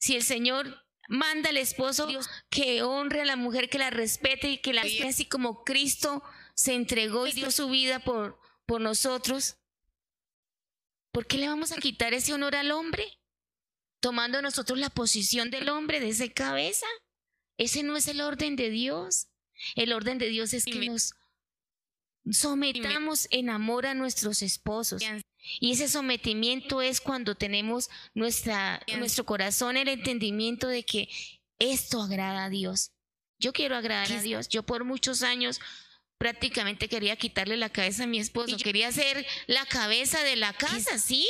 Si 0.00 0.16
el 0.16 0.24
Señor 0.24 0.84
manda 1.08 1.50
al 1.50 1.56
esposo 1.58 2.08
que 2.50 2.82
honre 2.82 3.20
a 3.20 3.24
la 3.24 3.36
mujer, 3.36 3.70
que 3.70 3.78
la 3.78 3.90
respete 3.90 4.50
y 4.50 4.58
que 4.58 4.72
la 4.72 4.80
haga 4.82 5.10
así 5.10 5.26
como 5.26 5.62
Cristo 5.62 6.24
se 6.56 6.74
entregó 6.74 7.28
y 7.28 7.32
dio 7.34 7.52
su 7.52 7.68
vida 7.68 8.00
por, 8.00 8.40
por 8.66 8.80
nosotros, 8.80 9.58
¿por 11.12 11.28
qué 11.28 11.38
le 11.38 11.46
vamos 11.46 11.70
a 11.70 11.76
quitar 11.76 12.14
ese 12.14 12.34
honor 12.34 12.56
al 12.56 12.72
hombre? 12.72 13.20
Tomando 14.00 14.42
nosotros 14.42 14.76
la 14.76 14.90
posición 14.90 15.52
del 15.52 15.68
hombre, 15.68 16.00
de 16.00 16.08
esa 16.08 16.28
cabeza. 16.30 16.86
Ese 17.58 17.84
no 17.84 17.96
es 17.96 18.08
el 18.08 18.20
orden 18.22 18.56
de 18.56 18.70
Dios. 18.70 19.28
El 19.76 19.92
orden 19.92 20.18
de 20.18 20.26
Dios 20.26 20.52
es 20.52 20.64
que 20.64 20.84
nos 20.84 21.14
sometamos 22.30 23.28
en 23.30 23.50
amor 23.50 23.86
a 23.86 23.94
nuestros 23.94 24.42
esposos. 24.42 25.02
Y 25.60 25.72
ese 25.72 25.88
sometimiento 25.88 26.82
es 26.82 27.00
cuando 27.00 27.34
tenemos 27.34 27.88
nuestra, 28.14 28.82
nuestro 28.98 29.24
corazón 29.24 29.76
el 29.76 29.88
entendimiento 29.88 30.68
de 30.68 30.84
que 30.84 31.08
esto 31.58 32.02
agrada 32.02 32.44
a 32.44 32.50
Dios. 32.50 32.92
Yo 33.38 33.52
quiero 33.52 33.76
agradar 33.76 34.12
a 34.12 34.22
Dios. 34.22 34.48
Yo 34.48 34.62
por 34.64 34.84
muchos 34.84 35.22
años 35.22 35.60
prácticamente 36.18 36.88
quería 36.88 37.16
quitarle 37.16 37.56
la 37.56 37.70
cabeza 37.70 38.04
a 38.04 38.08
mi 38.08 38.18
esposo. 38.18 38.56
Quería 38.56 38.90
ser 38.92 39.24
la 39.46 39.64
cabeza 39.66 40.22
de 40.22 40.36
la 40.36 40.52
casa, 40.52 40.98
sí. 40.98 41.26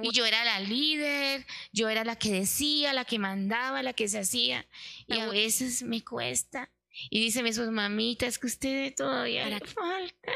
Y 0.00 0.12
yo 0.12 0.24
era 0.24 0.44
la 0.44 0.60
líder, 0.60 1.44
yo 1.72 1.90
era 1.90 2.04
la 2.04 2.16
que 2.16 2.30
decía, 2.30 2.94
la 2.94 3.04
que 3.04 3.18
mandaba, 3.18 3.82
la 3.82 3.92
que 3.92 4.08
se 4.08 4.20
hacía. 4.20 4.66
Y 5.06 5.18
a 5.18 5.28
veces 5.28 5.82
me 5.82 6.02
cuesta. 6.02 6.70
Y 7.10 7.20
dice 7.20 7.42
mi 7.42 7.50
esposo, 7.50 7.72
mamita, 7.72 8.26
es 8.26 8.38
que 8.38 8.46
usted 8.46 8.94
todavía 8.94 9.48
le 9.48 9.60
falta. 9.60 10.32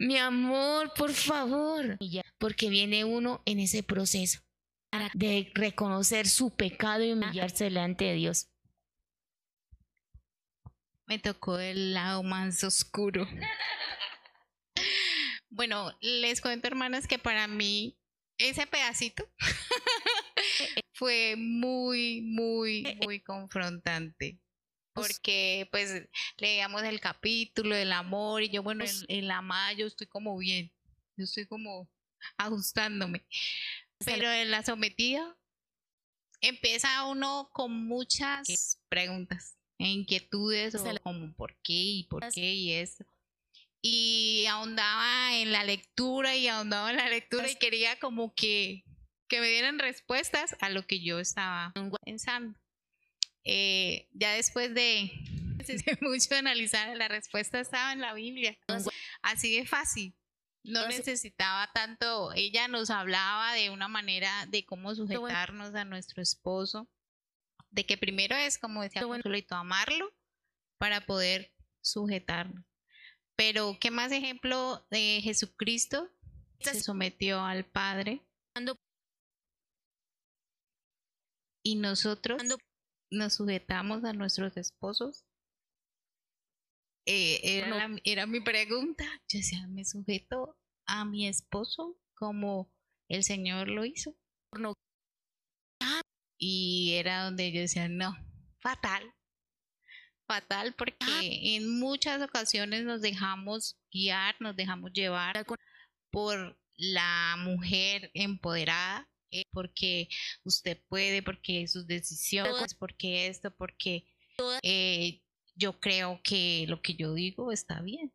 Mi 0.00 0.18
amor, 0.18 0.92
por 0.94 1.12
favor. 1.12 1.98
Porque 2.38 2.68
viene 2.68 3.04
uno 3.04 3.42
en 3.44 3.60
ese 3.60 3.82
proceso 3.82 4.40
de 5.14 5.50
reconocer 5.54 6.28
su 6.28 6.54
pecado 6.54 7.04
y 7.04 7.12
humillarse 7.12 7.64
delante 7.64 8.06
de 8.06 8.14
Dios. 8.14 8.48
Me 11.06 11.18
tocó 11.18 11.58
el 11.58 11.94
lado 11.94 12.22
más 12.22 12.64
oscuro. 12.64 13.26
Bueno, 15.54 15.94
les 16.00 16.40
cuento, 16.40 16.66
hermanas, 16.66 17.06
que 17.06 17.18
para 17.18 17.46
mí 17.46 17.98
ese 18.38 18.66
pedacito 18.66 19.28
fue 20.94 21.34
muy, 21.36 22.22
muy, 22.22 22.98
muy 23.04 23.20
confrontante. 23.20 24.40
Porque 24.92 25.68
pues 25.70 26.08
leíamos 26.38 26.82
el 26.82 27.00
capítulo 27.00 27.74
del 27.74 27.92
amor 27.92 28.42
y 28.42 28.50
yo, 28.50 28.62
bueno, 28.62 28.84
en, 28.84 28.90
en 29.08 29.28
la 29.28 29.38
amada 29.38 29.72
yo 29.72 29.86
estoy 29.86 30.06
como 30.06 30.36
bien, 30.36 30.70
yo 31.16 31.24
estoy 31.24 31.46
como 31.46 31.90
ajustándome. 32.36 33.24
Pero 34.04 34.30
en 34.30 34.50
la 34.50 34.62
sometida 34.64 35.36
empieza 36.40 37.04
uno 37.06 37.48
con 37.52 37.86
muchas 37.86 38.78
preguntas, 38.88 39.56
e 39.78 39.88
inquietudes 39.88 40.74
o 40.74 40.84
como 41.02 41.32
por 41.34 41.54
qué 41.62 41.72
y 41.72 42.04
por 42.04 42.28
qué 42.32 42.52
y 42.54 42.72
eso 42.72 43.04
y 43.82 44.46
ahondaba 44.46 45.36
en 45.36 45.50
la 45.50 45.64
lectura 45.64 46.36
y 46.36 46.46
ahondaba 46.46 46.90
en 46.92 46.96
la 46.96 47.08
lectura 47.08 47.50
y 47.50 47.56
quería 47.56 47.98
como 47.98 48.32
que, 48.32 48.84
que 49.28 49.40
me 49.40 49.48
dieran 49.48 49.80
respuestas 49.80 50.56
a 50.60 50.70
lo 50.70 50.86
que 50.86 51.02
yo 51.02 51.18
estaba 51.18 51.74
pensando. 52.04 52.58
Eh, 53.44 54.08
ya 54.12 54.32
después 54.34 54.74
de, 54.74 55.10
mucho 56.00 56.34
analizar, 56.34 56.96
la 56.96 57.08
respuesta 57.08 57.60
estaba 57.60 57.92
en 57.92 58.00
la 58.00 58.14
Biblia. 58.14 58.58
Así 59.22 59.56
de 59.56 59.66
fácil. 59.66 60.14
No 60.64 60.86
necesitaba 60.86 61.68
tanto, 61.74 62.32
ella 62.34 62.68
nos 62.68 62.90
hablaba 62.90 63.52
de 63.54 63.70
una 63.70 63.88
manera 63.88 64.46
de 64.46 64.64
cómo 64.64 64.94
sujetarnos 64.94 65.74
a 65.74 65.84
nuestro 65.84 66.22
esposo, 66.22 66.88
de 67.70 67.84
que 67.84 67.96
primero 67.98 68.36
es, 68.36 68.58
como 68.58 68.80
decía 68.80 69.02
Consuelito, 69.02 69.56
amarlo 69.56 70.14
para 70.78 71.04
poder 71.04 71.52
sujetarnos. 71.80 72.64
Pero, 73.34 73.76
¿qué 73.80 73.90
más 73.90 74.12
ejemplo 74.12 74.86
de 74.88 75.20
Jesucristo 75.20 76.08
se 76.60 76.80
sometió 76.80 77.40
al 77.40 77.64
Padre? 77.64 78.22
Y 81.64 81.74
nosotros 81.74 82.40
nos 83.12 83.34
sujetamos 83.34 84.04
a 84.04 84.12
nuestros 84.12 84.56
esposos. 84.56 85.24
Eh, 87.06 87.40
era, 87.58 87.88
era, 88.04 88.26
mi 88.26 88.40
pregunta. 88.40 89.04
Yo 89.28 89.38
decía, 89.38 89.66
¿me 89.68 89.84
sujeto 89.84 90.56
a 90.86 91.04
mi 91.04 91.26
esposo 91.28 91.98
como 92.14 92.72
el 93.08 93.24
Señor 93.24 93.68
lo 93.68 93.84
hizo? 93.84 94.16
Y 96.38 96.94
era 96.94 97.24
donde 97.24 97.52
yo 97.52 97.60
decía, 97.60 97.88
no, 97.88 98.16
fatal 98.60 99.14
fatal 100.32 100.74
porque 100.78 100.96
en 101.56 101.78
muchas 101.78 102.22
ocasiones 102.22 102.84
nos 102.84 103.02
dejamos 103.02 103.76
guiar, 103.92 104.34
nos 104.40 104.56
dejamos 104.56 104.92
llevar 104.92 105.44
por 106.10 106.58
la 106.76 107.36
mujer 107.38 108.10
empoderada, 108.14 109.08
porque 109.50 110.08
usted 110.44 110.80
puede, 110.88 111.22
porque 111.22 111.66
sus 111.68 111.86
decisiones, 111.86 112.74
porque 112.74 113.26
esto, 113.26 113.50
porque 113.54 114.06
eh, 114.62 115.22
yo 115.54 115.80
creo 115.80 116.20
que 116.22 116.66
lo 116.68 116.80
que 116.82 116.94
yo 116.94 117.14
digo 117.14 117.52
está 117.52 117.80
bien. 117.80 118.12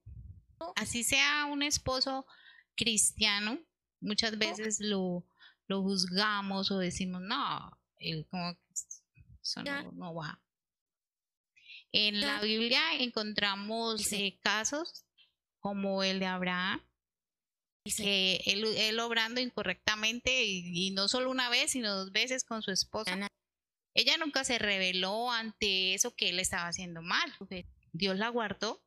Así 0.76 1.04
sea 1.04 1.46
un 1.46 1.62
esposo 1.62 2.26
cristiano, 2.76 3.60
muchas 4.00 4.38
veces 4.38 4.80
lo, 4.80 5.26
lo 5.68 5.82
juzgamos 5.82 6.72
o 6.72 6.80
decimos, 6.80 7.22
no, 7.22 7.78
él 7.98 8.26
como 8.30 8.54
que 8.54 9.24
eso 9.42 9.64
no, 9.94 10.14
va. 10.14 10.42
En 11.92 12.20
la 12.22 12.42
Biblia 12.42 12.82
encontramos 13.00 14.12
eh, 14.12 14.40
casos 14.42 15.06
como 15.60 16.04
el 16.04 16.20
de 16.20 16.26
Abraham, 16.26 16.82
que 17.96 18.42
él, 18.46 18.66
él 18.78 19.00
obrando 19.00 19.42
incorrectamente 19.42 20.44
y, 20.46 20.92
no 20.92 21.08
solo 21.08 21.30
una 21.30 21.50
vez, 21.50 21.72
sino 21.72 21.96
dos 21.96 22.12
veces 22.12 22.44
con 22.44 22.62
su 22.62 22.72
esposa. 22.72 23.30
Ella 23.94 24.18
nunca 24.18 24.44
se 24.44 24.60
reveló 24.60 25.32
ante 25.32 25.94
eso 25.94 26.16
que 26.16 26.30
él 26.30 26.40
estaba 26.40 26.68
haciendo 26.68 27.02
mal. 27.02 27.34
Dios 27.94 28.18
la 28.18 28.30
guardó, 28.30 28.84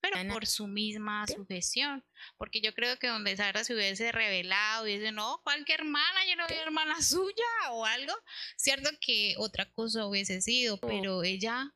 pero 0.00 0.16
por 0.32 0.46
su 0.46 0.66
misma 0.66 1.26
sujeción. 1.26 2.04
Porque 2.36 2.60
yo 2.60 2.72
creo 2.74 2.98
que 2.98 3.08
donde 3.08 3.36
Sara 3.36 3.64
se 3.64 3.74
hubiese 3.74 4.12
revelado 4.12 4.86
y 4.86 4.98
dice, 4.98 5.12
no, 5.12 5.40
cualquier 5.42 5.80
hermana, 5.80 6.26
yo 6.28 6.36
no 6.36 6.46
soy 6.46 6.56
hermana 6.58 7.02
suya 7.02 7.72
o 7.72 7.84
algo, 7.84 8.14
cierto 8.56 8.90
que 9.00 9.34
otra 9.38 9.70
cosa 9.72 10.06
hubiese 10.06 10.40
sido, 10.40 10.76
oh. 10.76 10.86
pero 10.86 11.22
ella 11.22 11.74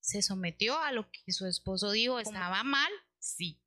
se 0.00 0.22
sometió 0.22 0.78
a 0.78 0.92
lo 0.92 1.08
que 1.10 1.32
su 1.32 1.46
esposo 1.46 1.90
dijo, 1.92 2.18
estaba 2.18 2.64
mal, 2.64 2.90
sí, 3.18 3.60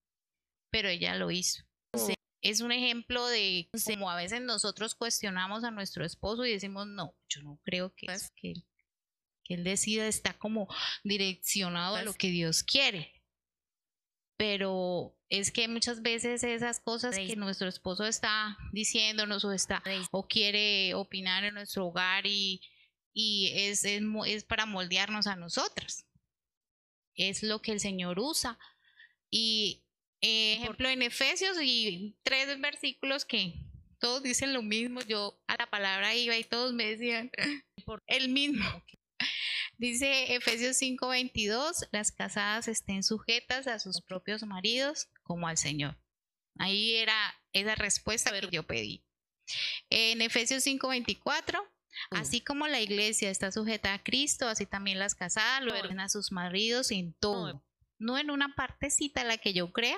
pero 0.76 0.90
ella 0.90 1.16
lo 1.16 1.32
hizo. 1.32 1.64
Oh. 1.94 2.10
Es 2.42 2.60
un 2.60 2.74
ejemplo 2.74 3.26
de 3.28 3.70
como 3.88 4.12
a 4.12 4.18
veces 4.18 4.42
nosotros 4.42 4.94
cuestionamos 4.94 5.64
a 5.64 5.72
nuestro 5.72 6.04
esposo 6.04 6.44
y 6.44 6.52
decimos, 6.52 6.86
no, 6.86 7.16
yo 7.30 7.44
no 7.44 7.62
creo 7.64 7.96
que, 7.96 8.08
es 8.12 8.34
que, 8.36 8.52
él, 8.52 8.66
que 9.46 9.54
él 9.54 9.64
decida, 9.64 10.06
está 10.06 10.34
como 10.34 10.68
direccionado 11.06 11.96
a 11.96 12.04
lo 12.04 12.14
que 12.14 12.28
Dios 12.28 12.62
quiere. 12.62 13.24
Pero 14.36 15.18
es 15.30 15.50
que 15.50 15.70
muchas 15.70 16.02
veces 16.02 16.44
esas 16.44 16.82
cosas 16.82 17.16
que 17.16 17.38
nuestro 17.38 17.70
esposo 17.70 18.06
está 18.06 18.58
diciéndonos 18.74 19.46
o 19.46 19.54
está 19.54 19.82
o 20.12 20.28
quiere 20.28 20.94
opinar 20.94 21.46
en 21.46 21.54
nuestro 21.54 21.88
hogar 21.88 22.28
y, 22.28 22.60
y 23.14 23.54
es, 23.56 23.86
es, 23.86 24.02
es 24.26 24.44
para 24.44 24.66
moldearnos 24.66 25.28
a 25.28 25.38
nosotras. 25.38 26.06
Es 27.16 27.44
lo 27.44 27.62
que 27.62 27.72
el 27.72 27.80
Señor 27.80 28.20
usa. 28.20 28.60
Y 29.32 29.85
ejemplo, 30.28 30.90
en 30.90 31.02
Efesios 31.02 31.58
y 31.62 32.16
tres 32.24 32.60
versículos 32.60 33.26
que 33.26 33.54
todos 34.00 34.24
dicen 34.24 34.54
lo 34.54 34.62
mismo, 34.62 35.02
yo 35.02 35.40
a 35.48 35.56
la 35.58 35.70
palabra 35.70 36.16
iba 36.16 36.38
y 36.38 36.44
todos 36.44 36.74
me 36.74 36.86
decían 36.86 37.32
el 38.08 38.30
mismo. 38.30 38.66
Dice 39.78 40.36
Efesios 40.36 40.78
5:22, 40.82 41.90
las 41.92 42.12
casadas 42.12 42.68
estén 42.68 43.04
sujetas 43.04 43.68
a 43.68 43.80
sus 43.80 44.02
propios 44.02 44.44
maridos 44.44 45.10
como 45.24 45.48
al 45.48 45.58
Señor. 45.58 45.98
Ahí 46.58 46.96
era 46.96 47.36
esa 47.52 47.76
respuesta 47.76 48.32
que 48.40 48.50
yo 48.52 48.64
pedí. 48.64 49.04
En 49.90 50.22
Efesios 50.22 50.66
5:24, 50.66 51.62
así 52.12 52.42
como 52.42 52.68
la 52.68 52.80
iglesia 52.80 53.30
está 53.30 53.52
sujeta 53.52 53.94
a 53.94 54.04
Cristo, 54.04 54.48
así 54.48 54.66
también 54.66 55.00
las 55.00 55.16
casadas 55.16 55.62
lo 55.62 55.74
ven 55.74 56.00
a 56.00 56.10
sus 56.10 56.32
maridos 56.32 56.92
en 56.92 57.14
todo 57.14 57.66
no 58.00 58.18
en 58.18 58.32
una 58.32 58.54
partecita 58.56 59.24
la 59.24 59.38
que 59.38 59.54
yo 59.54 59.72
crea 59.72 59.98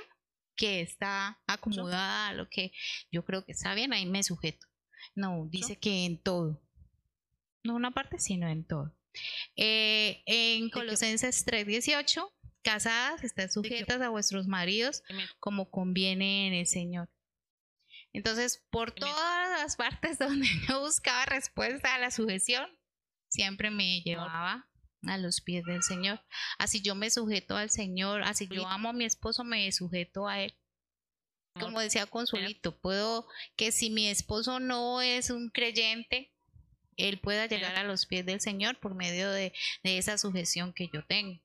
que 0.57 0.81
está 0.81 1.39
acomodada 1.47 2.27
a 2.27 2.33
lo 2.33 2.49
que 2.49 2.73
yo 3.11 3.23
creo 3.23 3.45
que 3.45 3.53
está 3.53 3.73
bien, 3.75 3.93
ahí 3.93 4.05
me 4.05 4.23
sujeto. 4.23 4.67
No, 5.15 5.47
dice 5.49 5.79
que 5.79 6.05
en 6.05 6.21
todo. 6.21 6.61
No 7.63 7.75
una 7.75 7.91
parte, 7.91 8.19
sino 8.19 8.49
en 8.49 8.65
todo. 8.65 8.93
Eh, 9.55 10.23
en 10.25 10.69
Colosenses 10.69 11.45
3:18, 11.45 12.33
casadas, 12.61 13.23
están 13.23 13.49
sujetas 13.49 14.01
a 14.01 14.09
vuestros 14.09 14.47
maridos 14.47 15.03
como 15.39 15.69
conviene 15.69 16.47
en 16.47 16.53
el 16.53 16.67
Señor. 16.67 17.09
Entonces, 18.13 18.65
por 18.69 18.91
todas 18.91 19.61
las 19.61 19.75
partes 19.77 20.19
donde 20.19 20.47
yo 20.67 20.81
buscaba 20.81 21.25
respuesta 21.25 21.95
a 21.95 21.99
la 21.99 22.11
sujeción, 22.11 22.67
siempre 23.29 23.69
me 23.69 24.01
llevaba 24.01 24.67
a 25.03 25.17
los 25.17 25.41
pies 25.41 25.63
del 25.65 25.83
Señor. 25.83 26.21
Así 26.57 26.81
yo 26.81 26.95
me 26.95 27.09
sujeto 27.09 27.55
al 27.55 27.69
Señor, 27.69 28.23
así 28.23 28.47
yo 28.47 28.67
amo 28.67 28.89
a 28.89 28.93
mi 28.93 29.05
esposo, 29.05 29.43
me 29.43 29.71
sujeto 29.71 30.27
a 30.27 30.41
él. 30.41 30.55
Como 31.59 31.79
decía 31.79 32.05
Consuelito, 32.05 32.77
puedo 32.79 33.27
que 33.55 33.71
si 33.71 33.89
mi 33.89 34.07
esposo 34.07 34.59
no 34.59 35.01
es 35.01 35.29
un 35.29 35.49
creyente, 35.49 36.31
él 36.97 37.19
pueda 37.19 37.47
llegar 37.47 37.75
a 37.75 37.83
los 37.83 38.05
pies 38.05 38.25
del 38.25 38.41
Señor 38.41 38.79
por 38.79 38.95
medio 38.95 39.29
de, 39.31 39.53
esa 39.83 40.17
sujeción 40.17 40.73
que 40.73 40.89
yo 40.93 41.03
tengo. 41.05 41.39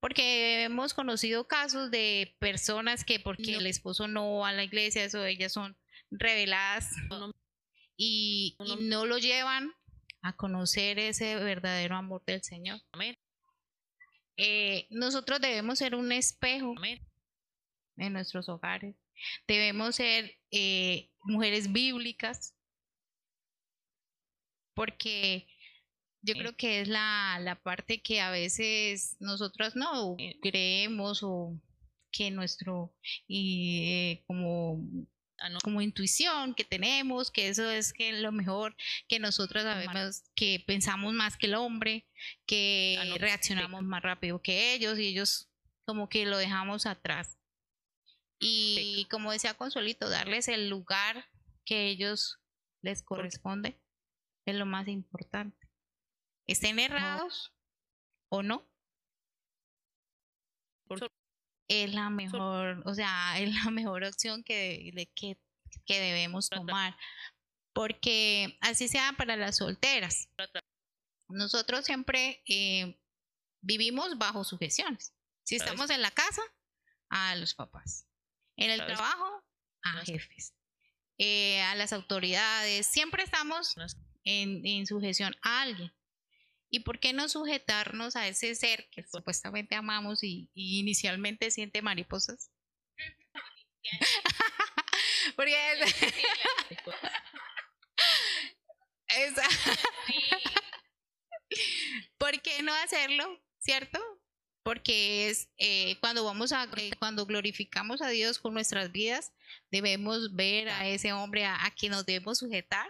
Porque 0.00 0.64
hemos 0.64 0.94
conocido 0.94 1.46
casos 1.46 1.90
de 1.90 2.34
personas 2.38 3.04
que 3.04 3.20
porque 3.20 3.56
el 3.56 3.66
esposo 3.66 4.08
no 4.08 4.38
va 4.38 4.48
a 4.48 4.52
la 4.52 4.64
iglesia, 4.64 5.04
eso 5.04 5.24
ellas 5.26 5.52
son 5.52 5.76
reveladas 6.10 6.90
y, 7.96 8.56
y 8.64 8.76
no 8.84 9.04
lo 9.04 9.18
llevan 9.18 9.74
a 10.22 10.34
conocer 10.34 10.98
ese 10.98 11.36
verdadero 11.36 11.96
amor 11.96 12.22
del 12.24 12.42
Señor. 12.42 12.80
Eh, 14.36 14.86
nosotros 14.90 15.40
debemos 15.40 15.78
ser 15.78 15.94
un 15.94 16.12
espejo 16.12 16.74
en 17.96 18.12
nuestros 18.12 18.48
hogares. 18.48 18.96
Debemos 19.46 19.96
ser 19.96 20.36
eh, 20.50 21.10
mujeres 21.24 21.72
bíblicas, 21.72 22.54
porque 24.74 25.46
yo 26.22 26.34
creo 26.34 26.56
que 26.56 26.80
es 26.80 26.88
la, 26.88 27.38
la 27.40 27.60
parte 27.62 28.02
que 28.02 28.20
a 28.20 28.30
veces 28.30 29.16
nosotros 29.20 29.76
no 29.76 30.16
creemos 30.42 31.22
o 31.22 31.58
que 32.10 32.30
nuestro 32.30 32.94
y 33.26 33.84
eh, 33.88 34.24
como 34.26 34.82
como 35.62 35.80
intuición 35.80 36.54
que 36.54 36.64
tenemos, 36.64 37.30
que 37.30 37.48
eso 37.48 37.70
es 37.70 37.92
que 37.92 38.12
lo 38.12 38.32
mejor, 38.32 38.76
que 39.08 39.18
nosotros 39.18 39.62
sabemos 39.62 40.22
que 40.34 40.62
pensamos 40.66 41.12
más 41.14 41.36
que 41.36 41.46
el 41.46 41.54
hombre, 41.54 42.06
que 42.46 42.98
reaccionamos 43.18 43.82
más 43.82 44.02
rápido 44.02 44.42
que 44.42 44.74
ellos 44.74 44.98
y 44.98 45.06
ellos 45.06 45.48
como 45.84 46.08
que 46.08 46.26
lo 46.26 46.38
dejamos 46.38 46.86
atrás. 46.86 47.38
Y 48.38 49.06
como 49.10 49.32
decía 49.32 49.54
Consuelito, 49.54 50.08
darles 50.08 50.48
el 50.48 50.70
lugar 50.70 51.28
que 51.64 51.88
ellos 51.88 52.38
les 52.82 53.02
corresponde 53.02 53.78
es 54.46 54.54
lo 54.54 54.66
más 54.66 54.88
importante. 54.88 55.68
Estén 56.46 56.78
errados 56.78 57.52
o 58.28 58.42
no, 58.42 58.66
es 61.70 61.94
la 61.94 62.10
mejor, 62.10 62.82
o 62.84 62.94
sea, 62.94 63.38
es 63.38 63.54
la 63.54 63.70
mejor 63.70 64.02
opción 64.02 64.42
que, 64.42 65.08
que, 65.14 65.38
que 65.86 66.00
debemos 66.00 66.50
tomar. 66.50 66.96
Porque 67.72 68.58
así 68.60 68.88
sea 68.88 69.14
para 69.16 69.36
las 69.36 69.58
solteras. 69.58 70.28
Nosotros 71.28 71.84
siempre 71.84 72.42
eh, 72.46 72.98
vivimos 73.62 74.18
bajo 74.18 74.42
sujeciones. 74.42 75.14
Si 75.44 75.54
estamos 75.54 75.90
en 75.90 76.02
la 76.02 76.10
casa, 76.10 76.42
a 77.08 77.36
los 77.36 77.54
papás. 77.54 78.06
En 78.56 78.72
el 78.72 78.84
trabajo, 78.84 79.44
a 79.82 80.04
jefes. 80.04 80.52
Eh, 81.18 81.62
a 81.62 81.76
las 81.76 81.92
autoridades. 81.92 82.86
Siempre 82.86 83.22
estamos 83.22 83.76
en, 84.24 84.66
en 84.66 84.86
sujeción 84.86 85.36
a 85.42 85.62
alguien. 85.62 85.92
¿Y 86.70 86.80
por 86.80 86.98
qué 87.00 87.12
no 87.12 87.28
sujetarnos 87.28 88.14
a 88.14 88.28
ese 88.28 88.54
ser 88.54 88.88
que 88.90 89.02
supuestamente 89.02 89.74
amamos 89.74 90.22
y, 90.22 90.48
inicialmente 90.54 91.50
siente 91.50 91.82
mariposas? 91.82 92.52
Porque 95.36 95.50
¿Por 102.18 102.40
qué 102.40 102.62
no 102.62 102.72
hacerlo? 102.74 103.42
¿Cierto? 103.58 103.98
Porque 104.62 105.28
es 105.28 105.50
eh, 105.58 105.98
cuando 105.98 106.24
vamos 106.24 106.52
a 106.52 106.68
eh, 106.76 106.92
cuando 106.98 107.26
glorificamos 107.26 108.00
a 108.02 108.08
Dios 108.08 108.38
con 108.38 108.54
nuestras 108.54 108.92
vidas, 108.92 109.32
debemos 109.72 110.36
ver 110.36 110.68
a 110.68 110.86
ese 110.86 111.12
hombre 111.12 111.46
a, 111.46 111.64
a 111.64 111.72
quien 111.72 111.90
nos 111.92 112.06
debemos 112.06 112.38
sujetar 112.38 112.86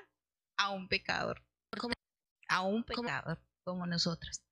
a 0.58 0.68
un 0.70 0.88
pecador. 0.88 1.42
A 2.48 2.62
un 2.62 2.84
pecador 2.84 3.40
como 3.64 3.86
nosotras. 3.86 4.42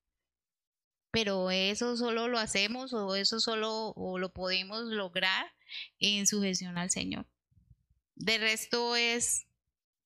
Pero 1.10 1.50
eso 1.50 1.96
solo 1.96 2.28
lo 2.28 2.38
hacemos 2.38 2.92
o 2.92 3.14
eso 3.16 3.40
solo 3.40 3.92
o 3.96 4.18
lo 4.18 4.32
podemos 4.32 4.84
lograr 4.84 5.52
en 5.98 6.26
sujeción 6.26 6.78
al 6.78 6.90
Señor. 6.90 7.26
De 8.14 8.38
resto 8.38 8.96
es 8.96 9.46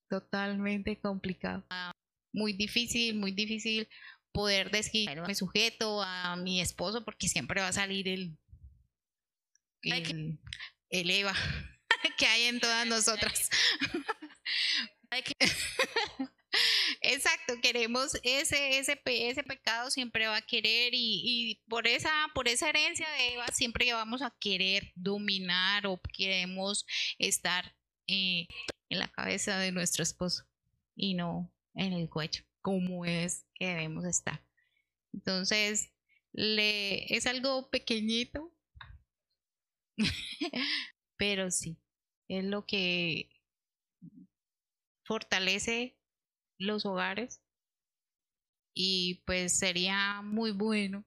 totalmente 0.09 1.01
complicado. 1.01 1.67
Muy 2.33 2.53
difícil, 2.53 3.17
muy 3.17 3.33
difícil 3.33 3.89
poder 4.33 4.71
decir 4.71 5.09
me 5.27 5.35
sujeto 5.35 6.03
a 6.03 6.37
mi 6.37 6.61
esposo 6.61 7.05
porque 7.05 7.29
siempre 7.29 7.61
va 7.61 7.69
a 7.69 7.73
salir 7.73 8.09
el, 8.09 8.39
el, 9.83 10.39
el 10.89 11.11
Eva 11.11 11.35
que 12.19 12.27
hay 12.27 12.45
en 12.45 12.61
todas 12.61 12.87
nosotras. 12.87 13.51
Exacto, 17.05 17.55
que 17.57 17.61
queremos 17.61 18.15
ese, 18.23 18.79
ese, 18.79 19.01
ese 19.05 19.43
pecado 19.43 19.91
siempre 19.91 20.29
va 20.29 20.37
a 20.37 20.43
querer 20.43 20.95
y, 20.95 21.23
y, 21.25 21.55
por, 21.69 21.87
esa, 21.87 22.11
por 22.35 22.49
esa 22.49 22.69
herencia 22.69 23.09
de 23.11 23.35
Eva 23.35 23.47
siempre 23.49 23.93
vamos 23.93 24.23
a 24.23 24.35
querer 24.39 24.93
dominar 24.95 25.87
o 25.87 26.01
queremos 26.17 26.87
estar 27.19 27.75
eh, 28.07 28.47
en 28.89 28.99
la 28.99 29.09
cabeza 29.09 29.59
de 29.59 29.73
nuestro 29.73 30.03
esposo 30.03 30.45
y 30.95 31.15
no 31.15 31.53
en 31.75 31.93
el 31.93 32.09
cuello, 32.09 32.45
como 32.61 33.05
es 33.05 33.47
que 33.55 33.67
debemos 33.67 34.05
estar. 34.05 34.45
Entonces, 35.13 35.93
le, 36.33 37.15
es 37.15 37.27
algo 37.27 37.69
pequeñito, 37.71 38.55
pero 41.17 41.51
sí, 41.51 41.79
es 42.29 42.45
lo 42.45 42.65
que 42.65 43.29
fortalece 45.05 45.99
los 46.63 46.87
hogares 46.87 47.43
y 48.75 49.23
pues 49.27 49.59
sería 49.59 50.23
muy 50.23 50.53
bueno 50.53 51.05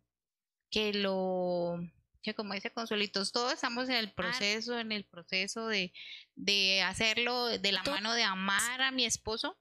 que 0.70 0.93
lo 0.93 1.80
que 2.26 2.34
como 2.34 2.56
dice 2.56 2.72
Consuelitos, 2.72 3.32
todos 3.32 3.53
estamos 3.53 3.88
en 3.88 3.95
el 3.95 4.12
proceso, 4.12 4.80
en 4.80 4.91
el 4.91 5.06
proceso 5.06 5.68
de, 5.68 5.93
de 6.34 6.82
hacerlo 6.82 7.45
de 7.45 7.72
la 7.72 7.84
mano 7.84 8.14
de 8.16 8.24
amar 8.24 8.82
a 8.82 8.89
mi 8.89 9.06
esposo, 9.06 9.60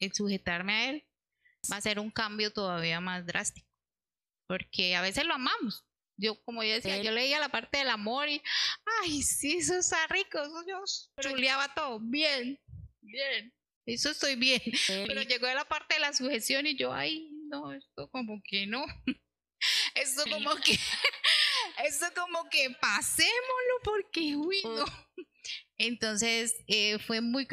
el 0.00 0.12
sujetarme 0.12 0.72
a 0.72 0.90
él, 0.90 1.06
va 1.70 1.76
a 1.76 1.80
ser 1.80 2.00
un 2.00 2.10
cambio 2.10 2.52
todavía 2.52 3.00
más 3.00 3.24
drástico, 3.26 3.68
porque 4.48 4.96
a 4.96 5.02
veces 5.02 5.24
lo 5.24 5.34
amamos. 5.34 5.84
Yo, 6.18 6.42
como 6.42 6.64
yo 6.64 6.72
decía, 6.72 7.00
yo 7.00 7.12
leía 7.12 7.38
la 7.38 7.50
parte 7.50 7.78
del 7.78 7.90
amor 7.90 8.28
y, 8.28 8.42
ay, 9.02 9.22
sí, 9.22 9.58
eso 9.58 9.76
está 9.78 10.04
rico, 10.08 10.40
eso 10.40 10.64
yo 10.66 10.82
chuleaba 11.20 11.72
todo, 11.74 12.00
bien, 12.00 12.58
bien, 13.02 13.54
eso 13.86 14.10
estoy 14.10 14.36
bien. 14.36 14.60
Pero 14.86 15.22
llegó 15.22 15.46
a 15.46 15.54
la 15.54 15.64
parte 15.64 15.94
de 15.94 16.00
la 16.00 16.12
sujeción 16.12 16.66
y 16.66 16.76
yo, 16.76 16.92
ay, 16.92 17.30
no, 17.48 17.72
esto 17.72 18.10
como 18.10 18.42
que 18.44 18.66
no. 18.66 18.84
Esto 19.94 20.22
como 20.30 20.54
que, 20.56 20.72
esto 21.86 22.06
como 22.14 22.46
que 22.50 22.68
pasémoslo 22.78 23.74
porque, 23.82 24.36
uy, 24.36 24.60
no. 24.62 24.84
Entonces 25.78 26.62
eh, 26.66 26.98
fue 26.98 27.22
muy, 27.22 27.48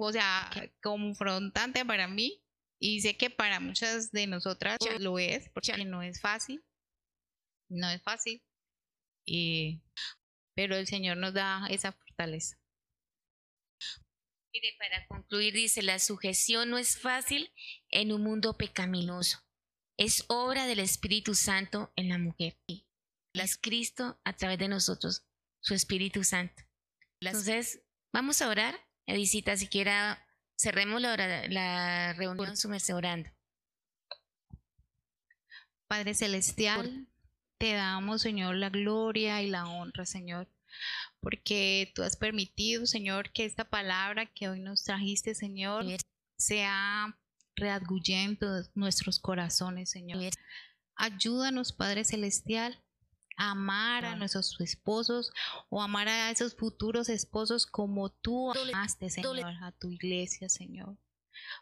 o 0.00 0.12
sea, 0.12 0.50
confrontante 0.82 1.84
para 1.84 2.08
mí 2.08 2.42
y 2.80 3.02
sé 3.02 3.16
que 3.16 3.28
para 3.28 3.60
muchas 3.60 4.10
de 4.12 4.26
nosotras 4.26 4.78
lo 4.98 5.18
es, 5.18 5.50
porque 5.50 5.84
no 5.84 6.02
es 6.02 6.20
fácil, 6.20 6.64
no 7.68 7.88
es 7.90 8.02
fácil, 8.02 8.42
y, 9.24 9.82
pero 10.54 10.74
el 10.74 10.86
Señor 10.86 11.16
nos 11.18 11.34
da 11.34 11.66
esa 11.68 11.92
fortaleza. 11.92 12.61
Mire, 14.52 14.74
para 14.78 15.06
concluir, 15.06 15.54
dice, 15.54 15.82
la 15.82 15.98
sujeción 15.98 16.68
no 16.68 16.76
es 16.76 16.98
fácil 16.98 17.50
en 17.88 18.12
un 18.12 18.22
mundo 18.22 18.58
pecaminoso. 18.58 19.38
Es 19.96 20.24
obra 20.28 20.66
del 20.66 20.80
Espíritu 20.80 21.34
Santo 21.34 21.90
en 21.96 22.10
la 22.10 22.18
mujer. 22.18 22.58
Las 23.32 23.56
Cristo 23.56 24.20
a 24.24 24.34
través 24.34 24.58
de 24.58 24.68
nosotros, 24.68 25.24
su 25.60 25.72
Espíritu 25.72 26.22
Santo. 26.22 26.62
Entonces, 27.20 27.82
vamos 28.12 28.42
a 28.42 28.48
orar. 28.48 28.78
Edicita, 29.06 29.56
siquiera 29.56 30.22
cerremos 30.54 31.00
la, 31.00 31.16
la 31.48 32.12
reunión 32.12 32.56
su 32.56 32.68
orando. 32.94 33.30
Padre 35.86 36.14
Celestial, 36.14 37.08
te 37.58 37.72
damos, 37.72 38.20
Señor, 38.20 38.56
la 38.56 38.68
gloria 38.68 39.40
y 39.40 39.48
la 39.48 39.66
honra, 39.66 40.04
Señor 40.04 40.48
porque 41.22 41.92
tú 41.94 42.02
has 42.02 42.16
permitido, 42.16 42.84
Señor, 42.84 43.30
que 43.30 43.44
esta 43.44 43.64
palabra 43.64 44.26
que 44.26 44.48
hoy 44.48 44.60
nos 44.60 44.82
trajiste, 44.82 45.34
Señor, 45.34 45.84
sea 46.36 47.16
readguyendo 47.54 48.64
nuestros 48.74 49.20
corazones, 49.20 49.90
Señor. 49.90 50.32
Ayúdanos, 50.96 51.72
Padre 51.72 52.04
Celestial, 52.04 52.82
a 53.36 53.52
amar 53.52 54.04
a 54.04 54.16
nuestros 54.16 54.60
esposos 54.60 55.30
o 55.70 55.80
amar 55.80 56.08
a 56.08 56.30
esos 56.30 56.56
futuros 56.56 57.08
esposos 57.08 57.66
como 57.66 58.10
tú 58.10 58.50
amaste, 58.50 59.08
Señor, 59.08 59.54
a 59.62 59.70
tu 59.72 59.90
iglesia, 59.90 60.48
Señor. 60.48 60.98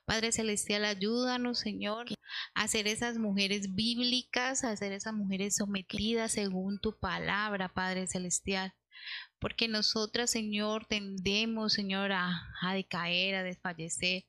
Padre 0.07 0.33
Celestial, 0.33 0.87
ayúdanos, 0.87 1.59
Señor, 1.59 2.07
a 2.55 2.67
ser 2.67 2.89
esas 2.89 3.19
mujeres 3.19 3.75
bíblicas, 3.75 4.65
a 4.65 4.75
ser 4.77 4.93
esas 4.93 5.13
mujeres 5.13 5.57
sometidas 5.57 6.33
según 6.33 6.81
tu 6.81 6.99
palabra, 6.99 7.73
Padre 7.73 8.07
Celestial 8.07 8.75
porque 9.41 9.69
nosotras, 9.69 10.31
Señor, 10.31 10.87
tendemos, 10.87 11.73
Señor, 11.73 12.13
a, 12.13 12.75
decaer, 12.75 13.35
a 13.35 13.43
desfallecer 13.43 14.25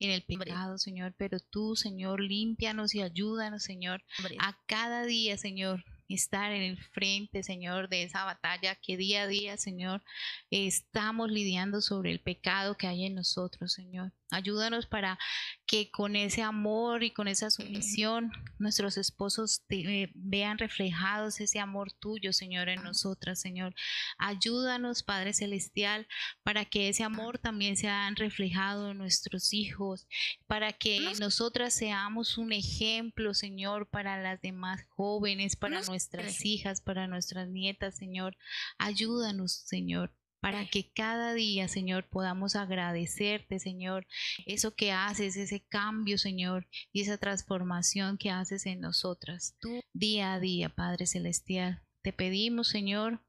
en 0.00 0.10
el 0.10 0.22
pecado, 0.22 0.78
Señor, 0.78 1.14
pero 1.18 1.38
tú, 1.38 1.76
Señor, 1.76 2.20
límpianos 2.20 2.94
y 2.94 3.02
ayúdanos, 3.02 3.62
Señor, 3.62 4.02
a 4.38 4.58
cada 4.66 5.04
día, 5.04 5.36
Señor, 5.36 5.84
estar 6.08 6.52
en 6.52 6.62
el 6.62 6.82
frente, 6.82 7.42
Señor, 7.42 7.88
de 7.90 8.04
esa 8.04 8.24
batalla 8.24 8.74
que 8.76 8.96
día 8.96 9.22
a 9.22 9.26
día, 9.26 9.56
Señor, 9.58 10.02
estamos 10.50 11.30
lidiando 11.30 11.82
sobre 11.82 12.10
el 12.10 12.20
pecado 12.20 12.76
que 12.76 12.86
hay 12.86 13.04
en 13.04 13.14
nosotros, 13.14 13.74
Señor. 13.74 14.12
Ayúdanos 14.30 14.86
para 14.86 15.18
que 15.66 15.90
con 15.90 16.16
ese 16.16 16.42
amor 16.42 17.02
y 17.02 17.10
con 17.10 17.28
esa 17.28 17.50
sumisión 17.50 18.30
nuestros 18.58 18.96
esposos 18.96 19.62
eh, 19.68 20.10
vean 20.14 20.58
reflejados 20.58 21.40
ese 21.40 21.58
amor 21.58 21.92
tuyo, 21.92 22.32
Señor, 22.32 22.68
en 22.68 22.82
nosotras, 22.82 23.40
Señor. 23.40 23.74
Ayúdanos, 24.18 25.02
Padre 25.02 25.32
Celestial, 25.32 26.06
para 26.42 26.64
que 26.64 26.88
ese 26.88 27.04
amor 27.04 27.38
también 27.38 27.76
sea 27.76 28.10
reflejado 28.16 28.90
en 28.90 28.98
nuestros 28.98 29.52
hijos, 29.52 30.06
para 30.46 30.72
que 30.72 31.12
nosotras 31.18 31.74
seamos 31.74 32.38
un 32.38 32.52
ejemplo, 32.52 33.34
Señor, 33.34 33.88
para 33.88 34.20
las 34.20 34.40
demás 34.40 34.84
jóvenes, 34.88 35.56
para 35.56 35.82
nuestras 35.82 36.44
hijas, 36.44 36.80
para 36.80 37.06
nuestras 37.06 37.48
nietas, 37.48 37.96
Señor. 37.96 38.36
Ayúdanos, 38.78 39.52
Señor 39.52 40.12
para 40.40 40.66
que 40.66 40.90
cada 40.92 41.34
día, 41.34 41.68
Señor, 41.68 42.08
podamos 42.08 42.56
agradecerte, 42.56 43.58
Señor, 43.58 44.06
eso 44.46 44.74
que 44.74 44.92
haces, 44.92 45.36
ese 45.36 45.60
cambio, 45.60 46.18
Señor, 46.18 46.66
y 46.92 47.02
esa 47.02 47.18
transformación 47.18 48.16
que 48.16 48.30
haces 48.30 48.66
en 48.66 48.80
nosotras, 48.80 49.56
tú 49.60 49.80
día 49.92 50.34
a 50.34 50.40
día, 50.40 50.70
Padre 50.70 51.06
Celestial. 51.06 51.82
Te 52.02 52.12
pedimos, 52.12 52.68
Señor, 52.68 53.20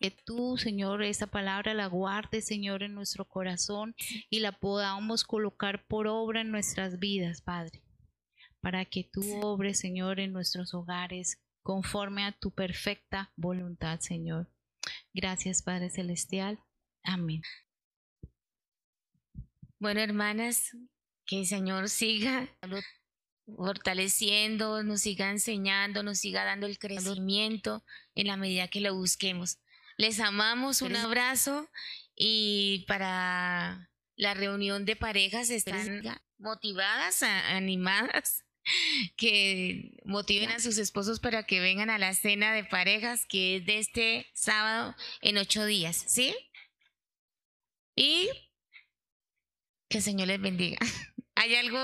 que 0.00 0.10
tú, 0.10 0.56
Señor, 0.56 1.02
esa 1.02 1.26
palabra 1.26 1.74
la 1.74 1.86
guardes, 1.86 2.46
Señor, 2.46 2.82
en 2.82 2.94
nuestro 2.94 3.26
corazón 3.26 3.94
y 4.30 4.40
la 4.40 4.52
podamos 4.52 5.24
colocar 5.24 5.86
por 5.86 6.06
obra 6.06 6.40
en 6.40 6.50
nuestras 6.50 6.98
vidas, 6.98 7.42
Padre, 7.42 7.82
para 8.60 8.84
que 8.84 9.08
tú 9.12 9.22
obres, 9.42 9.78
Señor, 9.78 10.20
en 10.20 10.32
nuestros 10.32 10.72
hogares 10.74 11.42
conforme 11.62 12.24
a 12.24 12.32
tu 12.32 12.50
perfecta 12.50 13.32
voluntad, 13.36 14.00
Señor. 14.00 14.53
Gracias, 15.14 15.62
Padre 15.62 15.90
Celestial. 15.90 16.58
Amén. 17.04 17.42
Bueno, 19.78 20.00
hermanas, 20.00 20.76
que 21.24 21.40
el 21.40 21.46
Señor 21.46 21.88
siga 21.88 22.48
fortaleciendo, 23.46 24.82
nos 24.82 25.02
siga 25.02 25.30
enseñando, 25.30 26.02
nos 26.02 26.18
siga 26.18 26.44
dando 26.44 26.66
el 26.66 26.78
crecimiento 26.78 27.84
en 28.16 28.26
la 28.26 28.36
medida 28.36 28.68
que 28.68 28.80
lo 28.80 28.94
busquemos. 28.94 29.58
Les 29.96 30.18
amamos, 30.18 30.82
un 30.82 30.96
abrazo 30.96 31.70
y 32.16 32.84
para 32.88 33.88
la 34.16 34.34
reunión 34.34 34.84
de 34.84 34.96
parejas 34.96 35.50
están 35.50 36.02
motivadas, 36.38 37.22
animadas 37.22 38.44
que 39.16 39.92
motiven 40.04 40.50
a 40.50 40.60
sus 40.60 40.78
esposos 40.78 41.20
para 41.20 41.44
que 41.44 41.60
vengan 41.60 41.90
a 41.90 41.98
la 41.98 42.14
cena 42.14 42.52
de 42.54 42.64
parejas 42.64 43.26
que 43.26 43.56
es 43.56 43.66
de 43.66 43.78
este 43.78 44.26
sábado 44.34 44.94
en 45.20 45.38
ocho 45.38 45.64
días, 45.64 46.04
¿sí? 46.08 46.34
Y 47.96 48.28
que 49.88 49.98
el 49.98 50.04
Señor 50.04 50.28
les 50.28 50.40
bendiga. 50.40 50.78
¿Hay 51.36 51.54
algo, 51.56 51.78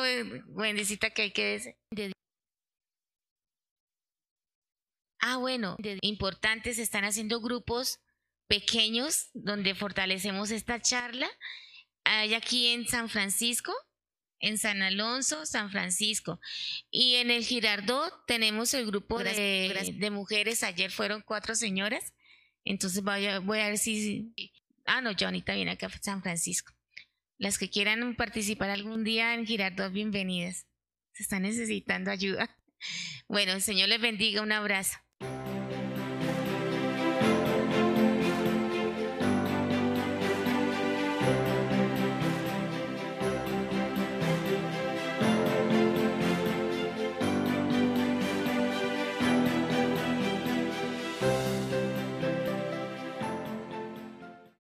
bendecita, 0.49 1.11
que 1.11 1.23
hay 1.23 1.33
que 1.33 1.45
decir? 1.45 2.13
Ah, 5.21 5.37
bueno, 5.37 5.77
importantes, 6.01 6.79
están 6.79 7.05
haciendo 7.05 7.41
grupos 7.41 8.01
pequeños 8.49 9.31
donde 9.35 9.75
fortalecemos 9.75 10.51
esta 10.51 10.81
charla. 10.81 11.29
Hay 12.05 12.35
aquí 12.35 12.69
en 12.69 12.87
San 12.87 13.09
Francisco, 13.09 13.73
en 14.41 14.59
San 14.59 14.83
Alonso, 14.83 15.47
San 15.47 15.71
Francisco. 15.71 16.41
Y 16.91 17.17
en 17.17 17.31
el 17.31 17.45
Girardot 17.45 18.27
tenemos 18.27 18.75
el 18.75 18.87
grupo 18.87 19.23
de, 19.23 20.11
mujeres. 20.11 20.63
Ayer 20.63 20.91
fueron 20.91 21.23
cuatro 21.23 21.55
señoras. 21.55 22.13
Entonces 22.65 23.03
voy 23.03 23.27
a, 23.27 23.39
voy 23.39 23.61
a 23.61 23.69
ver 23.69 23.79
si... 23.79 24.35
Ah, 24.87 25.01
no, 25.01 25.13
Johnny 25.19 25.45
viene 25.47 25.73
acá 25.73 25.87
a 25.87 26.03
San 26.03 26.23
Francisco. 26.23 26.73
Las 27.39 27.59
que 27.59 27.71
quieran 27.71 28.17
participar 28.17 28.71
algún 28.71 29.05
día 29.05 29.35
en 29.35 29.47
Girardot, 29.47 29.93
bienvenidas. 29.93 30.67
Se 31.13 31.23
están 31.23 31.43
necesitando 31.43 32.11
ayuda. 32.11 32.51
Bueno, 33.29 33.53
el 33.53 33.61
Señor 33.61 33.91
les 33.91 34.01
bendiga. 34.01 34.41
Un 34.41 34.51
abrazo. 34.51 34.99